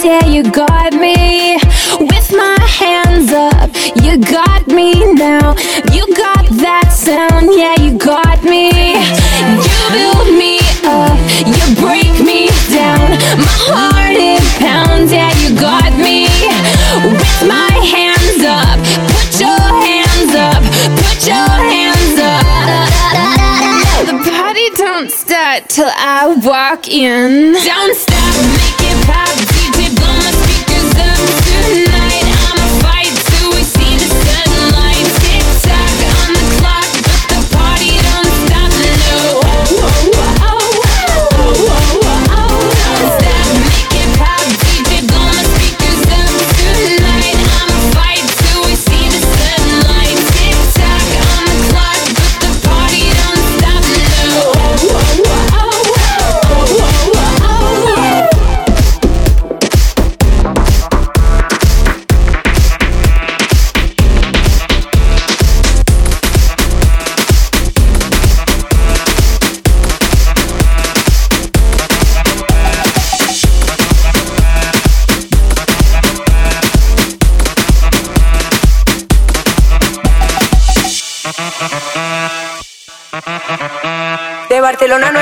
hands, 0.00 0.04
yeah, 0.04 0.30
you 0.30 0.42
got 0.50 0.92
me. 0.94 1.58
With 1.98 2.32
my 2.32 2.56
hands 2.60 3.32
up, 3.32 3.70
you 4.02 4.18
got 4.18 4.66
me 4.66 4.92
now. 5.14 5.54
You 5.92 6.06
got 6.14 6.46
that 6.60 6.90
sound, 6.92 7.50
yeah, 7.56 7.74
you 7.80 7.98
got 7.98 8.42
me. 8.44 8.70
You 8.70 9.66
build 9.92 10.28
me 10.38 10.58
up, 10.84 11.18
you 11.46 11.74
break 11.76 12.12
me 12.24 12.48
down. 12.72 13.10
My 13.36 13.56
heart 13.68 14.16
is 14.16 14.44
pounds, 14.58 15.12
yeah, 15.12 15.32
you 15.40 15.54
got 15.58 15.92
me. 15.98 16.26
With 17.04 17.48
my 17.48 17.72
hands 17.84 18.42
up, 18.44 18.78
put 19.12 19.40
your 19.40 19.64
hands 19.84 20.34
up, 20.34 20.62
put 20.96 21.26
your 21.26 21.52
hands 21.72 22.18
up. 22.20 22.46
The 24.06 24.30
party 24.30 24.70
don't 24.76 25.10
start 25.10 25.68
till 25.68 25.90
I 25.90 26.34
walk 26.44 26.88
in. 26.88 27.52
Don't 27.52 27.96
stop 27.96 28.76
me. 28.76 28.79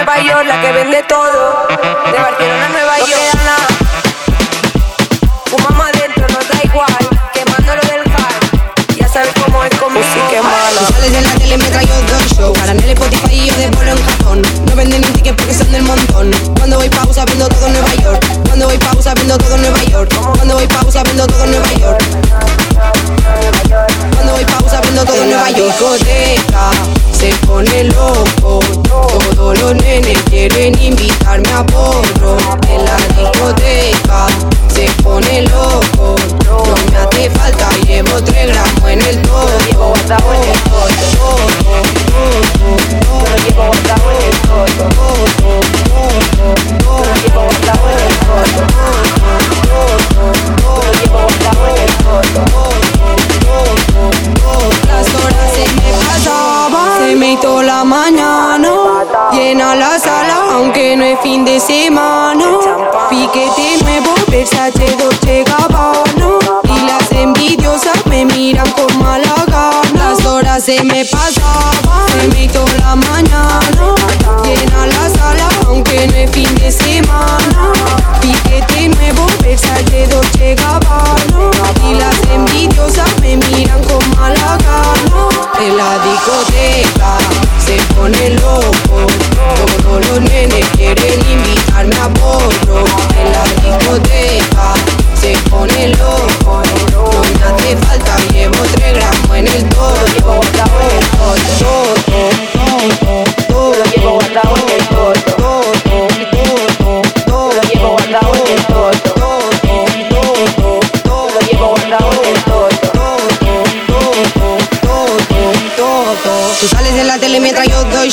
Nueva 0.08 0.22
York, 0.22 0.46
la 0.46 0.62
que 0.62 0.72
vende 0.72 1.02
todo. 1.02 1.68
De 1.68 2.18
Barcelona 2.18 2.67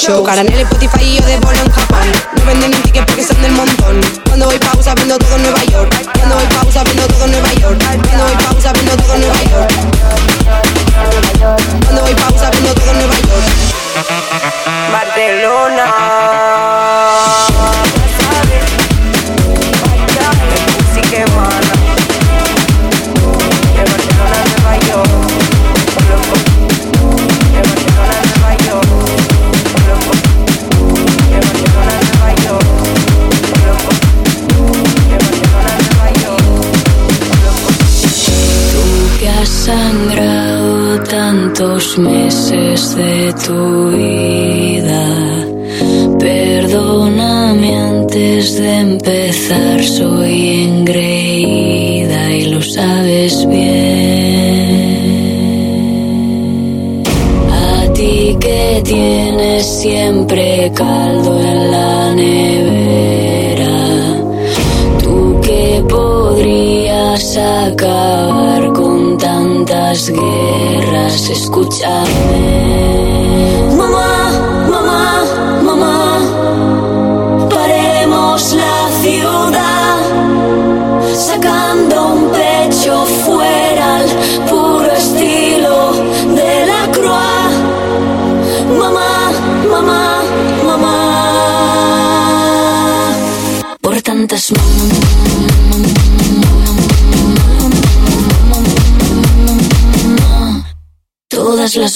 shows. 0.05 0.23
Tu 0.23 0.39
el 0.39 0.59
Spotify 0.59 1.03
y 1.03 1.19
yo 1.19 1.25
de 1.25 1.44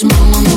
Cause 0.00 0.49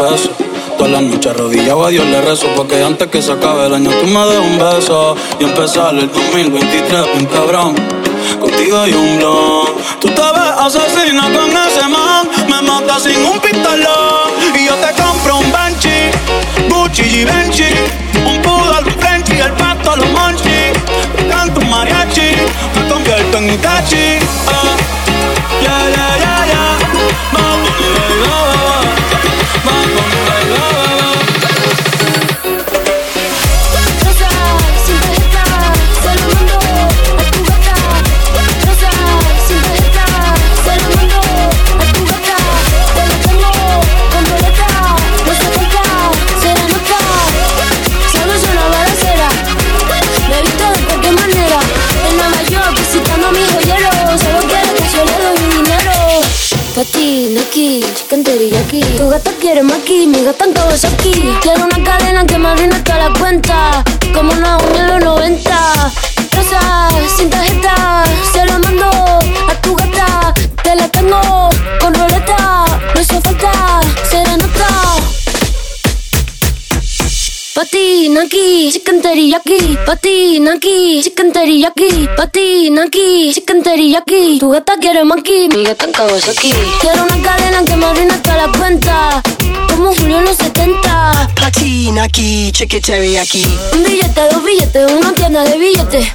peso. 0.00 0.30
Toda 0.78 0.90
la 0.90 1.00
noche 1.02 1.28
arrodillado 1.28 1.84
a 1.84 1.90
Dios 1.90 2.06
le 2.06 2.20
rezo 2.22 2.46
Porque 2.56 2.82
antes 2.82 3.08
que 3.08 3.20
se 3.20 3.32
acabe 3.32 3.66
el 3.66 3.74
año 3.74 3.90
tú 3.90 4.06
me 4.06 4.24
des 4.26 4.38
un 4.38 4.58
beso. 4.58 5.14
Y 5.38 5.44
empezar 5.44 5.94
el 5.94 6.10
2023 6.10 7.00
un 7.18 7.26
cabrón 7.26 7.74
Contigo 8.40 8.86
y 8.86 8.92
un 8.94 9.18
blog 9.18 9.76
Tú 10.00 10.08
te 10.08 10.22
ves 10.22 10.52
asesina 10.58 11.24
con 11.24 11.50
ese 11.50 11.86
man 11.86 12.28
Me 12.48 12.62
mata 12.66 12.98
sin 12.98 13.24
un 13.24 13.38
pistolón. 13.40 14.30
Y 14.58 14.66
yo 14.66 14.74
te 14.76 15.02
compro 15.02 15.38
un 15.38 15.52
Banshee 15.52 16.10
Gucci 16.70 17.02
y 17.02 17.24
Benchi 17.24 17.70
Un 18.26 18.40
Poodle, 18.40 18.90
Frenchy, 18.98 19.38
el 19.38 19.52
pato, 19.52 19.92
a 19.92 19.96
los 19.96 20.08
Monchi. 20.10 20.72
Canto 21.28 21.60
mariachi 21.60 22.32
Me 22.74 22.88
convierto 22.88 23.38
en 23.38 23.54
Itachi 23.54 24.18
oh, 24.46 24.52
ah, 25.68 26.19
teriyaki. 58.50 58.80
Tu 58.98 59.08
gata 59.08 59.30
quiere 59.40 59.62
maki, 59.62 60.06
mi 60.06 60.24
gata 60.24 60.44
en 60.44 60.52
Kawasaki. 60.52 61.12
Quiero 61.42 61.64
una 61.64 61.82
cadena 61.84 62.26
que 62.26 62.38
me 62.38 62.48
arruine 62.48 62.80
toda 62.80 63.08
la 63.08 63.18
cuenta. 63.18 63.84
Como 64.14 64.32
una 64.32 64.58
uña 64.58 64.80
en 64.80 64.86
los 64.88 65.04
90. 65.04 65.50
Rosa, 66.36 66.88
sin 67.16 67.30
tarjeta, 67.30 68.04
se 68.32 68.44
lo 68.46 68.58
mando 68.58 68.86
a 68.86 69.54
tu 69.62 69.74
gata. 69.76 70.34
Te 70.62 70.74
la 70.74 70.88
tengo 70.88 71.39
teriyaki. 79.30 79.78
Patina 79.86 80.52
aquí, 80.54 81.02
chicken 81.02 81.32
teriyaki. 81.32 82.08
Patina 82.16 82.82
aquí, 82.82 83.32
chicken 83.32 83.62
teriyaki. 83.62 84.38
Tu 84.40 84.50
gata 84.50 84.76
quiere 84.80 85.04
maki, 85.04 85.48
mi 85.48 85.64
gata 85.64 85.86
en 85.86 85.92
Kawasaki. 85.92 86.52
Quiero 86.80 87.04
una 87.04 87.16
cadena 87.22 87.64
que 87.64 87.76
me 87.76 87.86
arruine 87.86 88.18
toda 88.18 88.46
la 88.46 88.52
cuenta. 88.58 89.22
Como 89.68 89.94
Julio 89.94 90.18
en 90.18 90.24
los 90.24 90.36
70. 90.36 91.30
Patina 91.40 92.04
aquí, 92.04 92.50
chicken 92.52 92.82
teriyaki. 92.82 93.44
Un 93.72 93.84
billete, 93.84 94.20
dos 94.32 94.44
billetes, 94.44 94.92
una 94.92 95.12
tienda 95.12 95.44
de 95.44 95.58
billetes. 95.58 96.06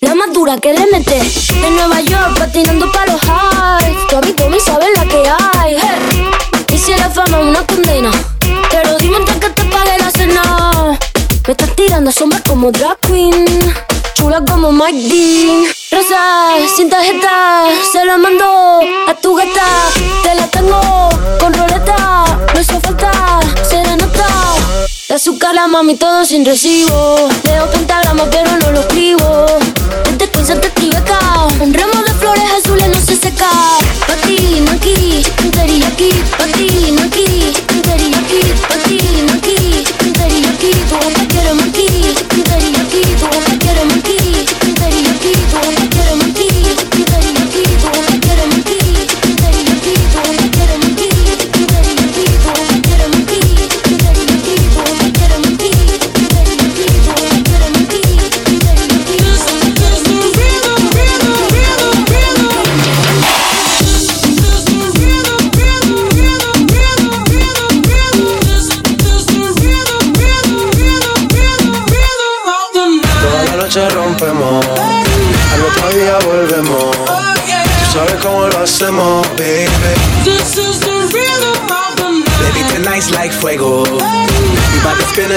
La 0.00 0.14
más 0.14 0.32
dura 0.32 0.58
que 0.58 0.72
le 0.72 0.86
mete. 0.92 1.18
En 1.18 1.76
Nueva 1.76 2.00
York, 2.00 2.38
patinando 2.38 2.90
pa' 2.90 3.06
los 3.06 3.22
highs. 3.22 4.08
Tu 4.08 4.16
amigo 4.16 4.48
me 4.50 4.60
sabe 4.60 4.86
la 4.96 5.04
que 5.06 5.22
hay. 5.28 5.76
Hey. 5.76 6.74
Y 6.74 6.78
si 6.78 6.92
la 6.94 7.08
fama 7.08 7.38
una 7.38 7.64
tirando 11.74 12.10
sombras 12.12 12.42
como 12.42 12.70
drag 12.70 12.98
queen. 13.00 13.44
Chula 14.14 14.42
como 14.48 14.72
Mike 14.72 15.08
Dean. 15.08 15.64
Rosa, 15.90 16.54
sin 16.76 16.88
tarjeta. 16.88 17.64
Se 17.92 18.04
la 18.04 18.16
mando 18.16 18.80
a 19.08 19.14
tu 19.14 19.34
gata. 19.34 19.66
Te 20.22 20.34
la 20.34 20.46
tengo 20.48 20.80
con 21.40 21.52
roleta. 21.54 22.24
No 22.54 22.60
hizo 22.60 22.80
falta 22.80 23.40
serenata. 23.68 24.26
De 25.08 25.14
azúcar 25.14 25.54
la 25.54 25.66
mami 25.66 25.96
todo 25.96 26.24
sin 26.24 26.44
recibo. 26.44 27.28
Leo 27.44 27.70
pentagrama 27.70 28.24
pero 28.30 28.50
no 28.56 28.70
lo 28.72 28.80
escribo. 28.80 29.46
Desde 30.10 30.30
Queens 30.30 30.50
hasta 30.50 30.68
Tribeca. 30.70 31.18
Un 31.60 31.74
ramo 31.74 32.02
de 32.02 32.12
flores 32.14 32.44
azules 32.58 32.88
no 32.88 33.00
se 33.00 33.16
seca. 33.16 33.50
Patina 34.06 34.72
aquí, 34.72 35.22
chicken 35.22 35.50
teriyaki. 35.50 36.10
Patina 36.38 37.03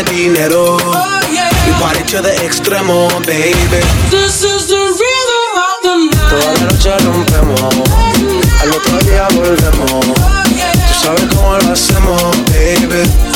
tiene 0.04 0.24
dinero. 0.24 0.78
Oh, 0.78 1.20
yeah. 1.32 2.22
De 2.22 2.36
extremo, 2.46 3.08
baby. 3.26 3.82
This 4.10 4.44
is 4.44 4.68
the 4.68 4.76
rhythm 4.76 5.58
of 5.58 5.78
the 5.84 5.96
night. 6.16 6.30
Toda 6.30 6.54
la 6.54 6.60
noche 6.72 6.98
rompemos. 7.00 7.62
Al 8.62 8.70
otro 8.72 8.98
día 9.00 9.28
volvemos. 9.36 10.06
Tú 10.06 10.94
sabes 11.04 11.26
cómo 11.36 11.58
lo 11.58 11.74
hacemos, 11.74 12.22
baby. 12.48 13.27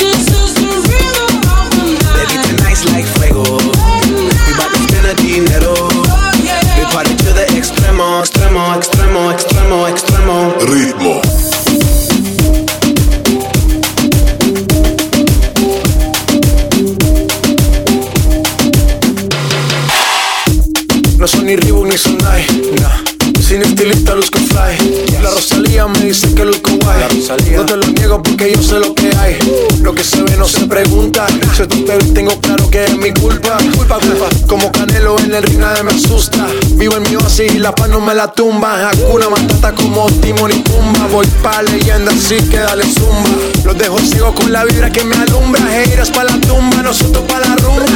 No 27.32 27.64
te 27.64 27.76
lo 27.76 27.86
niego 27.86 28.22
porque 28.22 28.52
yo 28.52 28.62
sé 28.62 28.78
lo 28.78 28.94
que 28.94 29.10
hay. 29.16 29.38
Lo 29.80 29.94
que 29.94 30.04
se 30.04 30.22
ve 30.22 30.36
no 30.36 30.46
se 30.46 30.66
pregunta. 30.66 31.26
Tú 31.56 31.84
te 31.84 31.96
ves, 31.96 32.12
tengo 32.12 32.38
claro 32.40 32.68
que 32.68 32.84
es 32.84 32.96
mi 32.98 33.10
culpa. 33.12 33.56
Culpa, 33.74 33.98
culpa. 33.98 34.28
Como 34.46 34.70
Canelo 34.70 35.18
en 35.18 35.34
el 35.34 35.42
ring 35.42 35.58
nadie 35.58 35.82
me 35.82 35.92
asusta. 35.92 36.46
Vivo 36.74 36.96
en 36.96 37.04
mi 37.04 37.16
oasis 37.16 37.54
y 37.54 37.58
la 37.58 37.74
paz 37.74 37.88
no 37.88 38.00
me 38.00 38.14
la 38.14 38.30
tumba. 38.30 38.90
Hakuna 38.90 39.30
Matata 39.30 39.72
como 39.72 40.10
Timon 40.20 40.52
y 40.52 40.56
Pumba. 40.56 41.06
Voy 41.10 41.26
pa' 41.42 41.62
leyenda 41.62 42.12
así 42.12 42.36
que 42.50 42.58
dale 42.58 42.84
zumba. 42.84 43.30
Los 43.64 43.78
dejo 43.78 43.98
ciego 43.98 44.34
con 44.34 44.52
la 44.52 44.64
vibra 44.64 44.90
que 44.90 45.02
me 45.02 45.16
alumbra. 45.16 45.82
Heiras 45.82 46.10
pa' 46.10 46.24
la 46.24 46.38
tumba, 46.38 46.82
nosotros 46.82 47.24
pa' 47.26 47.40
la 47.40 47.56
rumba. 47.56 47.86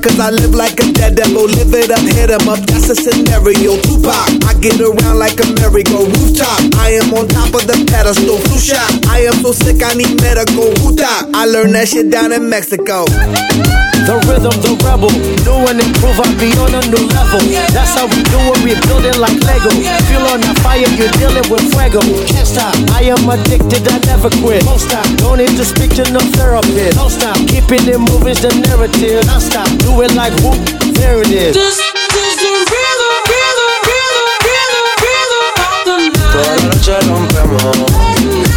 Cause 0.00 0.18
I 0.18 0.30
live 0.30 0.54
like 0.54 0.80
a 0.80 0.86
dead 0.92 1.14
devil. 1.14 1.44
Live 1.44 1.72
it 1.74 1.90
up, 1.90 2.00
hit 2.00 2.30
'em 2.30 2.48
up, 2.48 2.60
that's 2.66 2.88
a 2.88 2.96
scenario. 2.96 3.76
Tupac, 3.84 4.28
I 4.48 4.54
get 4.60 4.80
around 4.80 5.18
like 5.18 5.38
a 5.40 5.46
merry-go 5.60 6.06
rooftop. 6.06 6.60
I 6.80 6.96
am 7.00 7.12
on 7.12 7.28
top 7.28 7.54
of 7.54 7.66
the 7.68 7.76
pedestal, 7.86 8.38
flu 8.48 8.58
shot. 8.58 8.90
I 9.08 9.28
am 9.28 9.36
so 9.42 9.52
sick, 9.52 9.82
I 9.82 9.94
need 9.94 10.20
medical. 10.22 10.72
Huta, 10.80 11.28
I 11.34 11.46
learned 11.46 11.74
that 11.74 11.88
shit 11.88 12.10
down 12.10 12.32
in 12.32 12.48
Mexico. 12.48 13.04
The 14.08 14.16
rhythm, 14.26 14.56
the 14.64 14.72
rebel. 14.80 15.12
New 15.44 15.60
and 15.68 15.78
improve, 15.78 16.18
I 16.18 16.26
be 16.40 16.48
on 16.56 16.72
a 16.72 16.80
new 16.88 17.04
level. 17.12 17.42
That's 17.70 17.92
how 17.94 18.08
we 18.08 18.24
do 18.32 18.40
it, 18.48 18.58
we 18.64 18.72
building 18.88 19.20
like 19.20 19.36
Lego. 19.44 19.70
Feel 20.08 20.24
on 20.32 20.40
the 20.40 20.56
fire, 20.64 20.88
you're 20.96 21.12
dealing 21.20 21.44
with 21.52 21.68
fuego. 21.68 22.00
Can't 22.24 22.48
stop, 22.48 22.74
I 22.96 23.12
am 23.12 23.28
addicted, 23.28 23.84
I 23.86 24.00
never 24.08 24.32
quit. 24.40 24.64
Won't 24.64 24.80
stop, 24.80 25.04
don't 25.20 25.38
need 25.38 25.52
to 25.60 25.64
speak 25.64 25.92
to 26.00 26.04
no 26.10 26.20
therapist. 26.32 26.96
Don't 26.96 27.12
stop, 27.12 27.36
keeping 27.46 27.84
it 27.86 28.00
moving's 28.00 28.40
the 28.40 28.50
narrative. 28.64 29.20
Don't 29.28 29.44
stop, 29.44 29.68
do 29.90 30.02
it 30.02 30.14
like 30.14 30.32
whoop, 30.42 30.60
there 30.94 31.20
it 31.20 31.30
is. 31.30 31.54
This, 31.54 31.78
this 32.14 32.36
the 32.42 32.50
rhythm, 32.72 33.14
rhythm, 33.30 33.72
rhythm, 33.90 34.26
rhythm, 34.46 34.86
rhythm 35.04 35.44
of 35.66 35.78
the 35.86 35.96
night. 36.14 36.32
Toda 36.32 36.52
la 36.56 36.64
noche 36.70 36.94
rompemos, 37.08 37.78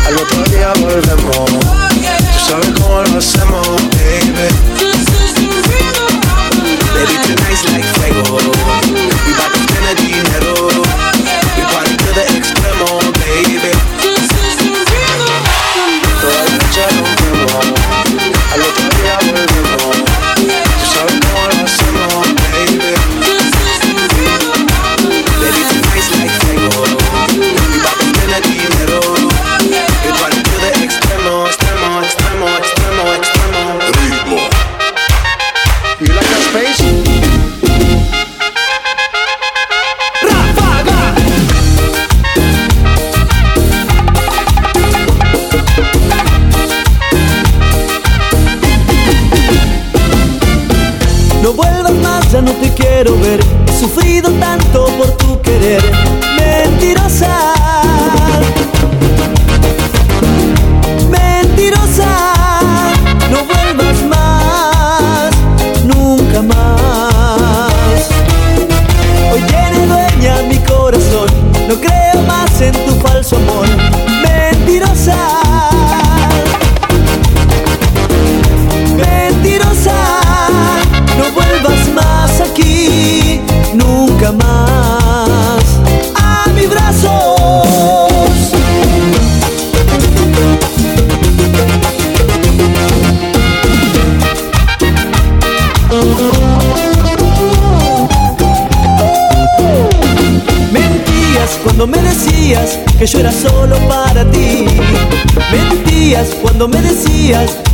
al 0.05 0.15
otro 0.21 0.43
día 0.53 0.69
volvemos. 0.81 1.49
Oh, 1.49 1.89
yeah. 2.01 2.17
Tú 2.17 2.39
sabes 2.47 2.69
cómo 2.77 3.01
lo 3.01 3.17
hacemos, 3.17 3.67
baby. 3.97 4.47
This 4.77 5.07
is 5.23 5.33
the 5.33 5.47
rhythm 5.69 6.15
of 6.37 6.49
the 6.53 6.65
night. 6.65 6.93
Baby, 6.93 7.15
tonight's 7.27 7.63
like 7.71 7.87
fuego. 7.95 8.37
We 9.25 9.31
bout 9.33 9.51
to 9.53 9.59
spend 9.63 9.85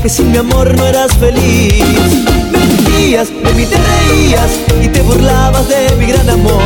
que 0.02 0.10
sin 0.10 0.32
mi 0.32 0.38
amor 0.38 0.76
no 0.76 0.88
eras 0.88 1.11
feliz. 1.18 1.84
Mentías, 2.52 3.30
de 3.30 3.53
mí 3.53 3.66
te 3.66 3.78
reías 3.78 4.52
y 4.82 4.88
te 4.88 5.02
burlabas 5.02 5.68
de 5.68 5.95
mi 5.98 6.08
gran 6.08 6.30
amor. 6.30 6.61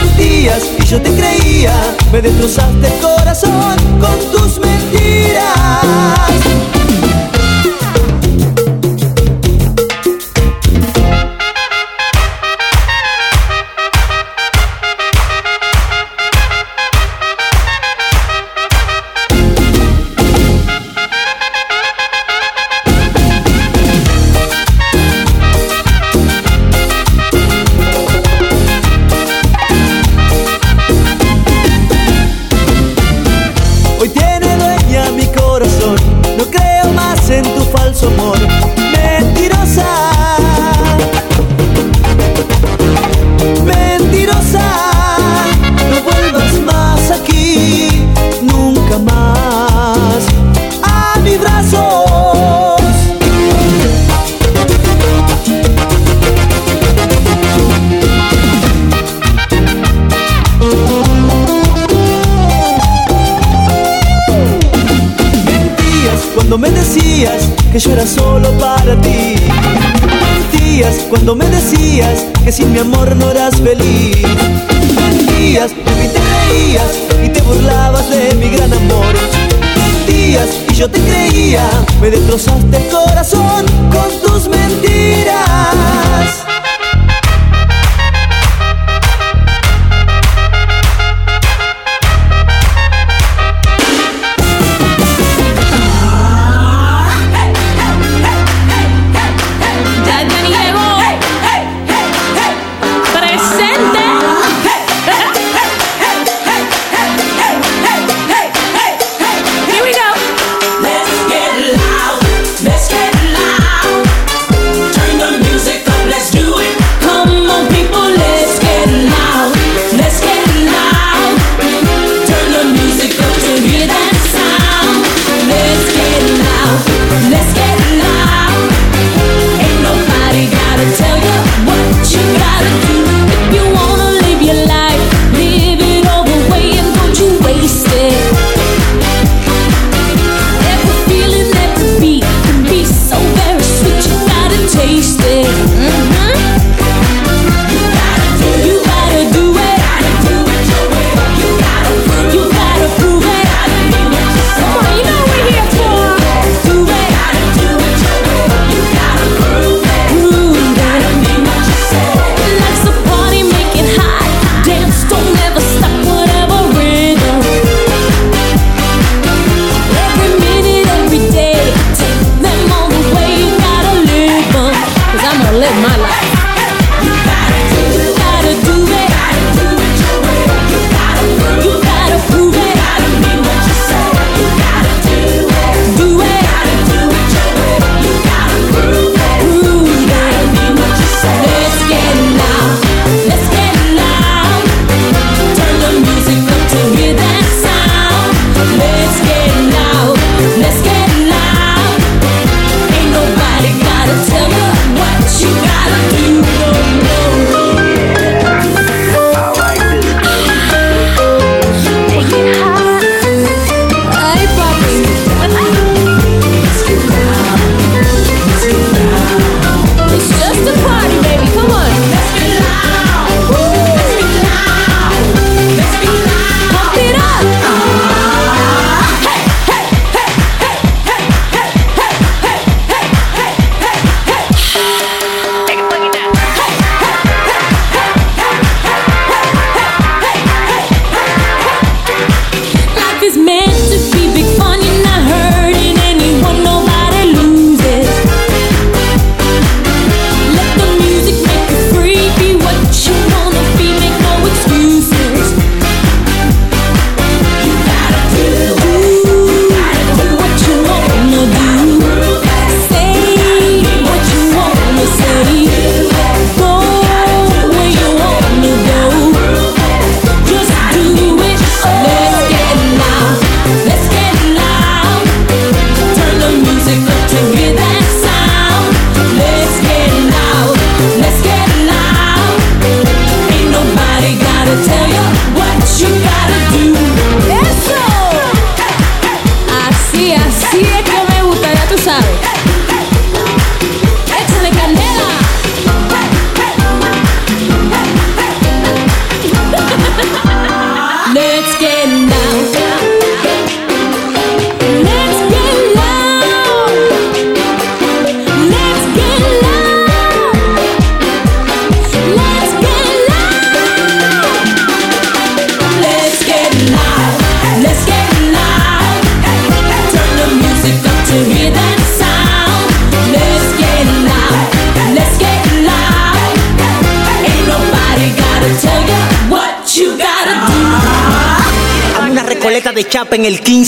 Mentías 0.00 0.62
y 0.78 0.84
yo 0.84 1.00
te 1.00 1.10
creía, 1.10 1.72
me 2.12 2.20
destrozaste 2.22 2.86
el 2.86 3.00
corazón 3.00 3.76
con 4.00 4.18
tus 4.32 4.58
mentiras. 4.58 6.33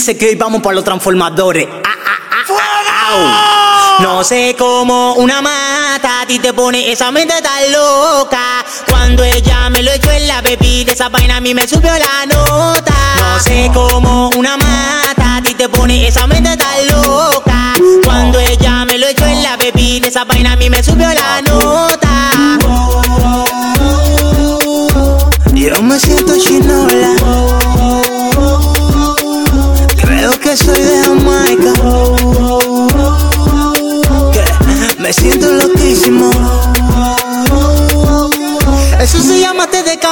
En 0.07 0.11
el 0.11 0.17
15 0.17 0.17
que 0.17 0.25
hoy 0.27 0.35
vamos 0.35 0.61
para 0.61 0.75
los 0.75 0.83
transformadores. 0.83 1.67
Ah, 1.83 1.89
ah, 2.05 2.19
ah, 2.31 2.45
ah, 2.49 3.99
au. 3.99 4.03
No 4.03 4.23
sé 4.23 4.55
cómo 4.57 5.15
una 5.15 5.41
mata 5.41 6.21
a 6.21 6.25
ti 6.25 6.39
te 6.39 6.53
pone 6.53 6.91
esa 6.91 7.11
mente 7.11 7.33
tan 7.41 7.71
loca. 7.71 8.63
Cuando 8.89 9.23
ella 9.23 9.69
me 9.69 9.81
lo 9.81 9.91
echó 9.91 10.11
en 10.11 10.27
la 10.27 10.41
bebida, 10.41 10.93
esa 10.93 11.09
vaina 11.09 11.37
a 11.37 11.41
mí 11.41 11.53
me 11.53 11.67
subió 11.67 11.91
la 11.91 12.25
nota. 12.25 12.93
No 13.19 13.39
sé 13.39 13.69
cómo 13.73 14.29
una 14.37 14.55
mata 14.57 15.37
a 15.37 15.41
ti 15.41 15.55
te 15.55 15.67
pone 15.67 16.07
esa 16.07 16.27
mente 16.27 16.55
tan 16.55 16.87
loca. 16.87 17.73
Cuando 18.03 18.39
ella 18.39 18.85
me 18.85 18.97
lo 18.97 19.07
echó 19.07 19.25
en 19.25 19.43
la 19.43 19.57
bebida, 19.57 20.07
esa 20.07 20.25
vaina 20.25 20.53
a 20.53 20.55
mí 20.55 20.69
me 20.69 20.83
subió 20.83 21.07
la 21.07 21.41
nota. 21.41 21.66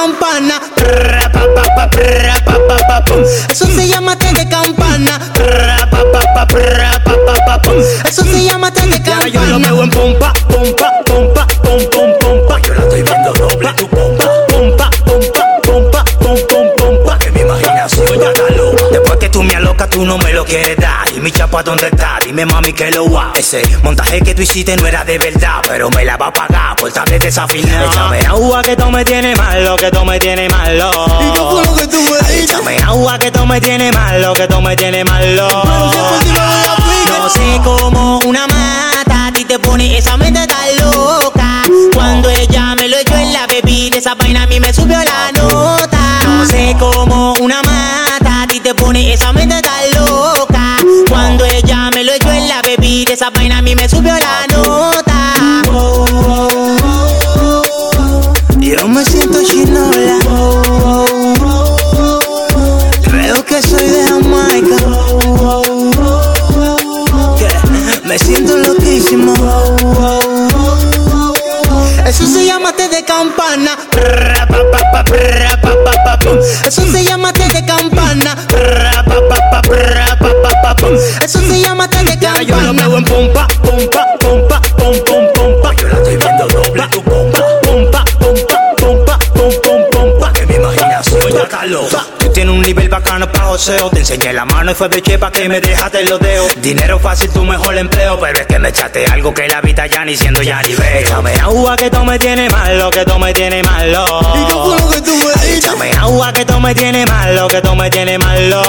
Campana. 0.06 0.60
Eso 3.50 3.66
se 3.66 3.88
llama 3.88 4.16
té 4.16 4.32
de 4.32 4.48
campana. 4.48 5.18
Eso 8.08 8.24
se 8.24 8.44
llama 8.44 8.70
té 8.70 8.86
de 8.86 9.02
campana. 9.02 9.28
yo 9.28 9.44
lo 9.44 9.58
veo 9.58 9.82
en 9.82 9.90
pompa, 9.90 10.32
pompa, 10.48 10.92
pompa, 11.04 11.46
pom, 11.62 11.80
pom, 11.90 12.12
pompa. 12.20 12.60
Yo 12.62 12.74
la 12.74 12.82
estoy 12.82 13.02
viendo 13.02 13.32
doble 13.32 13.72
tu 13.76 13.88
pompa. 13.88 14.24
Pompa, 14.48 14.90
pompa, 15.04 15.44
pompa, 15.62 16.04
pom, 16.20 16.38
pom, 16.48 16.66
pompa. 16.76 17.18
Que 17.18 17.30
mi 17.32 17.40
imaginación 17.40 18.06
ya 18.20 18.30
está 18.30 18.54
loca. 18.54 18.84
Después 18.92 19.18
que 19.18 19.28
tú 19.28 19.42
me 19.42 19.56
alocas, 19.56 19.90
tú 19.90 20.04
no 20.04 20.18
me 20.18 20.32
lo 20.32 20.44
quieres 20.44 20.76
dar. 20.76 21.05
Mi 21.26 21.32
chapa, 21.32 21.60
¿dónde 21.60 21.88
está? 21.88 22.20
Dime, 22.24 22.46
mami, 22.46 22.72
que 22.72 22.88
lo 22.92 23.10
va. 23.10 23.32
Ese 23.34 23.60
montaje 23.82 24.20
que 24.20 24.32
tú 24.32 24.42
hiciste 24.42 24.76
no 24.76 24.86
era 24.86 25.02
de 25.02 25.18
verdad, 25.18 25.60
pero 25.66 25.90
me 25.90 26.04
la 26.04 26.16
va 26.16 26.28
a 26.28 26.32
pagar 26.32 26.76
por 26.76 26.92
tarde 26.92 27.18
desafinada. 27.18 27.84
Échame 27.86 28.20
agua 28.20 28.62
que 28.62 28.76
tú 28.76 28.88
me 28.92 29.04
tienes 29.04 29.36
malo, 29.36 29.74
que 29.74 29.90
tú 29.90 30.04
me 30.04 30.20
tienes 30.20 30.48
malo. 30.52 30.88
¿Y 31.20 31.32
qué 31.32 31.40
fue 31.40 31.64
lo 31.64 31.74
que 31.74 31.86
tú 31.88 31.96
me 31.96 32.28
dijiste? 32.28 32.44
Échame 32.44 32.78
agua 32.78 33.18
que 33.18 33.32
tú 33.32 33.44
me 33.44 33.60
tienes 33.60 33.92
malo, 33.92 34.34
que 34.34 34.46
tú 34.46 34.60
me 34.60 34.76
tienes 34.76 35.04
malo. 35.04 35.48
No 37.08 37.28
sé 37.28 37.60
cómo 37.64 38.20
una 38.24 38.46
mata 38.46 39.26
a 39.26 39.32
ti 39.32 39.44
te 39.44 39.58
pone 39.58 39.98
esa 39.98 40.16
mente 40.16 40.46
tan 40.46 40.76
loca. 40.76 41.64
Cuando 41.92 42.30
ella 42.30 42.76
me 42.76 42.88
lo 42.88 42.98
echó 42.98 43.16
en 43.16 43.32
la 43.32 43.48
bebida, 43.48 43.96
esa 43.96 44.14
vaina 44.14 44.44
a 44.44 44.46
mí 44.46 44.60
me 44.60 44.72
subió 44.72 44.96
la 44.96 45.32
nota. 45.32 46.20
No 46.24 46.46
sé 46.46 46.76
cómo 46.78 47.34
una 47.40 47.62
mata 47.62 48.42
a 48.42 48.46
ti 48.46 48.60
te 48.60 48.72
pone 48.76 49.12
esa 49.12 49.32
mente 49.32 49.60
tan 49.60 49.65
me 53.76 53.88
subió 53.88 54.14
la 54.14 54.46
nota. 54.56 55.62
Yo 58.58 58.88
me 58.88 59.04
siento 59.04 59.38
chinola. 59.42 60.18
Creo 63.04 63.44
que 63.44 63.62
soy 63.62 63.84
de 63.84 64.08
Jamaica. 64.08 64.76
Que 67.38 68.08
Me 68.08 68.18
siento 68.18 68.56
loquísimo. 68.56 69.34
Eso 72.06 72.26
se 72.26 72.46
llama 72.46 72.72
té 72.72 72.88
de 72.88 73.04
campana. 73.04 73.76
Eso 76.66 76.82
se 76.90 77.04
llama 77.04 77.32
té 77.32 77.48
de 77.48 77.64
campana. 77.64 78.36
Eso 81.24 81.40
se 81.40 81.60
llama 81.60 81.88
té 81.88 82.04
de 82.04 82.18
campana. 82.18 82.42
Yo 82.46 82.60
lo 82.60 82.74
veo 82.74 82.98
en 82.98 83.04
pompa, 83.04 83.46
pompa, 83.62 83.62
pompa, 83.62 83.65
loca. 91.66 92.04
Tú 92.18 92.30
tienes 92.32 92.54
un 92.54 92.62
nivel 92.62 92.88
bacano 92.88 93.30
pa' 93.30 93.44
joseo. 93.44 93.90
Te 93.90 94.00
enseñé 94.00 94.32
la 94.32 94.44
mano 94.44 94.72
y 94.72 94.74
fue 94.74 94.88
biche 94.88 95.18
pa' 95.18 95.30
que 95.30 95.48
me 95.48 95.60
dejaste 95.60 96.04
los 96.04 96.20
dedos. 96.20 96.52
Dinero 96.56 96.98
fácil, 96.98 97.30
tu 97.30 97.44
mejor 97.44 97.76
empleo. 97.76 98.18
Pero 98.20 98.38
es 98.38 98.46
que 98.46 98.58
me 98.58 98.68
echaste 98.68 99.06
algo 99.06 99.32
que 99.34 99.48
la 99.48 99.60
vida 99.60 99.86
ya 99.86 100.04
ni 100.04 100.16
siendo 100.16 100.42
ya 100.42 100.62
ni 100.62 100.74
veo. 100.74 101.00
Échame 101.00 101.34
agua 101.34 101.76
que 101.76 101.90
tú 101.90 102.04
me 102.04 102.18
tienes 102.18 102.52
malo, 102.52 102.90
que 102.90 103.04
tú 103.04 103.18
me 103.18 103.32
tienes 103.32 103.64
malo. 103.64 104.04
¿Y 104.34 104.44
qué 104.46 104.52
fue 104.52 104.80
lo 104.80 104.90
que 104.90 105.00
tú 105.02 105.16
me 105.16 105.32
dijiste? 105.32 105.58
Échame 105.58 105.92
agua 105.92 106.32
que 106.32 106.44
tú 106.44 106.60
me 106.60 106.74
tienes 106.74 107.06
malo, 107.06 107.48
que 107.48 107.60
tú 107.60 107.74
me 107.74 107.90
tienes 107.90 108.18
malo. 108.18 108.62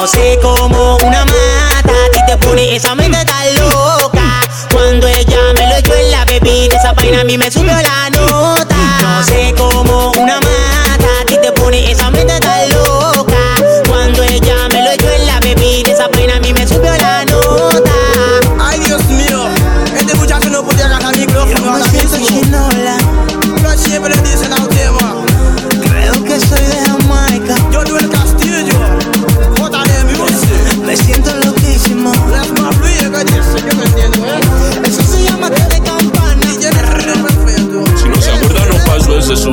No 0.00 0.06
sé 0.06 0.38
cómo 0.40 0.96
una 1.04 1.26
mata 1.26 1.92
a 2.06 2.10
ti 2.10 2.20
te 2.26 2.36
pone 2.38 2.74
esa 2.74 2.94
mente 2.94 3.22
tan 3.26 3.54
loca. 3.56 4.40
Cuando 4.72 5.06
ella 5.06 5.38
me 5.54 5.66
lo 5.68 5.76
echó 5.76 5.94
en 5.94 6.10
la 6.10 6.24
bebida, 6.24 6.74
esa 6.78 6.94
vaina 6.94 7.20
a 7.20 7.24
mí 7.24 7.36
me 7.36 7.50
subió 7.50 7.74
la 7.74 8.08
nota. 8.08 8.79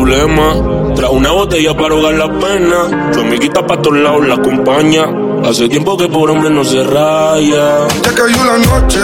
Pasó, 0.08 0.28
ese 0.28 0.48
es 0.48 0.64
su 0.64 0.68
lema. 0.68 0.96
Trae 0.96 1.10
una 1.10 1.32
botella 1.32 1.78
para 1.78 1.96
ahogar 1.96 2.14
la 2.14 2.40
pena. 2.40 3.14
Su 3.14 3.20
amiguita 3.22 3.66
pa' 3.66 3.82
todos 3.82 3.98
lados 3.98 4.28
la 4.28 4.36
acompaña. 4.36 5.06
Hace 5.46 5.70
tiempo 5.70 5.98
que 5.98 6.08
por 6.08 6.30
hombre 6.30 6.50
no 6.50 6.64
se 6.64 6.84
raya. 6.84 7.88
Ya 8.04 8.12
cayó 8.12 8.44
la 8.44 8.58
noche, 8.58 9.00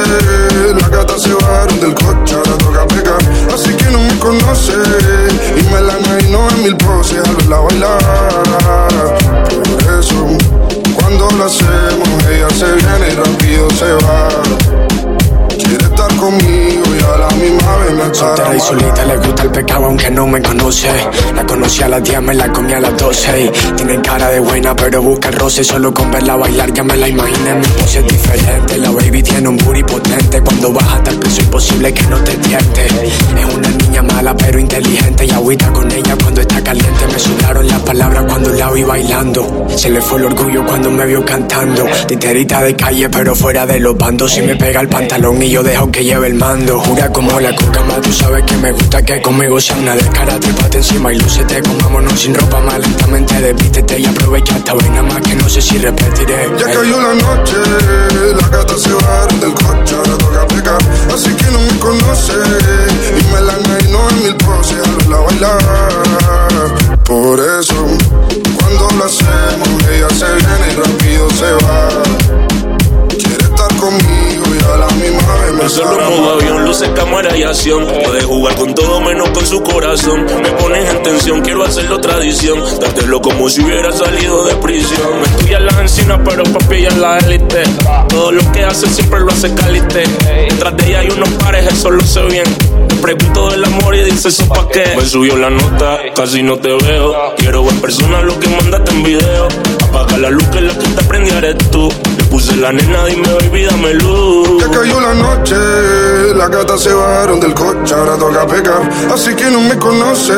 las 0.80 0.90
gatas 0.90 1.22
se 1.22 1.34
bajaron 1.34 1.80
del 1.80 1.94
coche, 1.94 2.36
ahora 2.36 2.58
toca 2.58 2.88
pegar, 2.88 3.54
así 3.54 3.74
que 3.76 3.86
no 3.92 4.00
me 4.00 4.20
conoce. 4.20 4.74
Y 5.56 5.64
me 5.72 5.82
la 5.82 6.00
imagino 6.00 6.50
en 6.50 6.64
mil 6.64 6.78
poses 6.78 7.20
al 7.20 7.36
verla 7.36 7.60
bailar. 7.60 8.00
Por 9.60 10.00
eso, 10.00 10.28
cuando 10.96 11.30
lo 11.32 11.46
hacemos, 11.46 12.10
ella 12.30 12.50
se 12.50 12.66
viene 12.66 13.08
y 13.12 13.16
rápido 13.16 13.70
se 13.72 13.94
va. 14.06 14.28
Quiere 15.50 15.86
estar 15.86 16.16
conmigo 16.16 16.63
Soltera 18.14 18.56
y 18.56 18.60
solita 18.60 19.06
le 19.06 19.18
gusta 19.18 19.44
el 19.44 19.52
pecado 19.52 19.86
aunque 19.86 20.10
no 20.12 20.28
me 20.28 20.42
conoce. 20.42 20.90
La 21.36 21.46
conocí 21.46 21.84
a 21.84 21.90
las 21.90 22.04
10, 22.04 22.22
me 22.22 22.34
la 22.34 22.52
comí 22.52 22.74
a 22.74 22.80
las 22.80 22.98
12 22.98 23.52
Tiene 23.76 24.02
cara 24.02 24.30
de 24.30 24.40
buena 24.40 24.76
pero 24.76 25.02
busca 25.02 25.30
el 25.30 25.36
roce. 25.36 25.64
Solo 25.64 25.94
con 25.94 26.12
verla 26.12 26.36
bailar 26.36 26.74
ya 26.74 26.84
me 26.84 26.96
la 26.96 27.08
imaginé. 27.08 27.56
Mi 27.56 27.68
pose 27.68 28.00
es 28.00 28.08
diferente, 28.08 28.78
la 28.78 28.92
baby 28.92 29.24
tiene 29.24 29.48
un 29.48 29.58
booty 29.58 29.84
potente. 29.84 30.42
Cuando 30.42 30.74
baja 30.74 30.96
hasta 30.96 31.12
el 31.12 31.20
piso 31.20 31.42
imposible 31.42 31.94
que 31.94 32.04
no 32.04 32.18
te 32.24 32.36
tiente. 32.38 32.86
Es 32.86 33.56
una 33.56 33.70
niña 33.70 34.02
mala 34.04 34.36
pero 34.36 34.60
inteligente. 34.60 35.26
Y 35.26 35.32
agüita 35.32 35.72
con 35.72 35.92
ella 35.92 36.16
cuando 36.22 36.42
está 36.42 36.64
caliente. 36.64 37.08
Me 37.12 37.20
sudaron 37.20 37.68
las 37.68 37.80
palabras 37.80 38.26
cuando 38.28 38.50
la 38.52 38.72
vi 38.72 38.84
bailando. 38.84 39.68
Se 39.76 39.90
le 39.90 40.02
fue 40.02 40.20
el 40.20 40.26
orgullo 40.26 40.66
cuando 40.66 40.92
me 40.92 41.06
vio 41.06 41.26
cantando. 41.26 41.86
Titerita 42.08 42.62
de 42.62 42.76
calle 42.76 43.10
pero 43.10 43.36
fuera 43.36 43.66
de 43.66 43.80
los 43.80 43.98
bandos. 43.98 44.32
Si 44.34 44.42
me 44.42 44.56
pega 44.56 44.82
el 44.82 44.90
pantalón 44.90 45.42
y 45.42 45.50
yo 45.50 45.64
dejo 45.64 45.92
que 45.92 46.04
lleve 46.04 46.28
el 46.28 46.36
mando. 46.36 46.80
Jura 46.80 47.04
Fría 47.04 47.12
como 47.26 47.40
la 47.40 47.56
coca, 47.56 47.82
más 47.84 48.02
tú 48.02 48.12
sabes 48.12 48.44
que 48.44 48.56
me 48.58 48.72
gusta 48.72 49.02
que 49.02 49.22
conmigo 49.22 49.60
sea 49.60 49.76
una 49.78 49.96
descara. 49.96 50.40
Trépate 50.40 50.78
encima 50.78 51.14
y 51.14 51.20
lúcete, 51.20 51.62
comámonos 51.62 52.20
sin 52.20 52.34
ropa 52.36 52.60
más 52.60 52.80
lentamente. 52.80 53.34
Desvístete 53.40 54.00
y 54.00 54.06
aprovecha 54.06 54.58
esta 54.58 54.74
vaina 54.74 55.04
más 55.04 55.22
que 55.22 55.36
no 55.36 55.48
sé 55.48 55.62
si 55.62 55.78
repetiré. 55.78 56.50
Ya 56.58 56.66
cayó 56.66 57.00
la 57.02 57.14
noche, 57.14 57.56
las 58.36 58.50
gatas 58.52 58.82
se 58.82 58.94
bajaron 58.94 59.40
del 59.40 59.54
coche, 59.54 59.96
ahora 59.96 60.18
toca 60.18 60.48
pecar. 60.48 60.78
Así 61.14 61.30
que 61.36 61.46
no 61.52 61.60
me 61.62 61.80
conoce 61.80 62.34
y 62.34 63.34
me 63.34 63.42
la 63.42 63.58
no 63.90 64.10
en 64.10 64.24
mil 64.24 64.36
poses 64.38 64.78
a 64.86 64.92
verla 64.98 65.18
bailar. 65.18 67.04
Por 67.06 67.40
eso, 67.40 67.88
cuando 68.60 68.90
lo 68.98 69.06
hacemos, 69.06 69.70
ella 69.92 70.10
se 70.10 70.26
viene 70.26 70.72
y 70.72 70.76
rápido 70.76 71.30
se 71.32 71.52
va. 71.66 72.13
Me 75.64 75.70
Solo 75.70 76.10
modo 76.10 76.34
avión, 76.34 76.66
luces, 76.66 76.90
cámara 76.90 77.36
y 77.38 77.44
acción. 77.44 77.86
Puede 77.86 78.22
jugar 78.24 78.56
con 78.56 78.76
todo 78.76 79.00
menos 79.02 79.30
con 79.30 79.46
su 79.46 79.62
corazón. 79.64 80.26
Me 80.26 80.52
pones 80.52 80.90
en 80.90 81.04
tensión, 81.04 81.42
quiero 81.42 81.64
hacerlo 81.64 82.00
tradición. 82.02 82.62
Dártelo 82.82 83.22
como 83.22 83.50
si 83.50 83.62
hubiera 83.62 83.92
salido 83.92 84.46
de 84.46 84.56
prisión. 84.56 85.20
Me 85.20 85.24
estudia 85.24 85.60
las 85.62 85.80
encinas, 85.80 86.20
pero 86.26 86.44
papi 86.44 86.86
es 86.86 86.98
la 86.98 87.18
élite. 87.20 87.64
Todo 88.10 88.32
lo 88.32 88.52
que 88.52 88.64
hace 88.66 88.88
siempre 88.88 89.22
lo 89.22 89.32
hace 89.32 89.54
calite. 89.56 90.04
Detrás 90.50 90.78
de 90.78 90.88
ella 90.88 91.00
hay 91.00 91.10
unos 91.10 91.30
pares, 91.30 91.66
eso 91.72 91.92
lo 91.92 92.04
sé 92.04 92.22
bien. 92.24 92.46
Te 92.90 92.96
pregunto 92.96 93.50
del 93.50 93.64
amor 93.64 93.96
y 93.96 94.04
dice 94.04 94.28
eso 94.28 94.46
pa' 94.48 94.68
qué. 94.68 94.84
Me 94.98 95.06
subió 95.06 95.38
la 95.38 95.50
nota, 95.50 96.00
casi 96.14 96.44
no 96.44 96.58
te 96.58 96.70
veo. 96.74 97.36
Quiero 97.38 97.64
ver 97.64 97.76
personas 97.76 98.24
lo 98.24 98.38
que 98.38 98.50
mandaste 98.50 98.92
en 98.92 99.04
video. 99.04 99.48
Apaga 99.84 100.18
la 100.18 100.30
luz 100.30 100.46
que 100.48 100.62
la 100.62 100.78
que 100.78 100.88
te 100.88 101.04
prendí 101.04 101.30
eres 101.32 101.58
tú. 101.72 101.90
Puse 102.34 102.56
la 102.56 102.72
nena, 102.72 103.06
dime 103.06 103.28
baby, 103.42 103.66
dame 103.66 103.94
luz. 103.94 104.60
Ya 104.60 104.68
cayó 104.72 105.00
la 105.00 105.14
noche, 105.14 105.56
las 106.36 106.50
gatas 106.50 106.82
se 106.82 106.92
bajaron 106.92 107.40
del 107.40 107.54
coche, 107.54 107.94
ahora 107.94 108.18
toca 108.18 108.48
pecar. 108.48 108.90
Así 109.14 109.36
que 109.36 109.52
no 109.52 109.62
me 109.62 109.78
conoce 109.78 110.34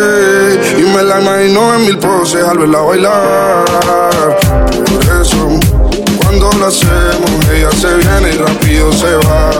y 0.77 0.83
me 0.83 1.03
la 1.03 1.21
imagino 1.21 1.73
en 1.73 1.85
mil 1.85 1.97
poses 1.97 2.43
al 2.43 2.57
verla 2.57 2.79
bailar. 2.81 4.37
Por 4.75 5.21
eso, 5.21 5.57
cuando 6.21 6.51
lo 6.59 6.65
hacemos, 6.65 7.31
ella 7.53 7.71
se 7.71 7.93
viene 7.95 8.29
y 8.33 8.37
rápido 8.39 8.91
se 8.91 9.15
va. 9.15 9.51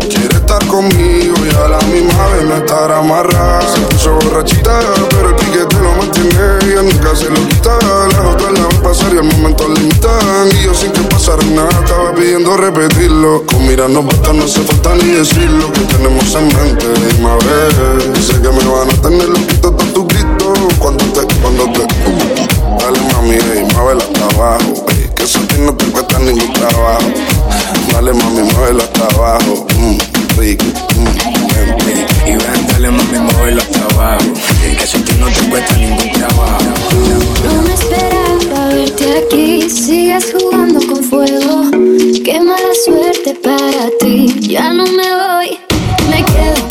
Quiere 0.00 0.36
estar 0.36 0.66
conmigo 0.66 1.36
y 1.42 1.56
a 1.56 1.68
la 1.68 1.78
misma 1.86 2.26
vez 2.34 2.44
no 2.44 2.56
estar 2.56 2.92
amarrada. 2.92 3.62
Se 3.62 3.80
puso 3.80 4.12
borrachita, 4.12 4.78
pero 5.08 5.30
el 5.30 5.36
piquete 5.36 5.73
lo 6.18 6.24
mantiene. 6.24 6.72
Ella 6.72 6.82
nunca 6.82 7.16
se 7.16 7.28
lo 7.30 7.48
quita. 7.48 7.78
Las 8.08 8.34
otras 8.34 8.52
la 8.52 8.66
van 8.66 8.76
a 8.76 8.82
pasar 8.82 9.14
y 9.14 9.18
al 9.18 9.24
momento 9.24 9.68
limitan. 9.68 10.48
Y 10.52 10.64
yo 10.64 10.74
sin 10.74 10.92
que 10.92 11.00
pasara 11.02 11.44
nada, 11.46 11.68
estaba 11.70 12.14
pidiendo 12.14 12.56
repetirlo. 12.56 13.44
Con 13.46 13.66
mirarnos 13.66 14.06
basta, 14.06 14.32
no 14.32 14.44
hace 14.44 14.60
falta 14.62 14.94
ni 14.96 15.12
decir 15.12 15.50
lo 15.50 15.72
que 15.72 15.80
tenemos 15.80 16.34
en 16.34 16.46
mente. 16.48 16.86
Dime 17.16 17.30
a 17.30 17.36
ver, 17.36 18.22
sé 18.22 18.40
que 18.40 18.48
me 18.48 18.64
van 18.64 18.90
a 18.90 19.02
tener 19.02 19.28
loquito 19.28 19.70
todos 19.72 19.92
tus 19.92 20.06
gritos. 20.08 20.58
Cuando 20.78 21.04
te, 21.04 21.20
cuando 21.40 21.64
te. 21.72 21.86
Dale 22.84 23.00
mami, 23.12 23.34
ey, 23.34 23.64
muévela 23.74 24.04
hasta 24.04 24.36
abajo. 24.36 24.86
que 25.14 25.22
eso 25.22 25.38
no 25.58 25.74
te 25.74 25.86
cuesta 25.86 26.18
ningún 26.18 26.52
trabajo. 26.52 27.12
Dale 27.92 28.12
mami, 28.12 28.42
muévela 28.52 28.84
hasta 28.84 29.04
abajo. 29.16 29.66
Mm, 29.78 30.38
rico, 30.38 30.64
mm, 30.96 31.86
ven. 31.86 32.13
Y 32.26 32.30
ven, 32.30 32.66
dale 32.68 32.90
mami, 32.90 33.18
móvelo 33.18 33.60
hasta 33.62 33.84
abajo. 33.94 34.32
Que 34.78 34.86
si 34.86 34.98
ti 35.00 35.12
no 35.18 35.26
te 35.26 35.48
cuesta 35.48 35.76
ningún 35.76 36.12
trabajo. 36.12 36.64
No 37.44 37.62
me 37.62 37.74
esperaba 37.74 38.68
verte 38.74 39.18
aquí, 39.18 39.70
sigues 39.70 40.32
jugando 40.32 40.80
con 40.86 41.02
fuego. 41.04 41.70
Qué 42.24 42.40
mala 42.40 42.74
suerte 42.84 43.34
para 43.42 43.90
ti, 44.00 44.34
ya 44.40 44.72
no 44.72 44.84
me 44.86 45.08
voy, 45.22 45.58
me 46.10 46.24
quedo, 46.24 46.63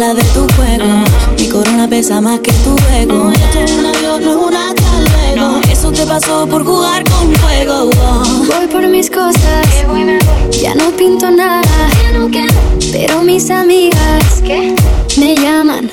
conozco 0.00 0.14
la 0.14 0.14
regla 0.14 0.14
de 0.14 0.22
tu 0.32 0.46
juego. 0.54 1.04
Mi 1.38 1.48
corona 1.48 1.88
pesa 1.88 2.20
más 2.20 2.40
que 2.40 2.52
tu 2.64 2.76
ego. 2.96 3.30
Esto 3.30 3.58
es 3.60 3.72
un 3.72 3.86
avión, 3.86 4.24
no 4.24 4.30
es 4.30 4.36
una 4.36 4.68
hasta 4.68 5.36
luego. 5.36 5.60
Eso 5.70 5.92
te 5.92 6.06
pasó 6.06 6.46
por 6.46 6.64
jugar 6.64 7.04
con 7.04 7.32
fuego. 7.34 7.90
Voy 8.46 8.66
por 8.66 8.86
mis 8.88 9.10
cosas, 9.10 9.66
ya 10.50 10.74
no 10.74 10.90
pinto 10.96 11.30
nada, 11.30 11.88
pero 12.92 13.22
mis 13.22 13.50
amigas 13.50 14.42
me 15.18 15.36
llaman. 15.36 15.89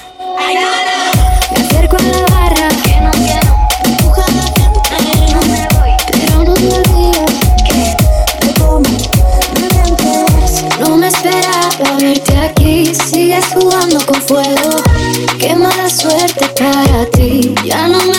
Ya 17.67 17.87
no 17.89 17.97
me 18.07 18.16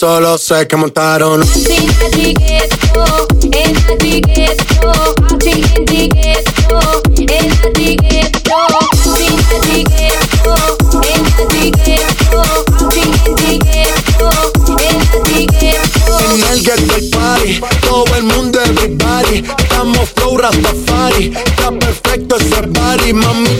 solo 0.00 0.38
sé 0.38 0.66
que 0.66 0.76
montaron. 0.76 1.42
En 16.22 16.42
el 16.50 16.62
ghetto 16.62 16.94
hay 16.94 17.10
party, 17.10 17.60
todo 17.82 18.04
el 18.16 18.22
mundo 18.22 18.58
everybody 18.62 19.44
Estamos 19.58 20.08
flow 20.14 20.38
Rastafari, 20.38 21.32
está 21.34 21.70
perfecto 21.72 22.36
ese 22.36 22.60
body 22.62 23.12
Mami, 23.12 23.59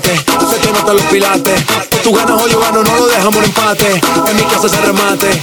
se 0.00 0.58
te 0.58 0.72
notan 0.72 0.96
los 0.96 1.04
pilates 1.06 1.60
Tú 2.02 2.12
ganas 2.12 2.42
o 2.42 2.48
yo 2.48 2.60
gano, 2.60 2.82
no 2.82 2.96
lo 2.96 3.06
dejamos 3.06 3.38
en 3.38 3.44
empate 3.44 4.00
En 4.28 4.36
mi 4.36 4.42
casa 4.44 4.68
se 4.68 4.80
remate 4.80 5.40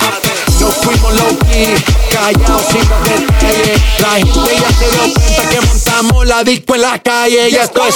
nos 0.59 0.73
fuimos 0.75 1.13
low 1.15 1.37
key, 1.51 1.75
callados 2.11 2.63
sin 2.71 2.89
más 2.89 3.03
detalles. 3.03 3.81
La 3.99 4.09
gente 4.15 4.55
ya 4.55 4.69
se 4.71 4.89
dio 4.89 5.13
cuenta 5.13 5.49
que 5.49 5.61
montamos 5.61 6.25
la 6.25 6.43
disco 6.43 6.75
en 6.75 6.81
la 6.81 6.99
calle 6.99 7.49
y 7.49 7.55
esto 7.55 7.81
es. 7.85 7.95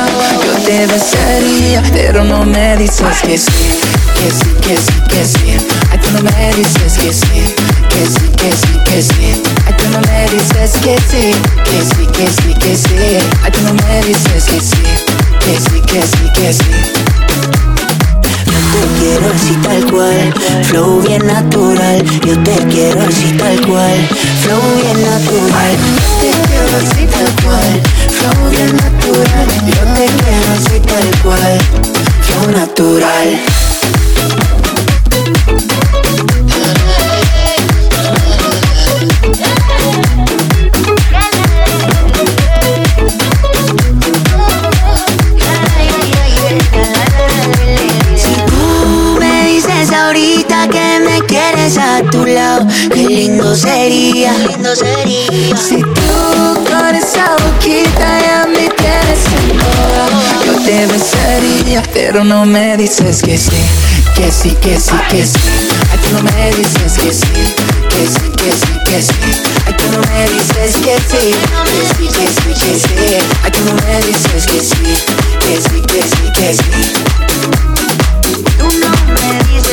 besaría, 0.87 1.83
pero 1.91 2.23
no 2.23 2.45
me 2.45 2.77
dices 2.77 3.21
que 3.23 3.37
sí, 3.37 3.51
que 4.15 4.31
sí, 4.31 4.55
que 4.61 4.77
sí, 4.77 5.01
que 5.09 5.25
sí. 5.25 5.57
Ay, 5.91 5.99
tú 5.99 6.11
no 6.11 6.21
me 6.21 6.53
dices 6.55 6.93
que 6.93 7.13
sí, 7.13 7.55
que 7.89 8.05
sí, 8.05 8.29
que 8.37 8.51
sí, 8.51 8.79
que 8.85 9.01
sí. 9.01 9.41
Ay, 9.65 9.73
tú 9.77 9.89
no 9.89 9.99
me 10.01 10.25
dices 10.29 10.71
que 10.81 10.97
sí, 11.09 11.31
que 11.65 11.81
sí, 11.95 12.07
que 12.07 12.27
sí, 12.27 12.53
que 12.59 12.75
sí. 12.75 13.17
Ay, 13.43 13.51
tú 13.51 13.61
no 13.61 13.73
me 13.73 14.01
dices 14.03 14.43
que 14.45 14.59
sí, 14.61 14.83
que 15.39 15.59
sí, 15.59 15.81
que 15.81 16.01
sí, 16.01 16.31
que 16.35 16.53
sí. 16.53 16.71
Te 18.71 18.87
quiero 18.99 19.25
así 19.35 19.53
tal 19.63 19.91
cual, 19.91 20.33
flow 20.63 21.01
bien 21.01 21.27
natural. 21.27 22.03
Yo 22.25 22.41
te 22.41 22.55
quiero 22.67 23.01
así 23.01 23.33
tal 23.37 23.59
cual, 23.67 24.07
flow 24.43 24.61
bien 24.81 25.01
natural. 25.01 25.75
Yo 25.99 26.09
te 26.21 26.47
quiero 26.47 26.77
así 26.77 27.05
tal 27.07 27.43
cual, 27.43 27.81
flow 28.21 28.49
bien 28.49 28.75
natural. 28.75 29.47
Yo 29.65 29.81
te 29.95 30.05
quiero 30.05 30.51
así 30.53 30.79
tal 30.81 31.21
cual, 31.23 31.57
flow 32.21 32.51
natural. 32.51 33.39
Si 48.15 48.33
tú 48.45 49.17
me 49.19 49.45
dices 49.45 49.91
ahorita 49.91 50.67
que 50.67 50.99
me 51.05 51.21
quieres 51.25 51.77
a 51.77 52.01
tu 52.11 52.25
lado, 52.25 52.67
qué 52.93 53.03
lindo 53.07 53.55
sería. 53.55 54.33
Lindo 54.33 54.75
sería. 54.75 55.57
Si 55.57 55.81
tú 55.81 56.70
esa 56.95 57.35
boquita 57.43 58.19
ya 58.21 58.45
me 58.47 58.69
tienes 58.69 59.19
embobado, 59.49 60.21
yo 60.45 60.53
te 60.65 60.87
besaría, 60.87 61.81
pero 61.93 62.23
no 62.23 62.45
me 62.45 62.77
dices 62.77 63.21
que 63.21 63.37
sí, 63.37 63.51
que 64.15 64.31
sí, 64.31 64.51
que 64.61 64.79
sí, 64.79 64.91
que 65.09 65.25
sí. 65.25 65.39
Ay, 65.91 65.99
tú 66.03 66.15
no 66.15 66.23
me 66.23 66.51
dices 66.51 66.93
que 66.93 67.13
sí, 67.13 67.27
que 67.89 68.07
sí, 68.07 68.31
que 68.37 68.51
sí, 68.51 68.79
que 68.85 69.01
sí. 69.01 69.13
Ay, 69.65 69.73
tú 69.77 69.85
no 69.91 69.99
me 70.11 70.29
dices 70.29 70.75
que 70.77 70.97
sí, 71.09 71.35
que 71.65 71.81
sí, 71.95 72.07
que 72.07 72.27
sí, 72.27 72.53
que 72.59 72.79
sí. 72.79 72.95
Ay, 73.43 73.51
tú 73.51 73.59
no 73.65 73.73
me 73.75 73.97
dices 74.05 74.45
que 74.45 74.59
sí, 74.59 74.97
que 75.39 75.61
sí, 75.61 75.81
que 75.81 76.01
sí, 76.03 76.31
que 76.33 76.53
sí. 76.53 76.93
Tú 78.57 78.67
no 78.79 78.90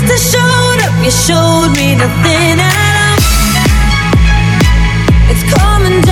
least 0.00 0.12
I 0.12 0.16
showed 0.16 0.80
up. 0.86 0.94
You 1.04 1.10
showed 1.10 1.72
me 1.76 1.96
nothing 1.96 2.60
at 2.60 2.94
all. 3.04 3.18
It's 5.30 5.42
coming. 5.54 6.07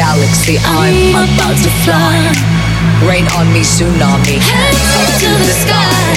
galaxy. 0.00 0.56
I'm 0.64 1.28
about 1.28 1.56
to 1.60 1.70
fly. 1.84 2.32
Rain 3.06 3.26
on 3.36 3.52
me, 3.52 3.60
tsunami. 3.60 4.40
Head 4.40 4.74
to 5.20 5.28
the 5.44 5.54
sky. 5.64 6.16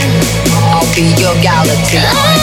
I'll 0.71 0.87
be 0.95 1.11
your 1.19 1.35
galaxy. 1.43 2.42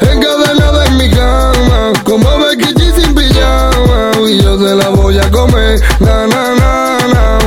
Encadenada 0.00 0.86
en 0.86 0.96
mi 0.96 1.10
cama, 1.10 1.92
como 2.04 2.38
Becky 2.38 2.74
G 2.74 2.94
sin 2.94 3.14
pijama. 3.14 4.12
Y 4.28 4.42
yo 4.42 4.58
se 4.58 4.74
la 4.74 4.88
voy 4.90 5.18
a 5.18 5.30
comer, 5.30 5.80
na 6.00 6.26
na 6.26 6.54
na 6.54 6.98
na. 7.14 7.38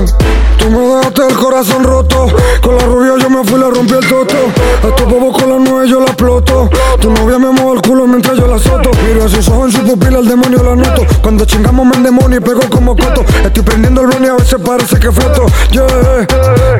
Tú 0.57 0.69
me 0.69 0.79
dejaste 0.79 1.27
el 1.27 1.35
corazón 1.35 1.83
roto, 1.83 2.27
con 2.61 2.77
la 2.77 2.85
rubia 2.85 3.13
yo 3.19 3.29
me 3.29 3.43
fui 3.43 3.59
le 3.59 3.69
rompí 3.69 3.93
el 3.93 4.07
toto. 4.07 4.37
A 4.83 4.87
estos 4.87 5.07
bobos 5.09 5.37
con 5.39 5.49
la 5.49 5.57
nueve 5.59 5.89
yo 5.89 5.99
la 5.99 6.05
exploto. 6.07 6.69
Tu 6.99 7.09
novia 7.09 7.39
me 7.39 7.49
mueve 7.49 7.73
el 7.77 7.81
culo 7.81 8.05
mientras 8.05 8.37
yo 8.37 8.47
la 8.47 8.59
soto. 8.59 8.91
Miro 9.07 9.25
a 9.25 9.29
sus 9.29 9.47
ojos 9.49 9.73
en 9.73 9.81
su 9.81 9.87
pupila, 9.87 10.19
el 10.19 10.27
demonio 10.27 10.63
la 10.63 10.75
noto. 10.75 11.05
Cuando 11.21 11.45
chingamos 11.45 11.85
me 11.85 11.97
demonio 12.03 12.37
y 12.37 12.41
pego 12.41 12.61
como 12.69 12.95
coto. 12.95 13.25
Estoy 13.43 13.63
prendiendo 13.63 14.01
el 14.01 14.07
blon 14.07 14.23
y 14.23 14.27
a 14.27 14.33
veces 14.33 14.59
parece 14.63 14.99
que 14.99 15.11
floto. 15.11 15.45
Yeah, 15.71 15.87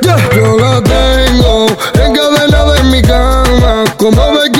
yeah. 0.02 0.18
Yo 0.36 0.58
la 0.58 0.82
tengo 0.82 1.66
encadenada 1.94 2.78
en 2.78 2.92
mi 2.92 3.02
cama, 3.02 3.84
como 3.98 4.32
Becky. 4.34 4.51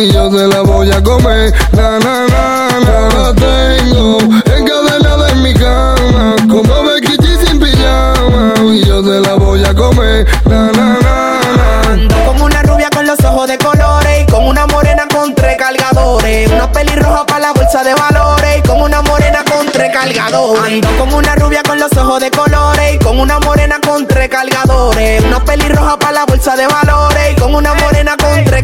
Y 0.00 0.10
yo 0.12 0.30
se 0.30 0.46
la 0.46 0.62
voy 0.62 0.90
a 0.90 1.02
comer, 1.02 1.52
na 1.72 1.98
na 1.98 2.26
na 2.26 2.68
na. 2.80 3.08
La 3.18 3.34
tengo 3.34 4.16
encadenada 4.46 5.28
en 5.28 5.42
mi 5.42 5.52
cama, 5.52 6.36
como 6.48 6.84
Becky 6.84 7.18
G 7.18 7.46
sin 7.46 7.60
pijama. 7.60 8.54
Y 8.64 8.82
yo 8.86 9.02
se 9.02 9.20
la 9.20 9.34
voy 9.34 9.62
a 9.62 9.74
comer, 9.74 10.26
na 10.46 10.72
na 10.72 10.98
na 11.02 11.40
na. 11.52 11.92
Ando 11.92 12.16
con 12.24 12.40
una 12.40 12.62
rubia 12.62 12.88
con 12.88 13.06
los 13.06 13.22
ojos 13.22 13.46
de 13.46 13.58
colores 13.58 14.22
y 14.22 14.32
con 14.32 14.46
una 14.46 14.66
morena 14.68 15.06
con 15.12 15.34
tres 15.34 15.58
cargadores. 15.58 16.50
Una 16.50 16.72
pelirroja 16.72 17.26
para 17.26 17.40
la 17.40 17.52
bolsa 17.52 17.84
de 17.84 17.92
valores 17.92 18.56
y 18.56 18.62
con 18.66 18.80
una 18.80 19.02
morena 19.02 19.44
con 19.52 19.66
tres 19.66 19.92
cargadores. 19.92 20.72
Ando 20.82 20.88
con 20.96 21.12
una 21.12 21.34
rubia 21.34 21.62
con 21.62 21.78
los 21.78 21.94
ojos 21.98 22.20
de 22.22 22.30
colores 22.30 22.94
y 22.94 22.98
con 23.00 23.20
una 23.20 23.38
morena 23.40 23.78
con 23.86 24.06
tres 24.06 24.30
cargadores. 24.30 25.22
Una 25.24 25.44
pelirroja 25.44 25.98
para 25.98 26.12
la 26.12 26.24
bolsa 26.24 26.56
de 26.56 26.66
valores 26.66 27.32
y 27.32 27.38
con 27.38 27.54
una 27.54 27.74
morena 27.74 28.16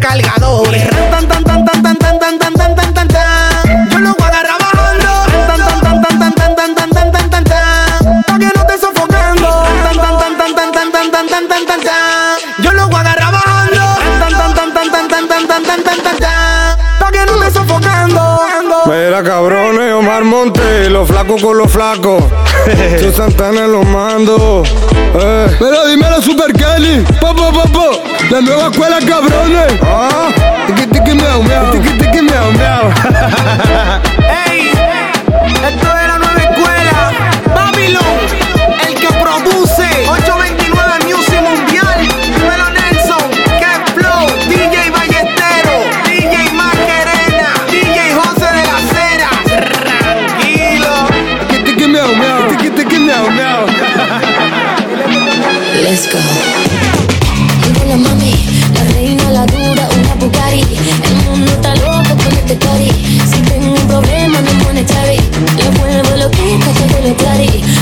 cargadores. 0.07 0.89
Tan, 1.11 1.27
tan, 1.29 1.45
tan, 1.45 1.65
tan, 1.65 1.83
tan, 1.83 1.97
tan, 1.99 2.19
tan, 2.19 2.39
tan, 2.39 2.55
tan, 2.55 2.75
tan, 2.77 2.95
tan, 2.95 3.09
tan. 3.09 3.91
Yo 3.91 3.99
lo 3.99 4.15
voy 4.15 4.23
a 4.23 4.29
agarrar 4.29 4.59
bajando. 4.61 5.13
Tan, 5.49 5.61
tan, 5.67 5.81
tan, 5.81 6.01
tan, 6.03 6.19
tan, 6.19 6.35
tan, 6.35 6.55
tan, 6.55 6.75
tan, 6.75 6.91
tan, 6.91 7.13
tan, 7.13 7.31
tan, 7.31 7.45
tan. 7.45 8.23
Pa' 8.27 8.39
que 8.39 8.47
no 8.55 8.61
esté 8.63 8.79
sofocando. 8.79 9.49
Tan, 9.85 9.97
tan, 9.97 10.19
tan, 10.19 10.37
tan, 10.37 10.55
tan, 10.55 10.73
tan, 10.73 10.93
tan, 10.93 11.11
tan, 11.11 11.29
tan, 11.29 11.49
tan, 11.49 11.67
tan, 11.67 11.81
tan. 11.81 12.63
Yo 12.63 12.73
lo 12.73 12.87
voy 12.87 12.97
a 12.97 13.01
agarrar 13.01 13.33
bajando. 13.33 13.83
Tan, 14.21 14.33
tan, 14.39 14.55
tan, 14.55 14.75
tan, 14.75 14.91
tan, 14.93 15.09
tan, 15.09 15.29
tan, 15.29 15.49
tan, 15.49 15.65
tan, 15.65 15.83
tan, 15.83 16.03
tan, 16.03 16.19
tan. 16.19 16.79
Pa' 17.01 17.11
que 17.11 17.27
no 17.27 17.43
esté 17.43 17.59
sofocando. 17.59 18.43
Mira 18.87 19.23
cabrones, 19.25 19.93
Omar 19.93 20.25
Monte, 20.25 20.89
los 20.89 21.09
flacos 21.09 21.43
con 21.43 21.59
los 21.59 21.73
flacos. 21.73 22.23
Yo 23.03 23.13
Santana 23.13 23.67
los 23.67 23.85
mando. 23.87 24.63
Eh. 25.19 25.57
Pero 25.59 25.87
dímelo 25.89 26.23
Super 26.23 26.53
Kelly, 26.53 27.05
popo, 27.21 27.51
popo, 27.53 27.91
la 28.31 28.41
nueva 28.41 28.69
escuela, 28.71 28.99
cabrones. 29.01 29.73
Ah, 29.83 30.29
tiki 30.67 30.87
tiki 30.89 31.15
miau 31.15 31.43
miau. 31.43 31.71
Tiki 31.71 31.91
tiki 31.99 32.23
miau 32.23 32.53
miau. 32.59 32.91
¡Ey! 34.49 34.71
Esto 35.69 35.96
Bloody. 67.15 67.76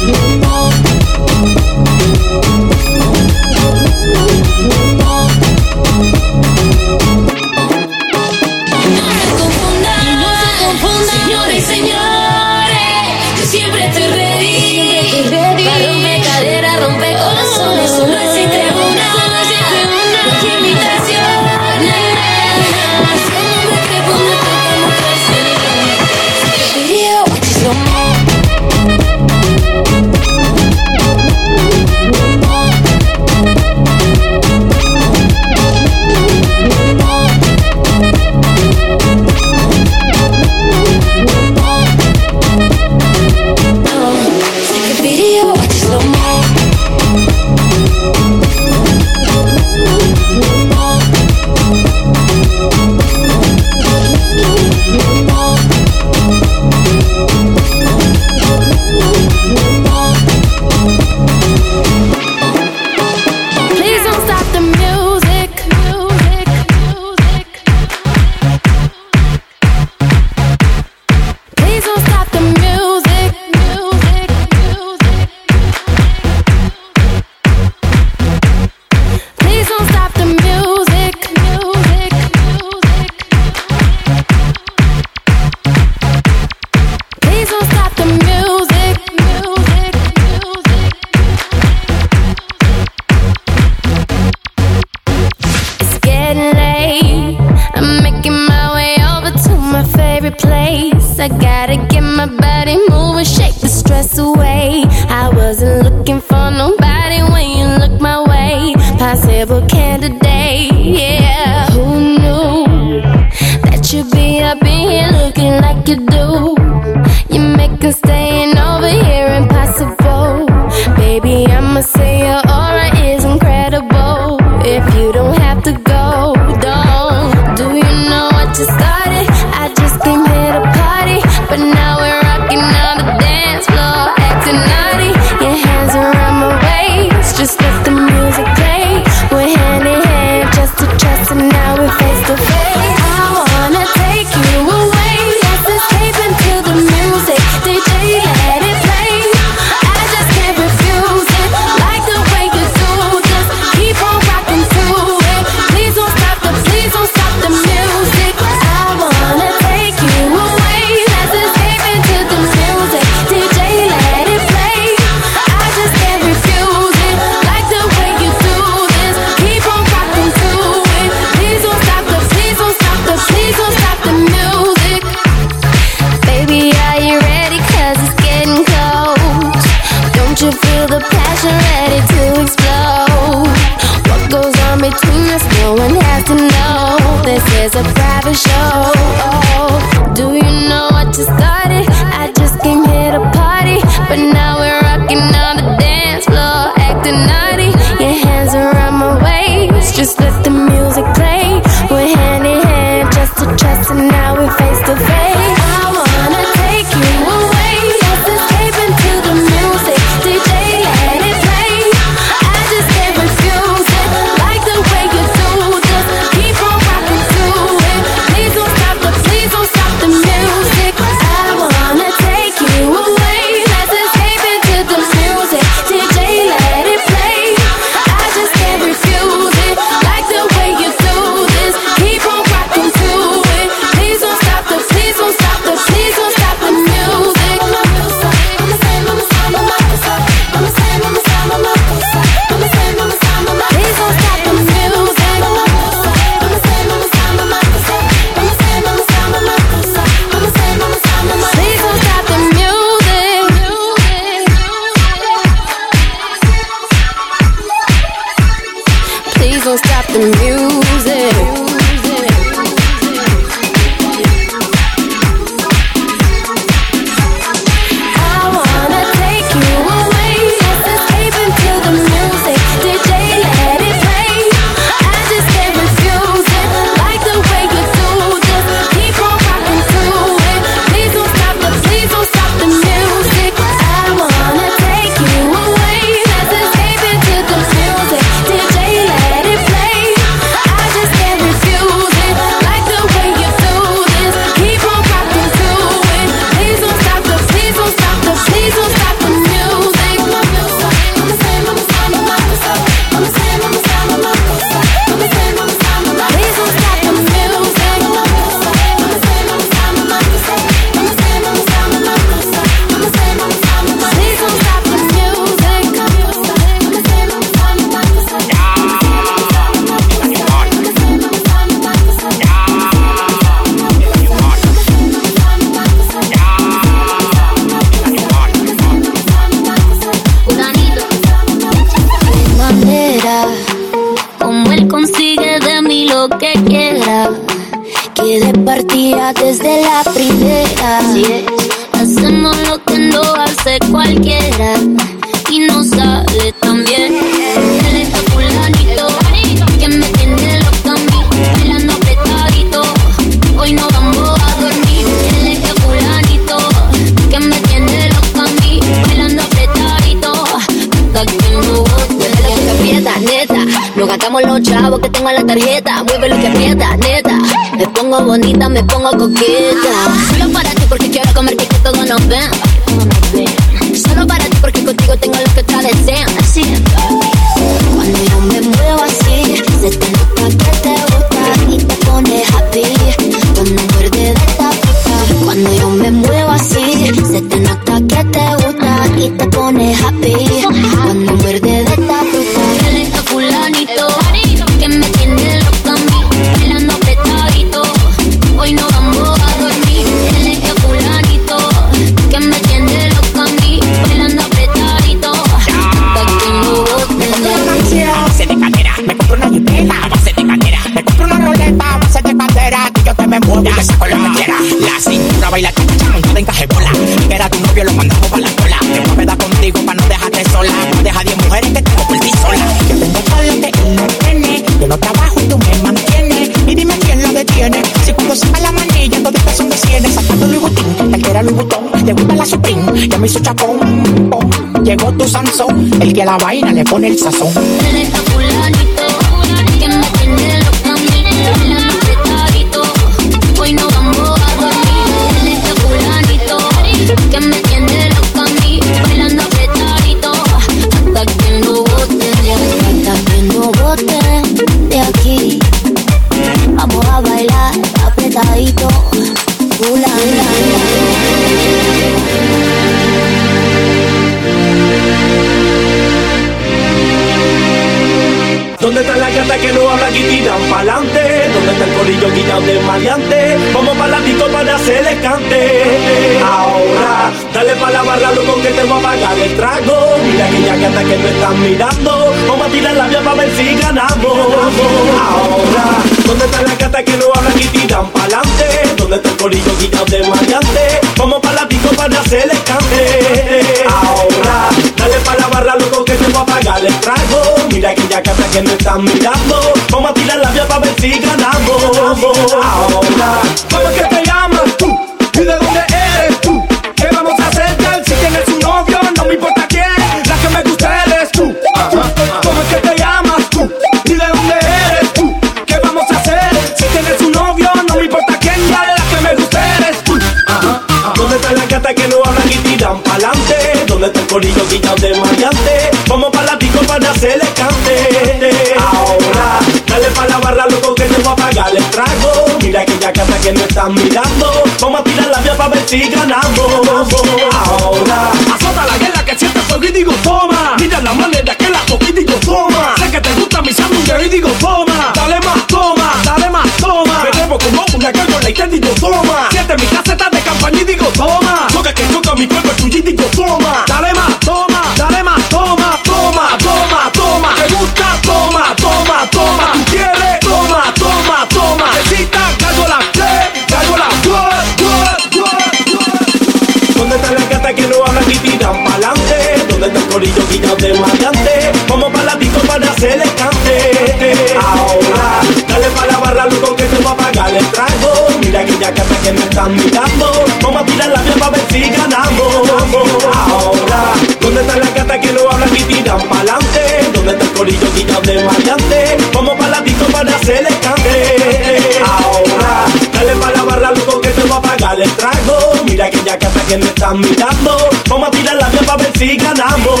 se 590.46 590.62
le 590.62 590.68
escape. 590.68 592.00
Ahora, 592.06 592.86
dale 593.12 593.34
para 593.34 593.56
la 593.56 593.62
barra, 593.64 593.90
loco, 593.90 594.20
que 594.20 594.28
te 594.28 594.42
voy 594.42 594.56
a 594.56 594.62
pagar 594.62 595.00
el 595.00 595.10
trago. 595.12 595.56
Mira 595.84 596.08
que 596.08 596.22
ya 596.24 596.38
casa 596.38 596.60
que 596.68 596.78
me 596.78 596.86
están 596.86 597.18
mirando. 597.20 597.76
Vamos 598.08 598.28
a 598.28 598.30
tirar 598.30 598.54
la 598.54 598.68
vía 598.68 598.82
para 598.82 599.02
ver 599.02 599.12
si 599.18 599.36
ganamos. 599.36 600.00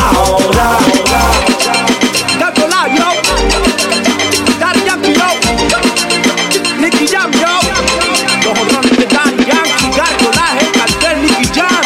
Ahora, 0.00 0.78
Gato 2.38 2.68
Layo, 2.68 3.06
Daddy 4.60 4.84
Yankee, 4.86 5.14
yo, 5.14 5.28
Nicky 6.78 7.08
Jam, 7.08 7.30
yo, 7.32 7.52
los 8.44 8.58
honrones 8.60 8.98
de 8.98 9.06
Daddy 9.06 9.44
Yankee, 9.50 9.90
Nicky 11.22 11.46
Jam. 11.56 11.82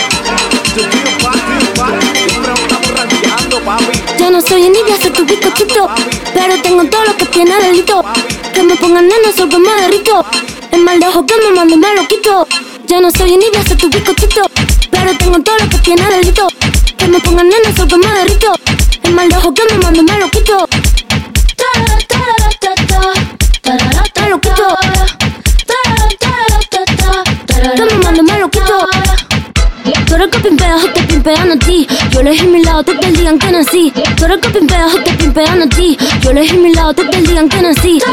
Yo 0.77 0.83
tiro 0.91 1.11
pa', 1.23 1.33
tiro 1.33 1.73
pa', 1.77 1.91
siempre 2.29 2.53
estamos 2.53 2.91
ranqueando, 2.95 3.61
papi. 3.61 3.95
Yo 4.19 4.31
no 4.31 4.41
soy 4.43 4.67
envidia, 4.67 4.97
soy 5.01 5.11
tu 5.13 5.25
bizcochito, 5.25 5.89
pero 6.35 6.61
tengo 6.63 6.85
todo 6.85 7.05
lo 7.07 7.17
que 7.41 8.63
me 8.63 8.77
pongan 8.77 9.09
nena, 9.09 9.33
solo 9.35 9.59
me 9.59 9.81
derrito. 9.81 10.23
El 10.73 10.83
mal 10.83 11.01
de 11.01 11.07
ojo 11.07 11.25
que 11.25 11.35
me 11.37 11.51
mando 11.57 11.75
me 11.75 11.95
lo 11.95 12.07
quito. 12.07 12.47
Yo 12.87 13.01
no 13.01 13.11
soy 13.11 13.31
ni 13.31 13.47
voy 13.49 13.65
tu 13.79 13.89
bizcochito. 13.89 14.43
Pero 14.91 15.17
tengo 15.17 15.41
todo 15.41 15.57
lo 15.57 15.71
que 15.71 15.79
tiene 15.79 16.05
delito. 16.11 16.47
Que 16.99 17.07
me 17.07 17.19
pongan 17.19 17.49
nena, 17.49 17.75
solo 17.75 17.89
que 17.89 17.97
me 17.97 18.13
derrito. 18.13 18.53
El 19.05 19.15
mal 19.15 19.31
de 19.31 19.37
ojo 19.39 19.55
que 19.55 19.63
me 19.71 19.79
mando 19.79 20.03
me 20.03 20.19
lo 20.19 20.31
quito. 20.31 20.67
Ti. 31.59 31.87
Yo 32.13 32.21
elegí 32.21 32.47
mi 32.47 32.63
lado, 32.63 32.85
digan 32.85 33.37
que 33.37 33.51
nací. 33.51 33.93
Tú 34.17 34.25
eres 34.25 34.39
que 34.39 34.51
pimpeas, 34.51 34.93
te 35.05 35.11
a 35.11 35.69
ti. 35.69 35.99
Yo 36.23 36.31
elegí 36.31 36.57
mi 36.57 36.70
ta, 36.95 37.11
te 37.11 37.21
digan 37.23 37.49
que 37.49 37.63
nací. 37.63 37.99
Te 37.99 38.13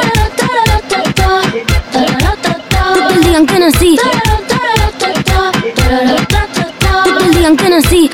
digan 3.19 3.45
que 3.45 3.59
nací. 3.59 3.99
Te 7.03 7.29
digan 7.29 7.57
que 7.57 7.69
nací. 7.69 8.09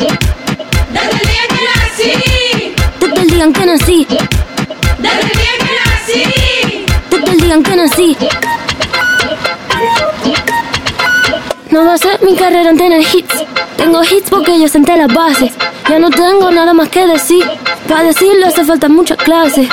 Te 2.99 3.07
digan 3.25 3.53
que 3.53 3.65
nací. 3.65 4.07
Te 7.09 7.17
digan 7.35 7.63
que 7.63 7.75
nací. 7.75 8.17
No 11.71 11.85
va 11.85 11.93
a 11.93 11.97
ser 11.97 12.21
mi 12.23 12.35
carrera 12.35 12.69
en 12.69 12.77
tener 12.77 13.01
hits. 13.01 13.43
Tengo 13.77 14.03
hits 14.03 14.29
porque 14.29 14.59
yo 14.59 14.67
senté 14.67 14.95
las 14.95 15.11
bases. 15.13 15.53
Ya 15.89 15.99
no 15.99 16.09
tengo 16.09 16.51
nada 16.51 16.73
más 16.73 16.89
que 16.89 17.07
decir. 17.07 17.43
Para 17.87 18.03
decirlo 18.03 18.47
hace 18.47 18.63
falta 18.63 18.87
mucha 18.87 19.15
clase 19.15 19.67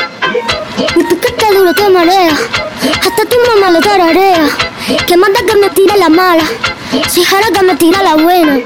duro 1.53 1.75
te 1.75 1.89
marea, 1.89 2.33
hasta 2.33 3.25
tu 3.25 3.37
mamá 3.49 3.71
lo 3.71 3.81
tararea, 3.81 4.49
que 5.07 5.17
manda 5.17 5.41
que 5.47 5.57
me 5.57 5.71
tire 5.71 5.97
la 5.99 6.09
mala, 6.09 6.45
soy 7.09 7.25
jara 7.25 7.47
que 7.53 7.63
me 7.63 7.75
tira 7.77 8.03
la 8.03 8.15
buena. 8.15 8.59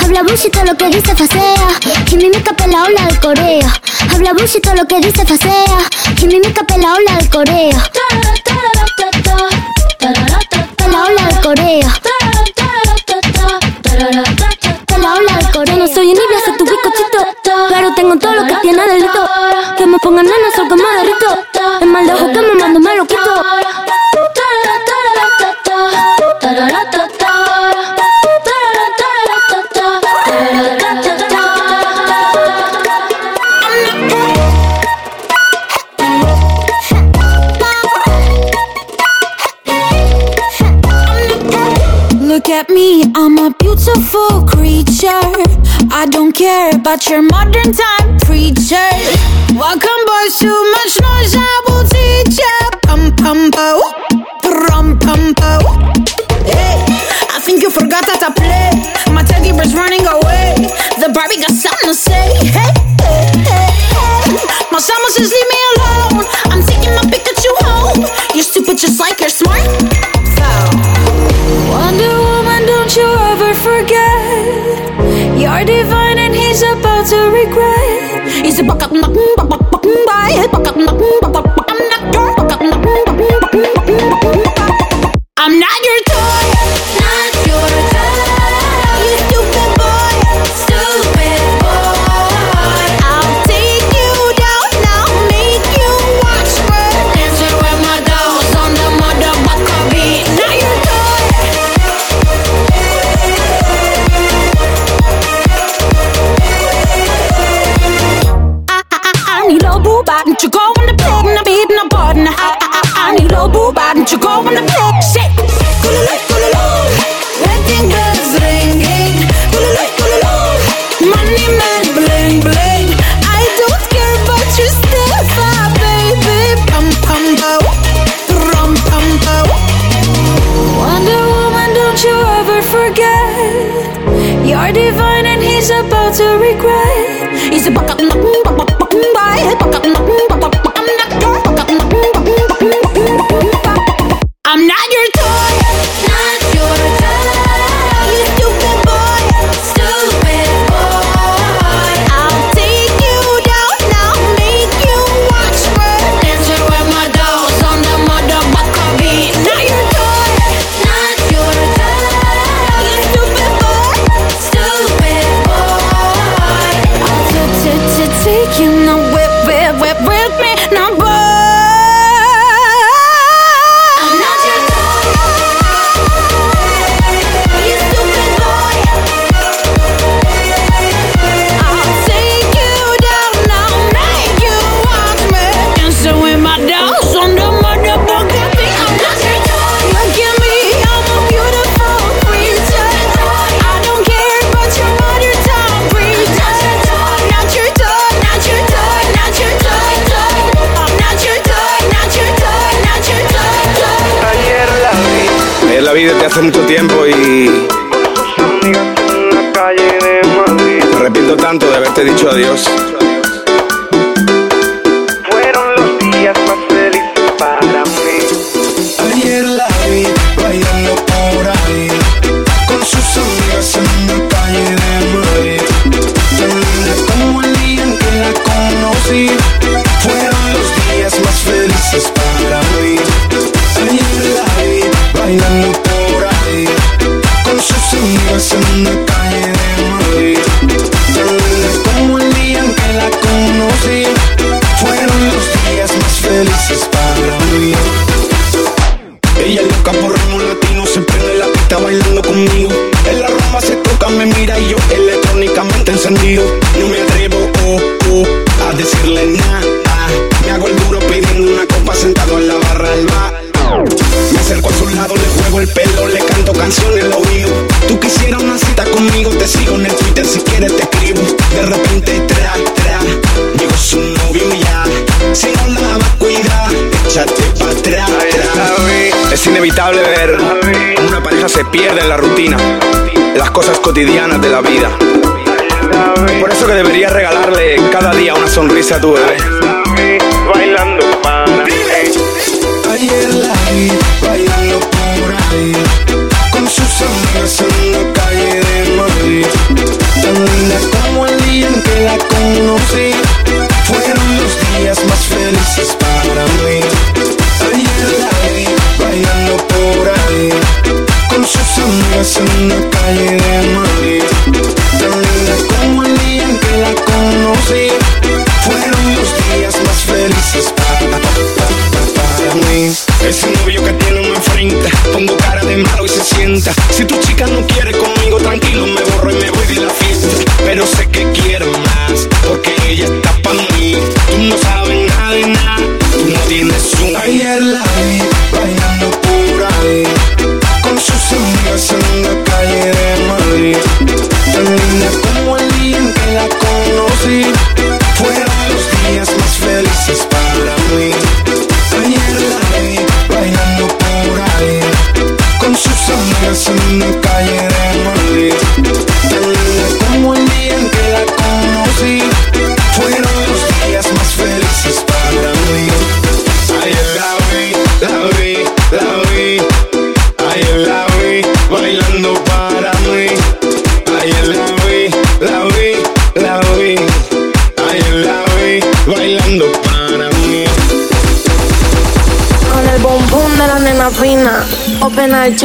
Habla 0.00 0.22
bullshit 0.22 0.54
lo 0.64 0.76
que 0.76 0.88
dice 0.88 1.14
facea, 1.14 1.68
que 2.08 2.16
me 2.16 2.28
escape 2.28 2.68
la 2.68 2.84
ola 2.84 3.06
de 3.10 3.16
Corea. 3.18 3.72
Habla 4.12 4.32
bullshit 4.32 4.64
lo 4.66 4.86
que 4.86 5.00
dice 5.00 5.24
facea, 5.24 5.78
que 6.18 6.26
me 6.26 6.36
escape 6.36 6.78
la 6.78 6.94
ola 6.94 7.16
de 7.20 7.28
Corea. 7.30 7.90
La 10.92 11.04
ola 11.04 11.28
de 11.28 11.40
Corea. 11.40 12.01
about 46.82 47.08
your 47.08 47.22
modern 47.22 47.70
time 47.70 48.18
preacher. 48.26 48.90
Welcome, 49.54 50.02
boys, 50.10 50.34
too 50.34 50.58
much 50.74 50.98
noise, 50.98 51.34
I 51.38 51.54
will 51.66 51.86
teach 51.86 52.34
ya. 52.42 52.54
Pum 52.82 53.14
pum 53.14 53.38
po, 53.54 53.86
pum 54.42 54.98
pum 54.98 55.30
po. 55.38 55.62
Hey, 56.42 56.82
I 57.30 57.38
think 57.38 57.62
you 57.62 57.70
forgot 57.70 58.02
how 58.10 58.18
to 58.26 58.30
play. 58.34 58.74
My 59.14 59.22
teddy 59.22 59.52
bear's 59.54 59.74
running 59.78 60.02
away. 60.02 60.58
The 60.98 61.06
Barbie 61.14 61.38
got 61.38 61.54
something 61.54 61.86
to 61.86 61.94
say. 61.94 62.34
Hey, 62.50 62.74
hey, 62.98 63.30
hey, 63.46 63.70
hey. 63.94 64.42
My 64.74 64.82
summer 64.82 65.10
says 65.14 65.30
leave 65.30 65.50
me 65.54 65.60
alone. 65.78 66.26
I'm 66.50 66.66
taking 66.66 66.94
my 66.98 67.06
Pikachu 67.06 67.52
home. 67.62 68.02
You're 68.34 68.42
stupid 68.42 68.78
just 68.78 68.98
like 68.98 69.20
you're 69.20 69.30
smart. 69.30 69.62
So, 70.34 70.48
Wonder 71.70 72.10
Woman, 72.26 72.66
don't 72.66 72.90
you 72.96 73.06
ever 73.30 73.54
forget. 73.54 75.38
You're 75.38 75.64
divine. 75.64 76.01
baka 78.62 78.86
makmak 78.94 79.31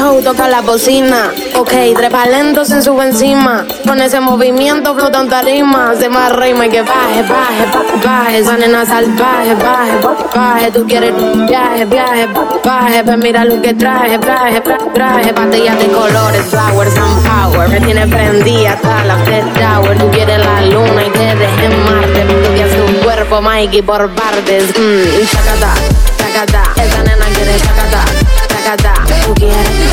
Show, 0.08 0.22
toca 0.22 0.48
la 0.48 0.62
bocina. 0.62 1.34
Ok, 1.56 1.74
trepa 1.98 2.26
lento 2.28 2.64
se 2.64 2.82
sube 2.82 3.04
encima. 3.04 3.66
Con 3.86 4.00
ese 4.00 4.22
movimiento 4.22 4.96
flota 4.96 5.20
en 5.20 5.28
tarima. 5.28 5.94
Se 6.00 6.08
más 6.08 6.34
rima 6.34 6.66
y 6.66 6.70
que 6.70 6.82
baje, 6.82 7.24
baje, 7.24 7.66
baje, 7.74 8.08
baje. 8.08 8.38
Esa 8.40 8.56
nena 8.56 8.86
salvaje, 8.86 9.54
baje, 9.56 9.98
baje. 10.34 10.72
Tú 10.72 10.86
quieres 10.88 11.14
viaje, 11.50 11.84
viaje, 11.86 12.26
baje. 12.64 13.04
Pues 13.04 13.18
mira 13.18 13.44
lo 13.44 13.62
que 13.62 13.74
traje, 13.74 14.18
traje, 14.20 14.62
traje. 14.94 15.32
Batallas 15.34 15.78
de 15.78 15.88
colores, 15.88 16.46
flowers 16.46 16.96
and 16.96 17.28
power. 17.28 17.68
Me 17.68 17.82
tiene 17.82 18.08
prendida 18.08 18.74
hasta 18.74 19.04
la 19.04 19.18
Fred 19.26 19.44
Tower. 19.60 19.98
Tú 19.98 20.10
quieres 20.12 20.40
la 20.40 20.62
luna 20.68 21.06
y 21.06 21.10
quieres 21.10 21.50
en 21.64 21.84
Marte. 21.84 22.22
Estudias 22.22 22.70
tu 22.70 23.04
cuerpo, 23.04 23.42
Mikey, 23.42 23.82
por 23.82 24.10
partes. 24.12 24.70
Mmm, 24.70 25.28
chacata, 25.32 25.74
chacata. 26.18 26.82
Esa 26.82 27.04
nena 27.04 27.26
quiere 27.36 27.58
chacata, 27.60 28.06
chacata. 28.48 28.94
Tú 29.26 29.34
quieres 29.34 29.87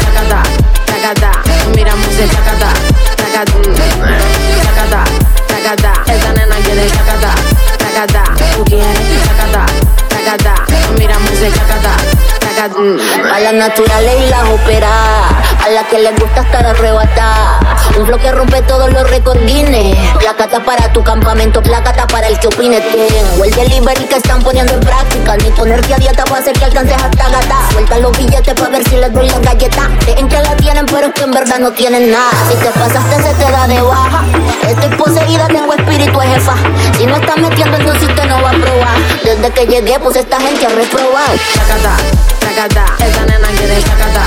A 12.65 13.41
las 13.41 13.53
naturales 13.53 14.15
y 14.27 14.31
las 14.31 14.49
operadas, 14.49 15.44
a 15.65 15.71
las 15.71 15.87
que 15.87 15.99
les 15.99 16.15
gusta 16.21 16.43
estar 16.43 16.67
arrebatada. 16.67 17.61
Un 17.99 18.07
flow 18.07 18.19
que 18.19 18.33
rompe 18.33 18.61
todos 18.63 18.93
los 18.93 19.09
recordines. 19.09 19.97
Placata 20.19 20.63
para 20.63 20.93
tu 20.93 21.03
campamento, 21.03 21.63
placata 21.63 22.07
para 22.07 22.29
el 22.29 22.39
que 22.39 22.49
opine. 22.49 22.81
Tengo 22.81 23.45
el 23.45 23.51
delivery 23.51 24.05
que 24.05 24.17
están 24.17 24.43
poniendo 24.43 24.75
en 24.75 24.81
práctica. 24.81 25.37
Ni 25.39 25.51
ponerte 25.51 25.95
a 25.95 25.97
dieta 25.97 26.25
para 26.25 26.41
hacer 26.41 26.53
que 26.53 26.65
alcances 26.65 27.03
hasta 27.03 27.29
gata. 27.31 27.57
Suelta 27.73 27.99
los 27.99 28.17
billetes 28.17 28.55
para 28.55 28.71
ver 28.71 28.89
si 28.89 28.97
les 28.97 29.13
doy 29.13 29.29
la 29.29 29.39
galleta. 29.39 29.89
Creen 30.01 30.29
que 30.29 30.43
la 30.43 30.57
tienen, 30.57 30.87
pero 30.87 31.07
es 31.07 31.15
que 31.15 31.23
en 31.23 31.31
verdad 31.31 31.59
no 31.59 31.71
tienen 31.73 32.11
nada. 32.11 32.31
Si 32.51 32.57
te 32.57 32.71
pasaste, 32.71 33.23
se 33.23 33.35
te 33.35 33.51
da 33.51 33.67
de 33.67 33.81
baja. 33.81 34.25
Estoy 34.69 34.97
poseída, 34.97 35.47
tengo 35.49 35.73
espíritu 35.73 36.19
jefa. 36.21 36.55
Si 36.99 37.07
no 37.07 37.17
estás 37.17 37.39
metiendo, 37.39 37.77
entonces 37.79 38.09
usted 38.09 38.25
no 38.25 38.43
va 38.43 38.51
a 38.51 38.53
probar. 38.53 38.99
Desde 39.25 39.51
que 39.51 39.67
llegué, 39.67 39.99
pues 39.99 40.17
esta 40.17 40.39
gente 40.41 40.67
ha 40.67 40.71
reprobado. 40.71 41.35
Chacata, 41.55 41.97
chacata, 42.41 43.05
esa 43.05 43.25
nena 43.25 43.49
quiere 43.57 43.83
chacata, 43.83 44.27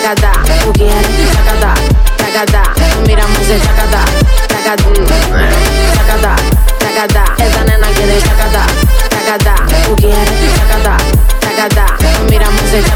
tú 0.00 0.72
quieres 0.72 1.06
chacata, 1.32 1.74
chacata, 2.16 2.62
miramos 3.06 3.48
el 3.50 3.60
chacata, 3.60 4.02
mm, 4.88 5.06
chacata, 5.94 6.36
chacata, 6.78 7.24
esa 7.44 7.64
nena 7.64 7.86
quiere 7.88 8.18
chacata, 8.18 8.66
tú 9.86 9.96
quieres 9.96 10.30
chacata, 10.56 10.96
chacata, 11.40 11.86
miramos 12.30 12.72
el 12.72 12.82
mm, 12.82 12.88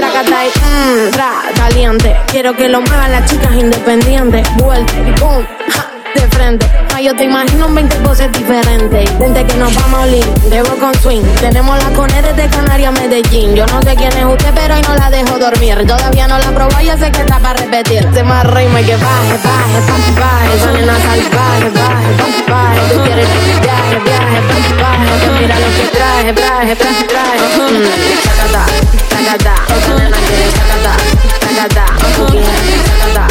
chacata 0.00 0.44
y 0.44 0.48
mmm, 0.58 1.56
caliente, 1.56 2.16
quiero 2.26 2.56
que 2.56 2.68
lo 2.68 2.80
muevan 2.80 3.12
las 3.12 3.30
chicas 3.30 3.54
independientes, 3.54 4.46
vuelta 4.56 4.92
y 4.98 5.12
pum, 5.12 5.46
ja, 5.70 5.87
de 6.20 6.28
frente. 6.28 6.66
Ay, 6.94 7.04
yo 7.06 7.14
te 7.14 7.24
imagino 7.24 7.66
en 7.66 7.74
20 7.74 7.96
poses 7.96 8.30
diferentes. 8.32 9.18
Vente 9.18 9.44
que 9.44 9.54
nos 9.54 9.74
vamos 9.74 10.00
a 10.00 10.02
olir, 10.04 10.24
de 10.50 10.62
con 10.80 10.94
swing. 11.02 11.22
Tenemos 11.40 11.78
la 11.82 11.90
cone 11.90 12.20
desde 12.22 12.48
Canarias 12.48 12.88
a 12.88 13.00
Medellín. 13.00 13.54
Yo 13.54 13.66
no 13.66 13.80
sé 13.82 13.94
quién 13.96 14.12
es 14.16 14.24
usted, 14.24 14.52
pero 14.54 14.74
hoy 14.74 14.82
no 14.82 14.94
la 14.96 15.10
dejo 15.10 15.38
dormir. 15.38 15.86
Todavía 15.86 16.26
no 16.26 16.38
la 16.38 16.50
probó, 16.50 16.80
ya 16.80 16.96
sé 16.96 17.10
que 17.12 17.20
está 17.20 17.38
para 17.38 17.58
repetir. 17.60 18.06
Se 18.12 18.22
más 18.22 18.44
rima 18.46 18.80
que 18.82 18.96
baje, 18.96 19.36
baje, 19.44 19.80
baje, 19.88 20.12
baje. 20.20 20.56
Esa 20.56 20.72
nena 20.72 20.96
salvaje, 20.98 21.70
baje, 21.78 22.10
baje, 22.18 22.42
baje. 22.48 22.94
Tú 22.94 23.02
quieres 23.04 23.28
viaje, 23.62 23.98
viaje, 24.04 24.40
baje, 24.48 24.74
baje. 24.82 25.40
Mira 25.40 25.56
lo 25.58 25.68
que 25.76 25.86
traje, 25.96 26.32
traje, 26.32 26.76
traje, 26.76 27.04
traje. 27.04 27.38
Mm, 27.58 27.84
Chacata, 28.24 28.64
chacata. 29.10 29.54
Esa 29.76 29.94
nena 29.94 30.16
quiere 30.26 30.46
chacata, 30.56 30.92
chacata. 31.40 31.84
Tú 32.16 32.26
quieres 32.26 32.84
chacata, 32.86 33.26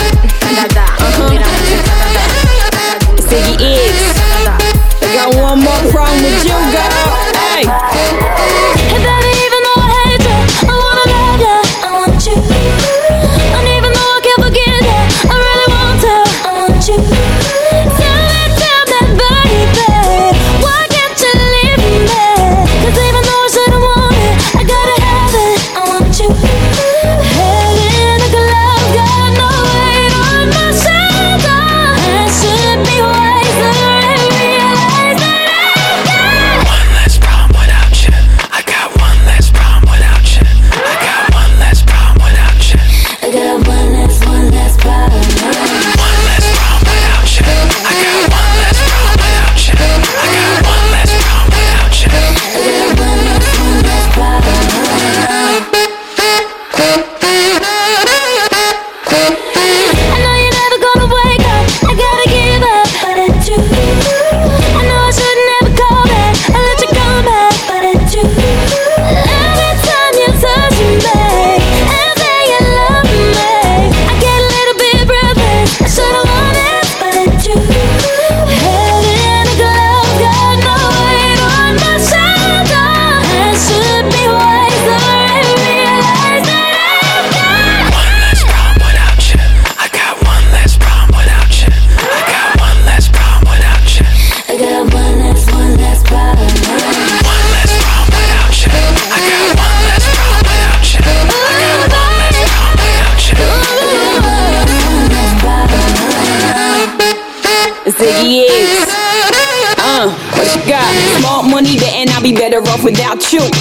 chacata. 0.55 0.96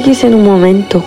X 0.00 0.24
en 0.24 0.34
un 0.34 0.46
momento. 0.46 1.04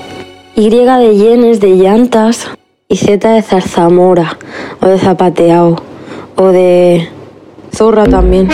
Y 0.56 0.70
de 0.70 1.16
yenes, 1.16 1.60
de 1.60 1.70
llantas. 1.78 2.48
Y 2.88 2.98
Z 2.98 3.28
de 3.28 3.42
zarzamora. 3.42 4.38
O 4.82 4.88
de 4.88 5.00
zapateado. 5.00 5.82
O 6.36 6.50
de 6.50 7.10
zorra 7.76 8.06
también. 8.06 8.50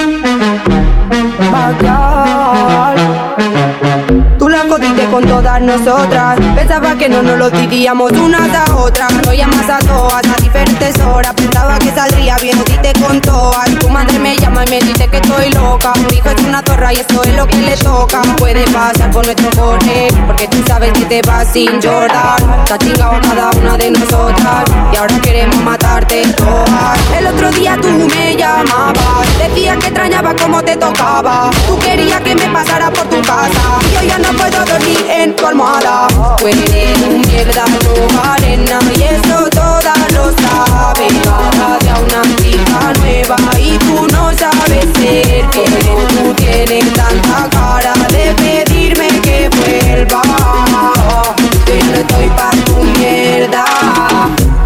Tú 4.37 4.47
la 4.47 4.59
jodiste 4.59 5.03
con 5.11 5.25
todas 5.25 5.61
nosotras. 5.61 6.39
Pensaba 6.55 6.97
que 6.97 7.09
no 7.09 7.21
nos 7.21 7.37
lo 7.37 7.49
diríamos 7.49 8.13
unas 8.13 8.49
a 8.55 8.75
otras. 8.77 9.11
No 9.25 9.33
llamas 9.33 9.69
a 9.69 9.79
todas 9.79 10.25
a 10.25 10.41
diferentes 10.41 10.97
horas. 11.01 11.33
Pensaba 11.33 11.77
que 11.79 11.91
saldría 11.91 12.37
bien, 12.37 12.57
diste 12.65 12.93
con 13.05 13.19
todas. 13.19 13.69
Tu 13.77 13.89
madre 13.89 14.17
me 14.19 14.37
llama 14.37 14.63
y 14.65 14.69
me 14.69 14.79
dice 14.79 15.05
que 15.09 15.17
estoy 15.17 15.51
loca. 15.51 15.91
Mi 16.09 16.17
hijo 16.17 16.29
es 16.29 16.41
una 16.45 16.61
y 16.87 16.99
eso 16.99 17.23
es 17.23 17.35
lo 17.35 17.45
que 17.45 17.57
le 17.57 17.75
tocan. 17.77 18.35
Puede 18.37 18.63
pasar 18.71 19.11
por 19.11 19.25
nuestro 19.25 19.49
cone, 19.51 20.07
porque 20.25 20.47
tú 20.47 20.57
sabes 20.65 20.93
que 20.93 21.05
te 21.05 21.21
vas 21.23 21.47
sin 21.51 21.79
llorar. 21.81 22.41
Está 22.63 22.77
chingado 22.77 23.19
cada 23.21 23.49
una 23.51 23.77
de 23.77 23.91
nosotras 23.91 24.63
y 24.93 24.95
ahora 24.95 25.19
queremos 25.21 25.57
matarte 25.57 26.23
todas. 26.37 26.97
El 27.17 27.27
otro 27.27 27.51
día 27.51 27.77
tú 27.81 27.89
me 27.89 28.35
llamabas, 28.35 29.27
decías 29.37 29.77
que 29.77 29.87
extrañaba 29.87 30.33
cómo 30.35 30.63
te 30.63 30.77
tocaba. 30.77 31.49
Tú 31.67 31.77
querías 31.79 32.21
que 32.21 32.33
me 32.35 32.47
pasara 32.47 32.89
por 32.91 33.07
tu 33.09 33.21
casa. 33.21 33.79
Yo 33.93 34.07
ya 34.07 34.17
no 34.17 34.29
puedo 34.37 34.65
dormir 34.65 35.05
en 35.09 35.35
tu 35.35 35.45
almohada. 35.45 36.07
Tú 36.37 36.47
eres 36.47 37.27
mierda, 37.27 37.65
arena 38.31 38.79
y 38.95 39.03
eso 39.03 39.49
todas 39.51 40.13
lo 40.13 40.31
saben. 40.31 41.21
Cada 41.23 41.77
día 41.79 41.95
una 41.99 42.35
chica 42.37 42.93
nueva. 42.99 43.48
Tú 45.65 46.33
tienes 46.35 46.93
tanta 46.93 47.49
cara 47.49 47.93
de 48.09 48.33
pedirme 48.35 49.07
que 49.21 49.49
vuelva. 49.49 50.21
Yo 51.65 51.75
no 51.85 51.93
estoy 51.93 52.27
pa' 52.29 52.51
tu 52.65 52.83
mierda. 52.99 53.65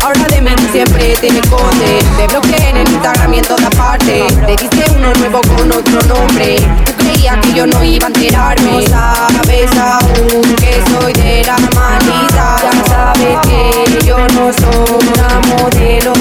Ahora 0.03 0.25
de 0.29 0.41
mí 0.41 0.51
siempre 0.71 1.15
te 1.19 1.27
escondes. 1.27 2.05
Te 2.17 2.27
bloqueé 2.27 2.69
en 2.69 2.77
Instagram 2.77 3.33
y 3.33 3.37
en 3.39 3.45
todas 3.45 3.69
partes. 3.75 4.23
Te 4.45 4.55
diste 4.55 4.85
uno 4.95 5.11
nuevo 5.13 5.41
con 5.41 5.71
otro 5.71 6.01
nombre. 6.03 6.57
Tú 6.85 6.93
creías 6.97 7.37
que 7.37 7.53
yo 7.53 7.65
no 7.65 7.83
iba 7.83 8.05
a 8.05 8.07
enterarme. 8.07 8.71
No 8.71 8.81
sabes 8.81 9.71
aún 9.77 10.55
que 10.55 10.81
soy 10.91 11.13
de 11.13 11.43
la 11.45 11.57
manita. 11.75 12.57
Ya 12.63 12.71
sabes 12.87 13.39
que 13.47 14.05
yo 14.05 14.17
no 14.17 14.51
soy 14.53 15.07
una 15.13 15.41
modelo. 15.57 16.12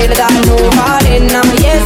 feel 0.00 0.08
that 0.08 0.20
I'm 0.24 0.40
falling. 0.76 1.28
I'm 1.28 1.48
yes, 1.60 1.84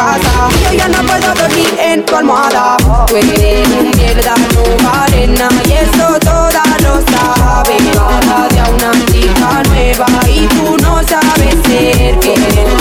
pasa. 0.00 0.32
Yo 0.62 0.78
ya 0.78 0.88
no 0.88 1.00
puedo 1.06 1.28
dormir 1.34 1.70
en 1.78 2.04
tu 2.04 2.16
almohada. 2.16 2.76
Tú 3.06 3.16
eres 3.16 3.68
un 3.78 3.90
mierda, 3.98 4.34
no 4.54 4.62
vale 4.84 5.26
nada. 5.38 5.60
Y 5.68 5.72
eso 5.84 6.06
toda 6.30 6.62
lo 6.84 6.94
sabe. 7.12 7.76
Cada 7.94 8.48
día 8.48 8.64
una 8.76 8.90
chica 9.10 9.62
nueva 9.68 10.06
y 10.28 10.46
tú 10.54 10.76
no 10.84 10.92
sabes 11.10 11.54
ser 11.66 12.18
fiel. 12.22 12.79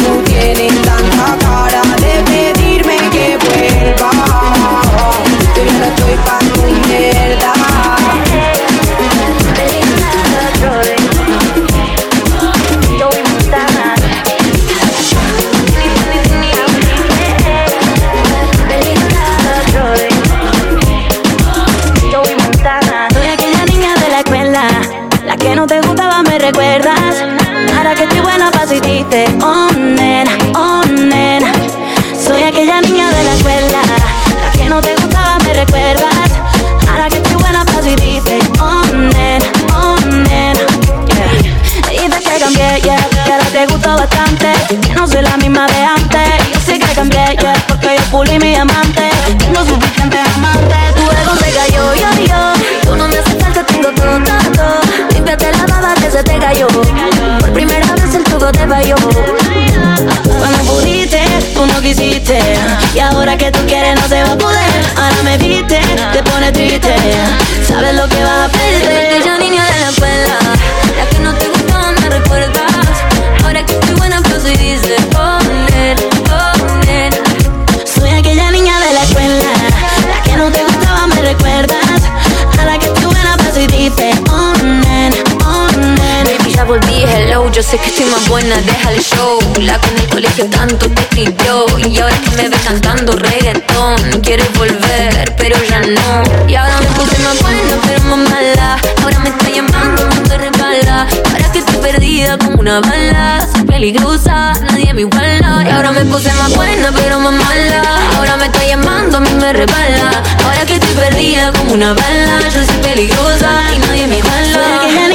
dice 87.72 87.83
que 87.83 87.98
soy 87.98 88.06
más 88.06 88.27
buena, 88.27 88.56
deja 88.61 88.91
el 88.91 88.99
show. 88.99 89.39
La 89.59 89.80
que 89.80 89.89
en 89.89 89.98
el 89.99 90.07
colegio 90.09 90.45
tanto 90.45 90.89
te 90.89 91.01
escribió. 91.01 91.65
Y 91.77 91.99
ahora 91.99 92.15
que 92.17 92.30
me 92.31 92.49
ve 92.49 92.57
cantando 92.65 93.14
reggaetón, 93.15 93.95
quiere 94.23 94.43
volver, 94.57 95.35
pero 95.38 95.56
ya 95.69 95.80
no. 95.81 96.48
Y 96.48 96.56
ahora 96.56 96.80
me 96.80 96.88
puse 96.88 97.19
más 97.19 97.39
buena, 97.41 97.75
pero 97.85 98.01
más 98.06 98.30
mala. 98.30 98.77
Ahora 99.03 99.19
me 99.19 99.30
está 99.30 99.49
llamando, 99.49 100.03
no 100.03 100.22
te 100.23 100.38
regala. 100.38 101.07
Ahora 101.31 101.51
que 101.51 101.59
estoy 101.59 101.77
perdida 101.77 102.38
como 102.39 102.59
una 102.59 102.80
bala. 102.80 103.48
Soy 103.53 103.64
peligrosa, 103.65 104.53
nadie 104.72 104.91
me 104.93 105.01
iguala. 105.01 105.64
Y 105.67 105.69
ahora 105.69 105.91
me 105.91 106.06
puse 106.06 106.33
más 106.33 106.56
buena, 106.56 106.91
pero 106.91 107.19
más 107.19 107.33
mala. 107.33 107.83
Ahora 108.17 108.38
me 108.38 108.45
está 108.45 108.65
llamando, 108.65 109.17
a 109.17 109.19
mí 109.19 109.33
me 109.35 109.53
repala. 109.53 110.23
Ahora 110.43 110.65
que 110.65 110.73
estoy 110.73 110.95
perdida 110.95 111.51
como 111.53 111.73
una 111.73 111.93
bala. 111.93 112.39
Yo 112.51 112.65
soy 112.65 112.77
peligrosa 112.81 113.61
y 113.75 113.80
nadie 113.80 114.07
me 114.07 114.17
iguala. 114.17 115.08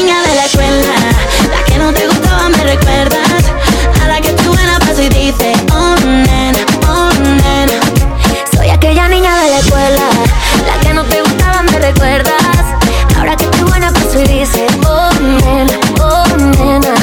acuerdas. 12.14 12.66
Ahora 13.16 13.36
que 13.36 13.46
tu 13.46 13.66
buena 13.66 13.92
paso 13.92 14.20
y 14.20 14.24
dice, 14.24 14.66
oh 14.86 15.10
nena, 15.20 15.78
oh 16.00 16.36
nena. 16.36 16.94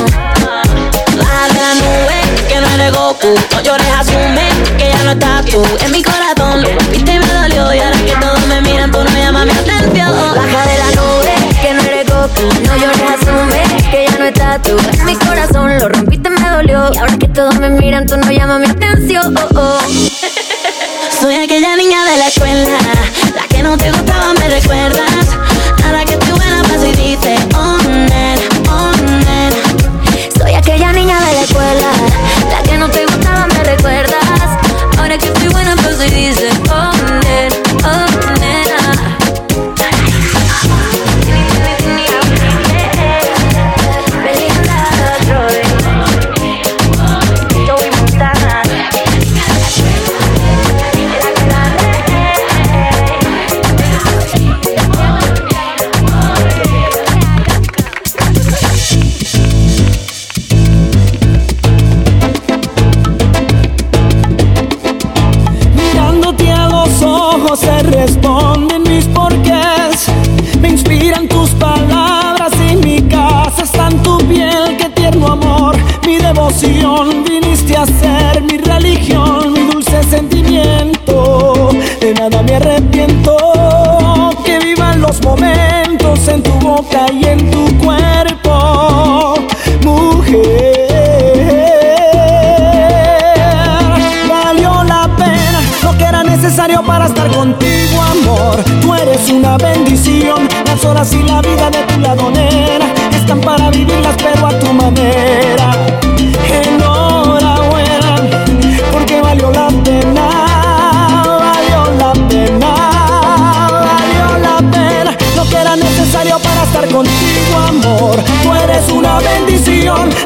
Háblame, 1.19 2.21
que 2.47 2.61
no 2.61 2.67
eres 2.75 2.93
Goku. 2.93 3.35
No 3.51 3.61
llores, 3.61 3.87
asume 3.99 4.47
que 4.77 4.89
ya 4.89 5.03
no 5.03 5.11
estás 5.11 5.45
tú. 5.45 5.63
En 5.83 5.91
mi 5.91 6.01
corazón 6.03 6.61
lo 6.61 6.69
rompiste 6.69 7.13
y 7.13 7.19
me 7.19 7.33
dolió. 7.33 7.73
Y 7.73 7.79
ahora 7.79 7.97
que 7.97 8.15
todos 8.19 8.47
me 8.47 8.61
miran, 8.61 8.91
tú 8.91 8.99
no 9.03 9.11
llamas 9.11 9.45
mi 9.45 9.51
atención. 9.51 10.11
Baja 10.35 10.67
de 10.67 10.77
la 10.77 10.91
nube, 11.01 11.33
que 11.61 11.73
no 11.73 11.81
eres 11.81 12.07
Goku. 12.07 12.61
No 12.65 12.77
llores, 12.77 13.21
asume 13.21 13.91
que 13.91 14.05
ya 14.09 14.17
no 14.17 14.25
estás 14.25 14.61
tú. 14.61 14.77
En 14.93 15.05
mi 15.05 15.15
corazón 15.15 15.77
lo 15.79 15.89
rompiste 15.89 16.29
y 16.29 16.41
me 16.41 16.49
dolió. 16.49 16.89
Y 16.93 16.97
ahora 16.97 17.17
que 17.17 17.27
todos 17.27 17.55
me 17.59 17.69
miran, 17.69 18.05
tú 18.07 18.17
no 18.17 18.31
llamas 18.31 18.59
mi 18.59 18.67
atención. 18.67 19.35
Oh, 19.37 19.59
oh. 19.59 19.79
Soy 21.19 21.35
aquella 21.35 21.75
niña 21.75 22.03
de 22.05 22.17
la 22.17 22.27
escuela 22.27 22.80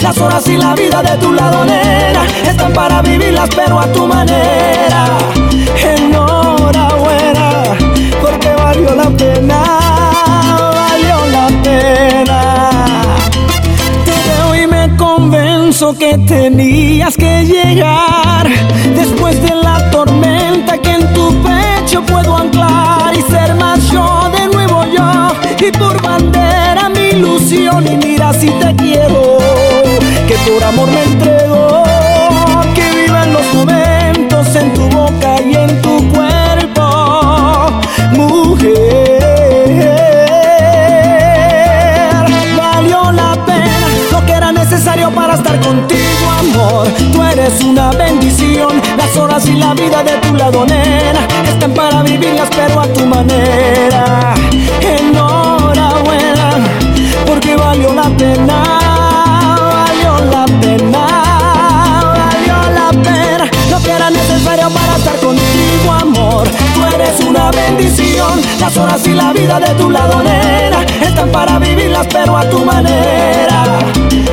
Las 0.02 0.18
horas 0.20 0.48
y 0.48 0.58
la 0.58 0.76
vida 0.76 1.02
de 1.02 1.18
tu 1.18 1.32
lado, 1.32 1.66
nena, 1.66 2.26
están 2.46 2.74
para 2.74 3.02
vivirlas, 3.02 3.50
pero 3.56 3.80
a 3.80 3.88
tu 3.92 4.06
manera. 4.06 5.18
Enhorabuena, 5.82 7.64
porque 8.22 8.50
valió 8.50 8.96
la 8.96 9.10
pena, 9.10 9.64
valió 10.74 11.26
la 11.28 11.48
pena. 11.64 13.02
Te 14.06 14.12
veo 14.30 14.56
y 14.64 14.68
me 14.68 14.96
convenzo 14.98 15.98
que 15.98 16.18
tenías 16.20 17.16
que 17.16 17.46
llegar 17.46 18.48
después 18.96 19.42
de 19.42 19.56
la 19.56 19.90
tormenta 19.92 20.78
que 20.78 20.92
en 20.92 21.14
tu 21.14 21.34
pecho 21.42 22.04
puedo 22.04 22.38
anclar 22.38 23.14
y 23.16 23.22
ser 23.32 23.56
más 23.56 23.90
yo 23.92 24.30
de 24.32 24.48
nuevo 24.54 24.84
yo 24.86 25.68
y 25.68 25.72
por 25.72 26.02
bandera 26.02 26.90
mi 26.90 27.18
ilusión 27.18 27.86
y 27.88 27.98
mira 27.98 28.34
si 28.34 28.50
te 28.50 28.76
quiero 28.76 29.65
por 30.46 30.64
amor 30.64 30.88
me 30.92 31.04
entrego 31.04 31.84
que 32.76 32.92
vivan 32.94 33.34
los 33.34 33.54
momentos 33.54 34.56
en 34.56 34.74
tu 34.74 34.88
boca 34.90 35.42
y 35.42 35.56
en 35.56 35.82
tu 35.82 36.08
cuerpo 36.10 37.82
mujer. 38.12 39.20
Valió 42.58 43.12
la 43.12 43.34
pena 43.46 43.88
lo 44.12 44.26
que 44.26 44.32
era 44.34 44.52
necesario 44.52 45.10
para 45.12 45.34
estar 45.36 45.60
contigo 45.62 46.30
amor. 46.40 46.88
Tú 47.12 47.24
eres 47.24 47.64
una 47.64 47.90
bendición 47.92 48.82
las 48.98 49.18
horas 49.18 49.48
y 49.48 49.54
la 49.54 49.74
vida 49.74 50.04
de 50.04 50.18
tu 50.18 50.36
lado 50.36 50.66
nena 50.66 51.22
están 51.48 51.74
para 51.74 52.04
vivirlas 52.04 52.50
pero 52.56 52.82
a 52.82 52.88
tu 52.88 53.06
manera. 53.06 54.34
Enhorabuena 54.82 56.50
porque 57.26 57.56
valió 57.56 57.94
la 57.94 58.10
pena 58.10 58.95
una 67.36 67.52
bendición. 67.52 68.42
Las 68.60 68.78
horas 68.78 69.06
y 69.06 69.14
la 69.14 69.34
vida 69.34 69.60
de 69.60 69.74
tu 69.76 69.90
lado 69.90 70.24
nena 70.24 70.84
están 71.02 71.30
para 71.32 71.60
vivirlas 71.60 72.08
pero 72.12 72.38
a 72.38 72.50
tu 72.50 72.64
manera. 72.64 73.80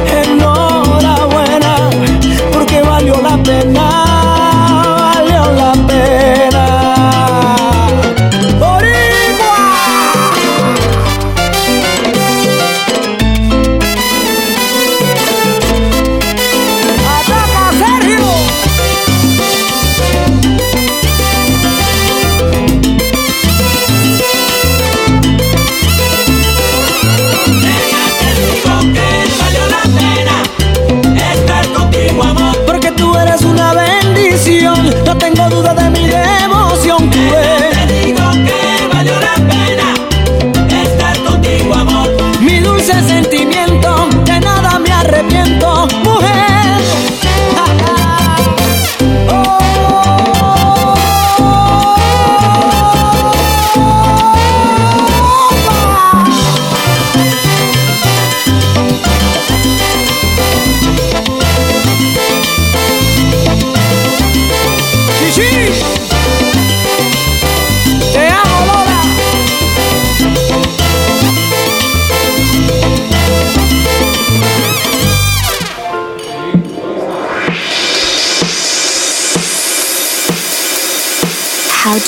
Enhorabuena 0.06 1.90
porque 2.52 2.80
valió 2.82 3.20
la 3.20 3.36
pena 3.42 4.11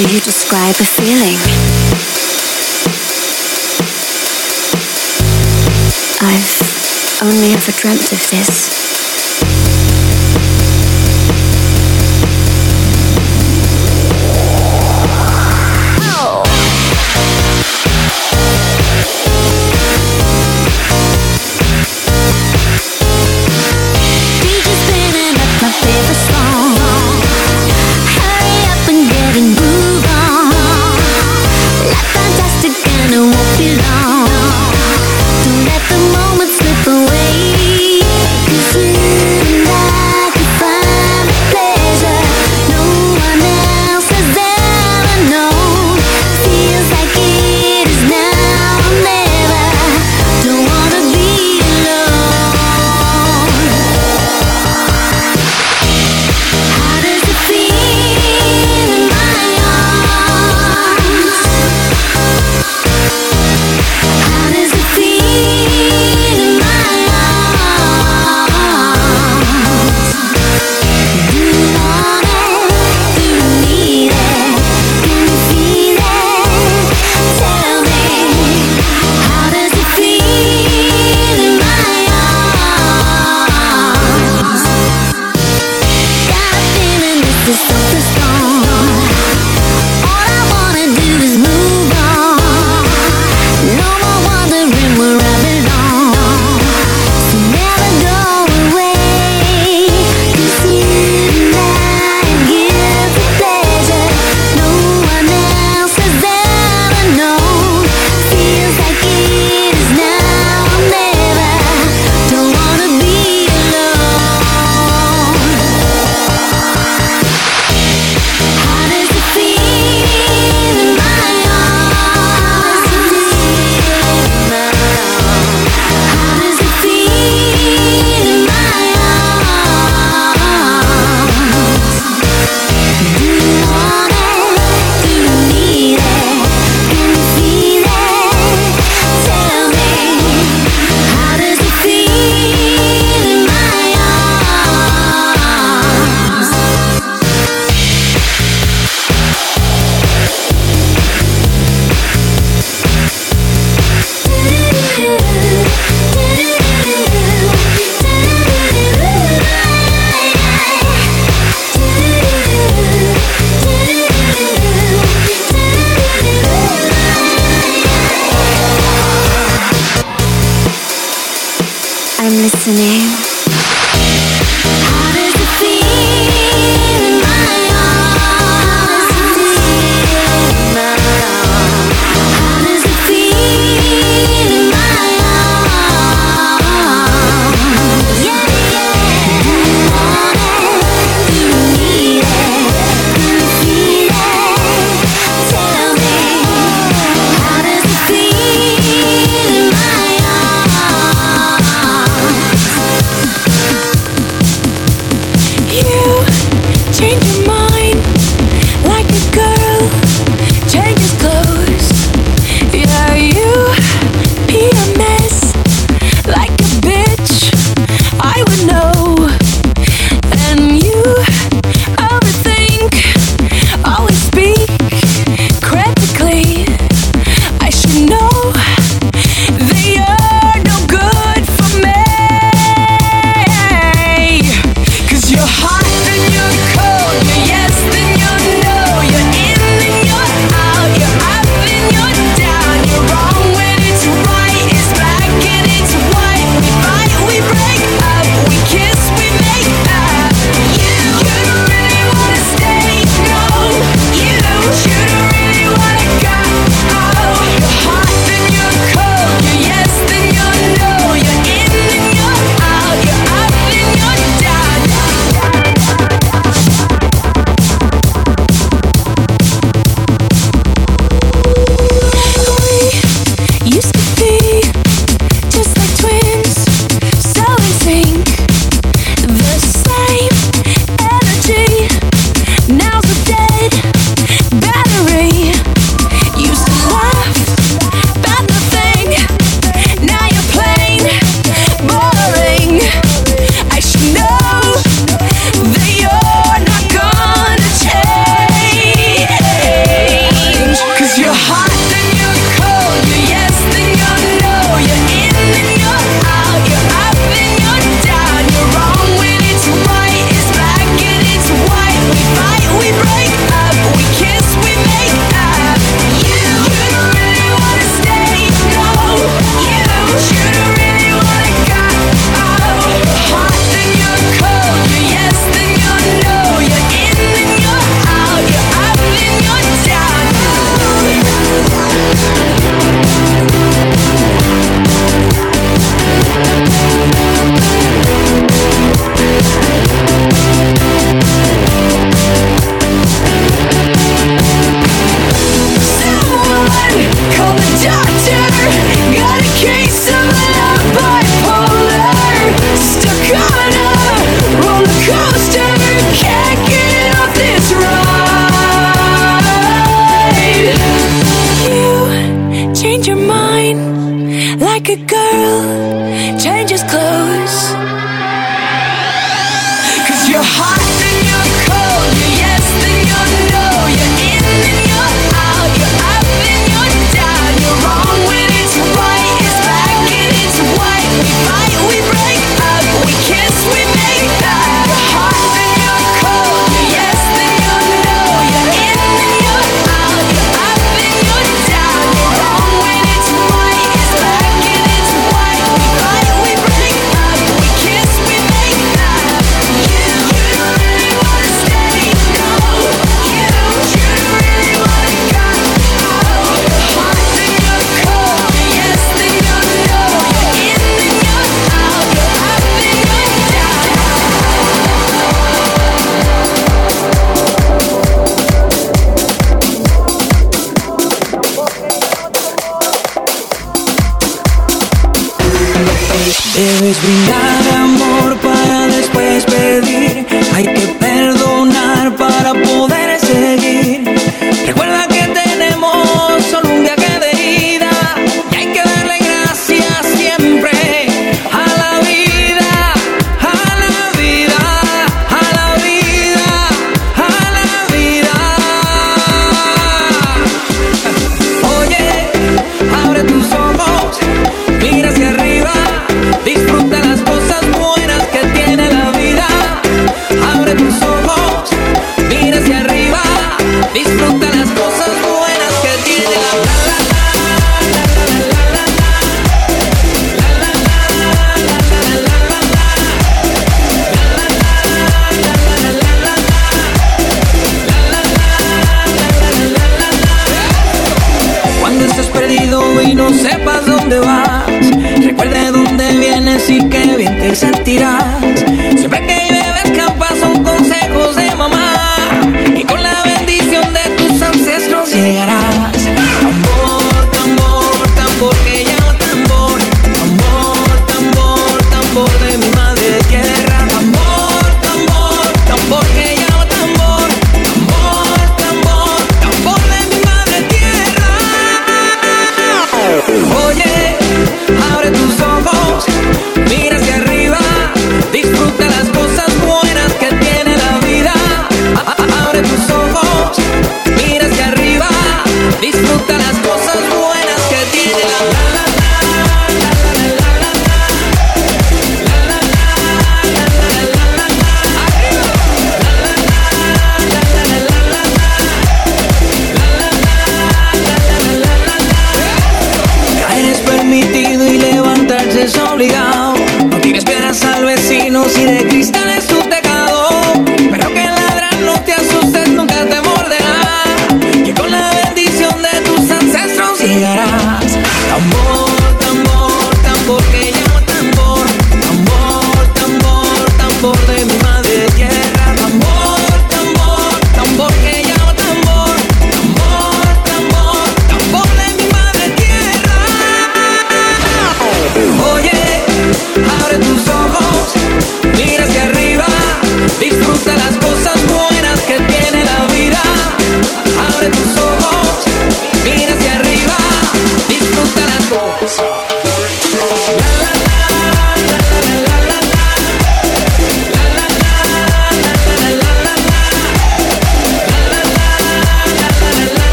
do 0.00 0.14
you 0.14 0.20
describe 0.20 0.74
a 0.80 0.84
feeling? 0.84 1.36
I've 6.22 7.20
only 7.22 7.52
ever 7.52 7.72
dreamt 7.72 8.10
of 8.10 8.30
this. 8.30 8.69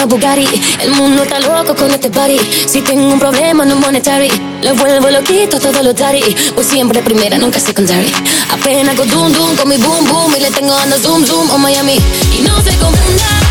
Una 0.00 0.06
Bugatti. 0.06 0.46
El 0.80 0.92
mundo 0.92 1.22
está 1.22 1.38
loco 1.40 1.74
con 1.74 1.90
este 1.90 2.10
party. 2.10 2.38
Si 2.66 2.80
tengo 2.80 3.06
un 3.08 3.18
problema, 3.18 3.64
no 3.64 3.76
monetary. 3.76 4.30
Le 4.62 4.72
vuelvo 4.72 5.10
loquito 5.10 5.58
a 5.58 5.60
todos 5.60 5.84
los 5.84 5.94
daddy. 5.94 6.22
Pues 6.54 6.66
siempre 6.68 7.02
primera, 7.02 7.36
nunca 7.36 7.60
secondary. 7.60 8.12
Apenas 8.50 8.94
con 8.94 9.08
dum 9.08 9.32
dum, 9.32 9.56
con 9.56 9.68
mi 9.68 9.76
boom 9.76 10.06
boom. 10.06 10.34
Y 10.36 10.40
le 10.40 10.50
tengo 10.50 10.74
ando 10.74 10.96
zoom 10.98 11.26
zoom 11.26 11.50
a 11.50 11.58
Miami. 11.58 11.98
Y 12.38 12.42
no 12.42 12.56
se 12.62 12.74
confundan, 12.76 13.42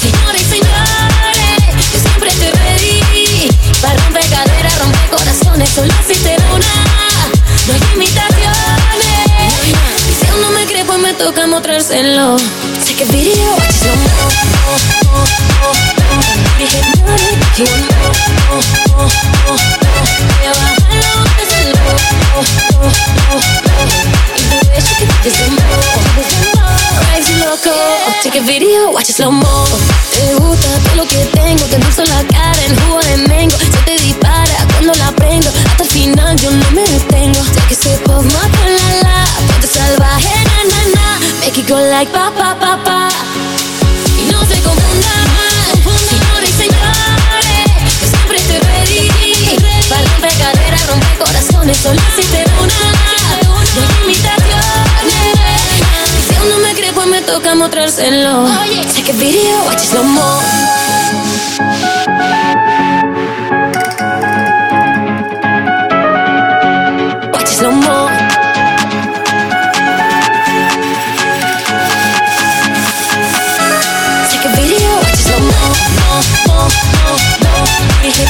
señores 0.00 0.42
y 0.42 0.44
señores. 0.44 1.76
Yo 1.92 2.00
siempre 2.00 2.30
estoy 2.30 2.50
ready. 2.50 3.50
Para 3.82 3.94
romper 4.02 4.24
caderas, 4.30 4.78
romper 4.78 5.10
corazones. 5.10 5.68
Solo 5.68 5.92
existe 6.00 6.36
una. 6.54 6.74
No 7.66 7.74
hay 7.74 7.80
imitaciones. 7.96 8.96
Y 10.08 10.24
si 10.24 10.30
aún 10.30 10.40
no 10.40 10.50
me 10.52 10.64
cree, 10.64 10.84
pues 10.84 10.98
me 10.98 11.12
toca 11.14 11.46
mostrárselo. 11.46 12.36
Take 12.86 13.04
a 13.04 13.06
video, 13.12 13.50
watch 13.56 13.82
it 13.84 14.55
Take 28.22 28.38
a 28.38 28.42
video, 28.42 28.90
watch 28.90 29.08
it 29.08 29.14
slow 29.14 29.30
mo. 29.30 29.64
Te 30.12 30.34
gusta 30.34 30.68
todo 30.84 30.96
lo 30.96 31.06
que 31.06 31.24
tengo, 31.32 31.64
la 31.68 32.24
cara 32.28 32.64
en 32.64 32.76
jugo 32.80 33.00
de 33.00 33.16
mango. 33.28 33.56
Se 33.56 33.78
te 33.84 33.98
dispara 34.02 34.66
cuando 34.72 34.94
la 34.94 35.12
prendo. 35.12 35.48
Hasta 35.48 35.84
el 35.84 35.88
final 35.88 36.36
yo 36.36 36.50
no 36.50 36.70
me 36.72 36.82
detengo. 36.82 37.40
A 37.40 38.68
la 38.68 39.02
la. 39.02 39.26
Salvaje, 39.76 40.34
na 40.70 40.80
na. 40.94 41.18
Make 41.40 41.58
it 41.58 41.68
go 41.68 41.76
like 41.76 42.10
pa 42.12 42.30
pa 42.30 42.54
pa 42.58 42.76
pa. 42.84 43.55
No. 44.96 45.36
No 57.44 57.54
no 57.54 57.56
mostrárselo. 57.56 58.46
Take 58.94 59.10
a 59.10 59.14
video, 59.14 59.64
watch 59.66 59.82
it 59.82 59.88
slow 59.88 60.02
mo. 60.02 60.40
Watch 67.32 67.42
it 67.42 67.48
slow 67.48 67.72
mo. 67.72 68.15
Ves 78.06 78.14
que 78.14 78.22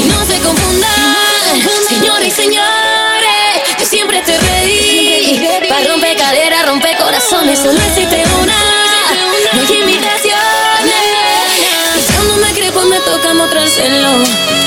no 0.08 0.26
se 0.26 0.40
confundan, 0.40 1.62
señores 1.88 2.28
y 2.28 2.32
señores, 2.32 3.62
yo 3.80 3.86
siempre 3.86 4.18
estoy 4.20 4.38
ready. 4.38 5.40
Para 5.70 5.88
romper 5.88 6.18
caderas, 6.18 6.66
romper 6.66 6.98
corazones, 6.98 7.60
solo 7.60 7.80
existe 7.80 8.24
una. 8.42 8.56
No 9.54 9.62
hay 9.62 9.82
imitaciones. 9.82 10.27
Y 12.50 12.54
si 12.54 12.62
aún 12.62 12.72
no 12.72 12.72
me 12.72 12.72
crees, 12.72 12.72
pues 12.72 12.86
me 12.88 13.00
toca 13.02 13.34
mostrárselo. 13.34 14.24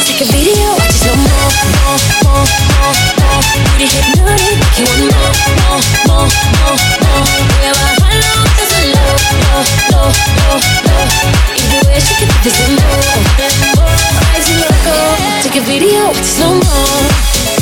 Take 0.06 0.24
a 0.24 0.32
video, 0.32 0.72
watch 0.74 0.90
it 0.90 0.96
slow 1.00 1.16
mo, 1.16 1.28
mo, 1.72 1.92
mo, 2.24 2.34
mo, 2.76 2.88
mo. 3.20 3.30
Pretty 3.76 3.86
hypnotic, 3.86 4.58
you 4.78 4.84
want 4.86 5.02
more, 5.10 5.32
more, 5.56 5.80
more, 6.06 6.28
more, 6.60 6.78
more. 7.00 7.24
Voy 7.48 7.66
a 7.66 7.72
bajarlo, 7.72 8.32
hacerlo, 8.60 9.02
lo, 9.40 9.58
lo, 9.90 10.02
lo, 10.36 10.52
lo. 10.86 10.98
Y 11.56 11.62
tú 11.70 11.78
ves 11.88 12.04
que 12.18 12.26
te 12.42 12.50
dembow, 12.50 13.00
dembow, 13.38 13.88
drives 14.32 14.48
you 14.48 14.56
loco. 14.56 14.94
Take 15.42 15.58
a 15.58 15.62
video, 15.62 16.06
watch 16.08 16.18
it 16.18 16.24
slow 16.24 16.54
mo. 16.54 17.59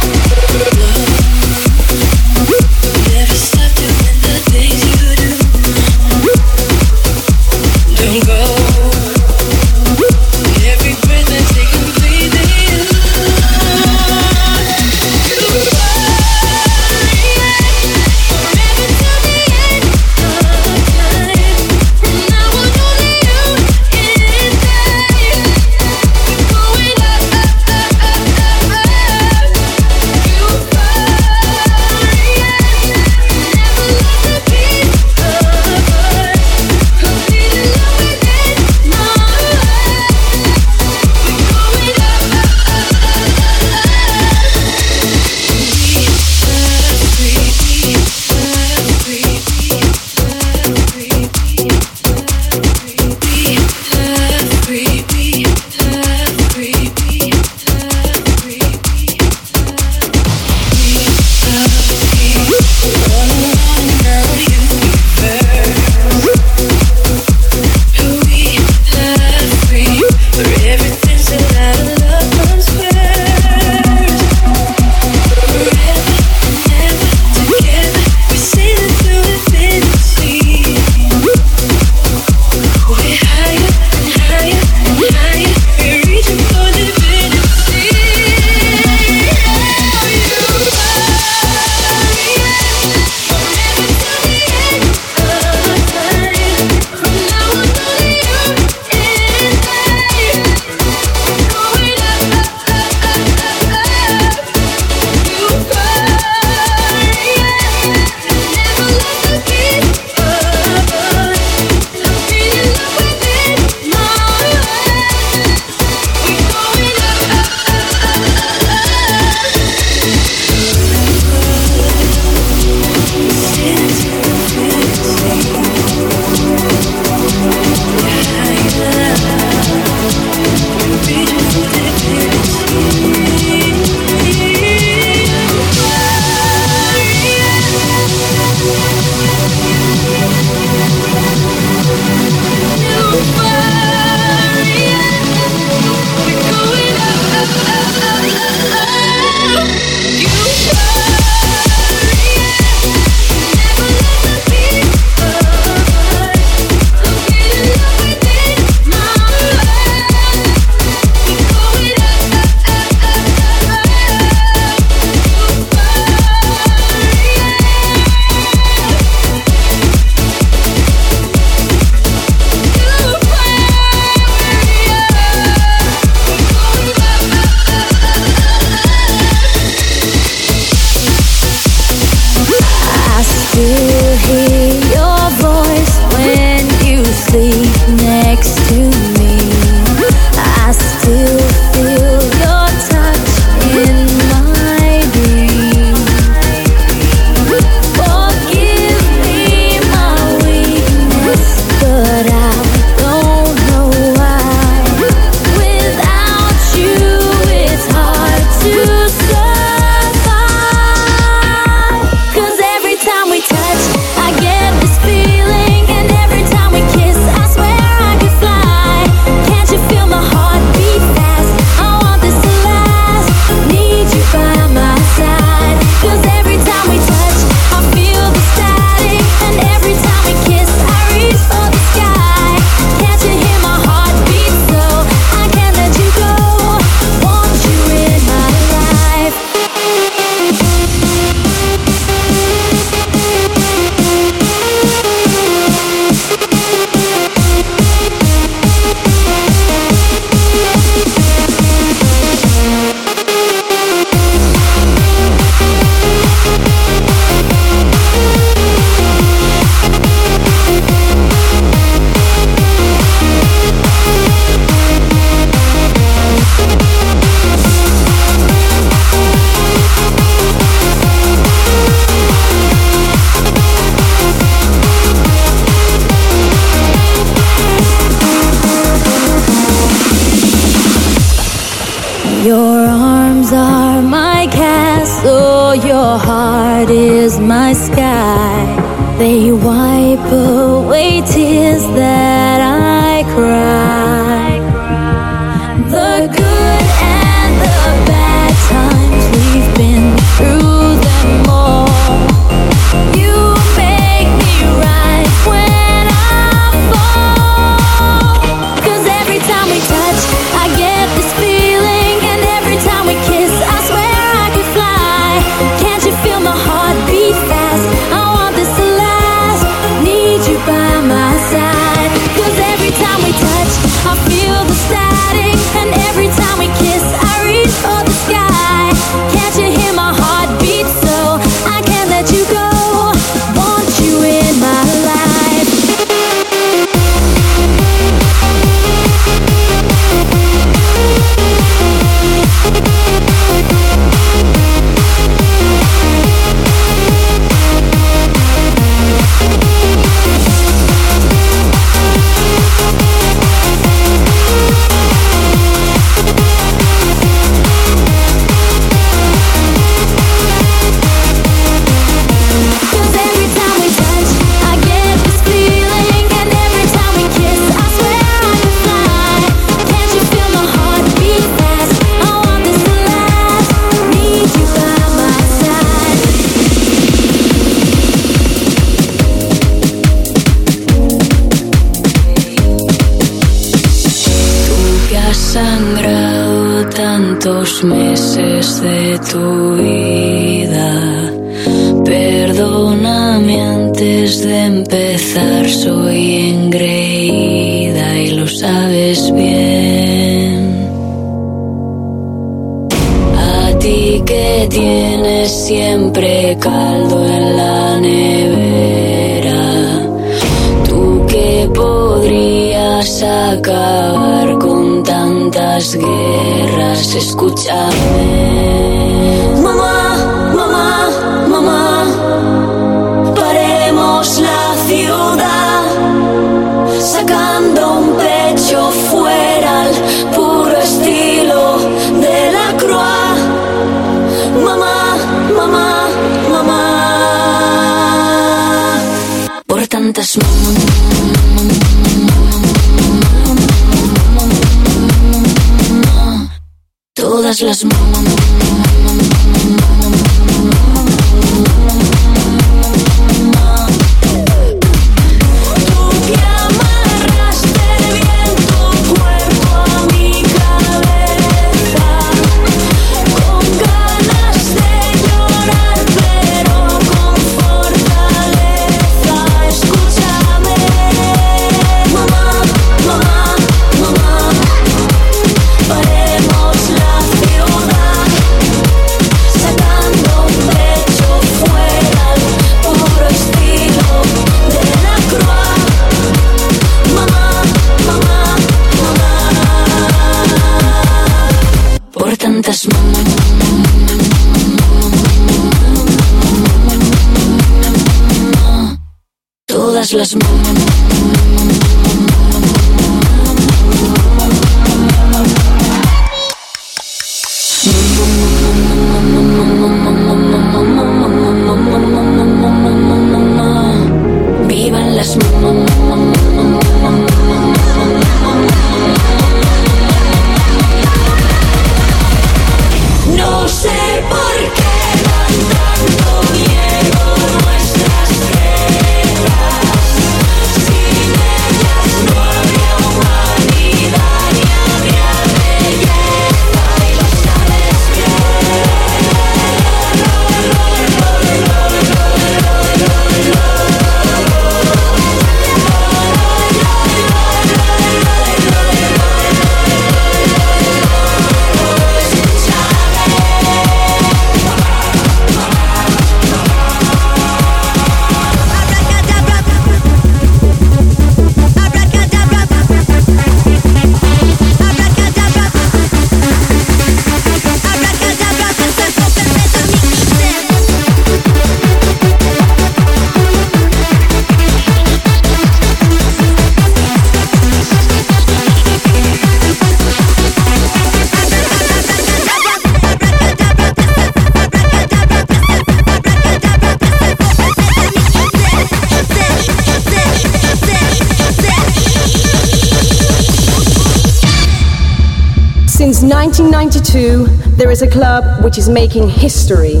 which 598.64 598.78
is 598.78 598.88
making 598.88 599.28
history. 599.28 600.00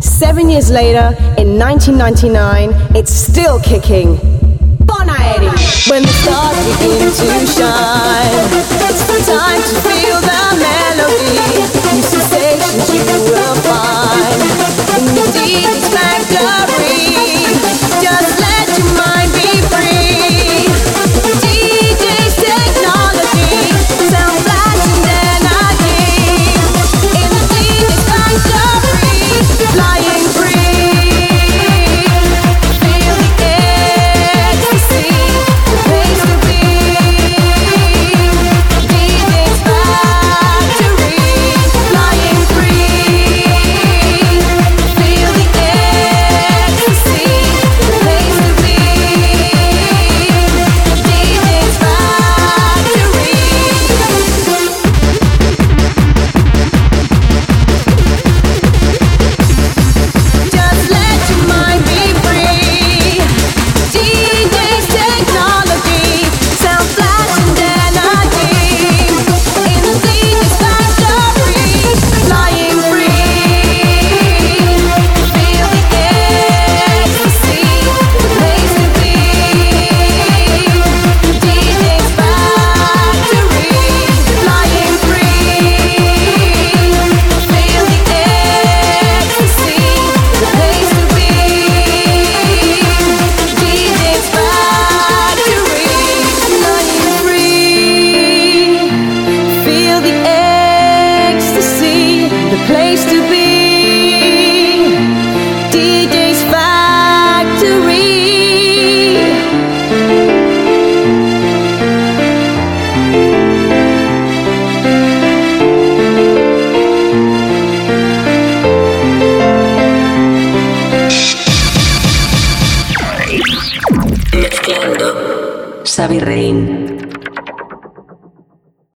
Seven 0.00 0.48
years 0.48 0.70
later, 0.70 1.14
in 1.36 1.58
1999, 1.58 2.70
it's 2.96 3.12
still 3.12 3.60
kicking. 3.60 4.16
Bon 4.86 5.06
Aeri! 5.06 5.52
When 5.90 6.02
the 6.02 6.14
stars 6.24 6.56
begin 6.80 7.12
to 7.12 7.46
shine, 7.46 8.48
it's 8.88 9.04
the 9.04 9.20
time 9.30 9.60
to 9.60 9.89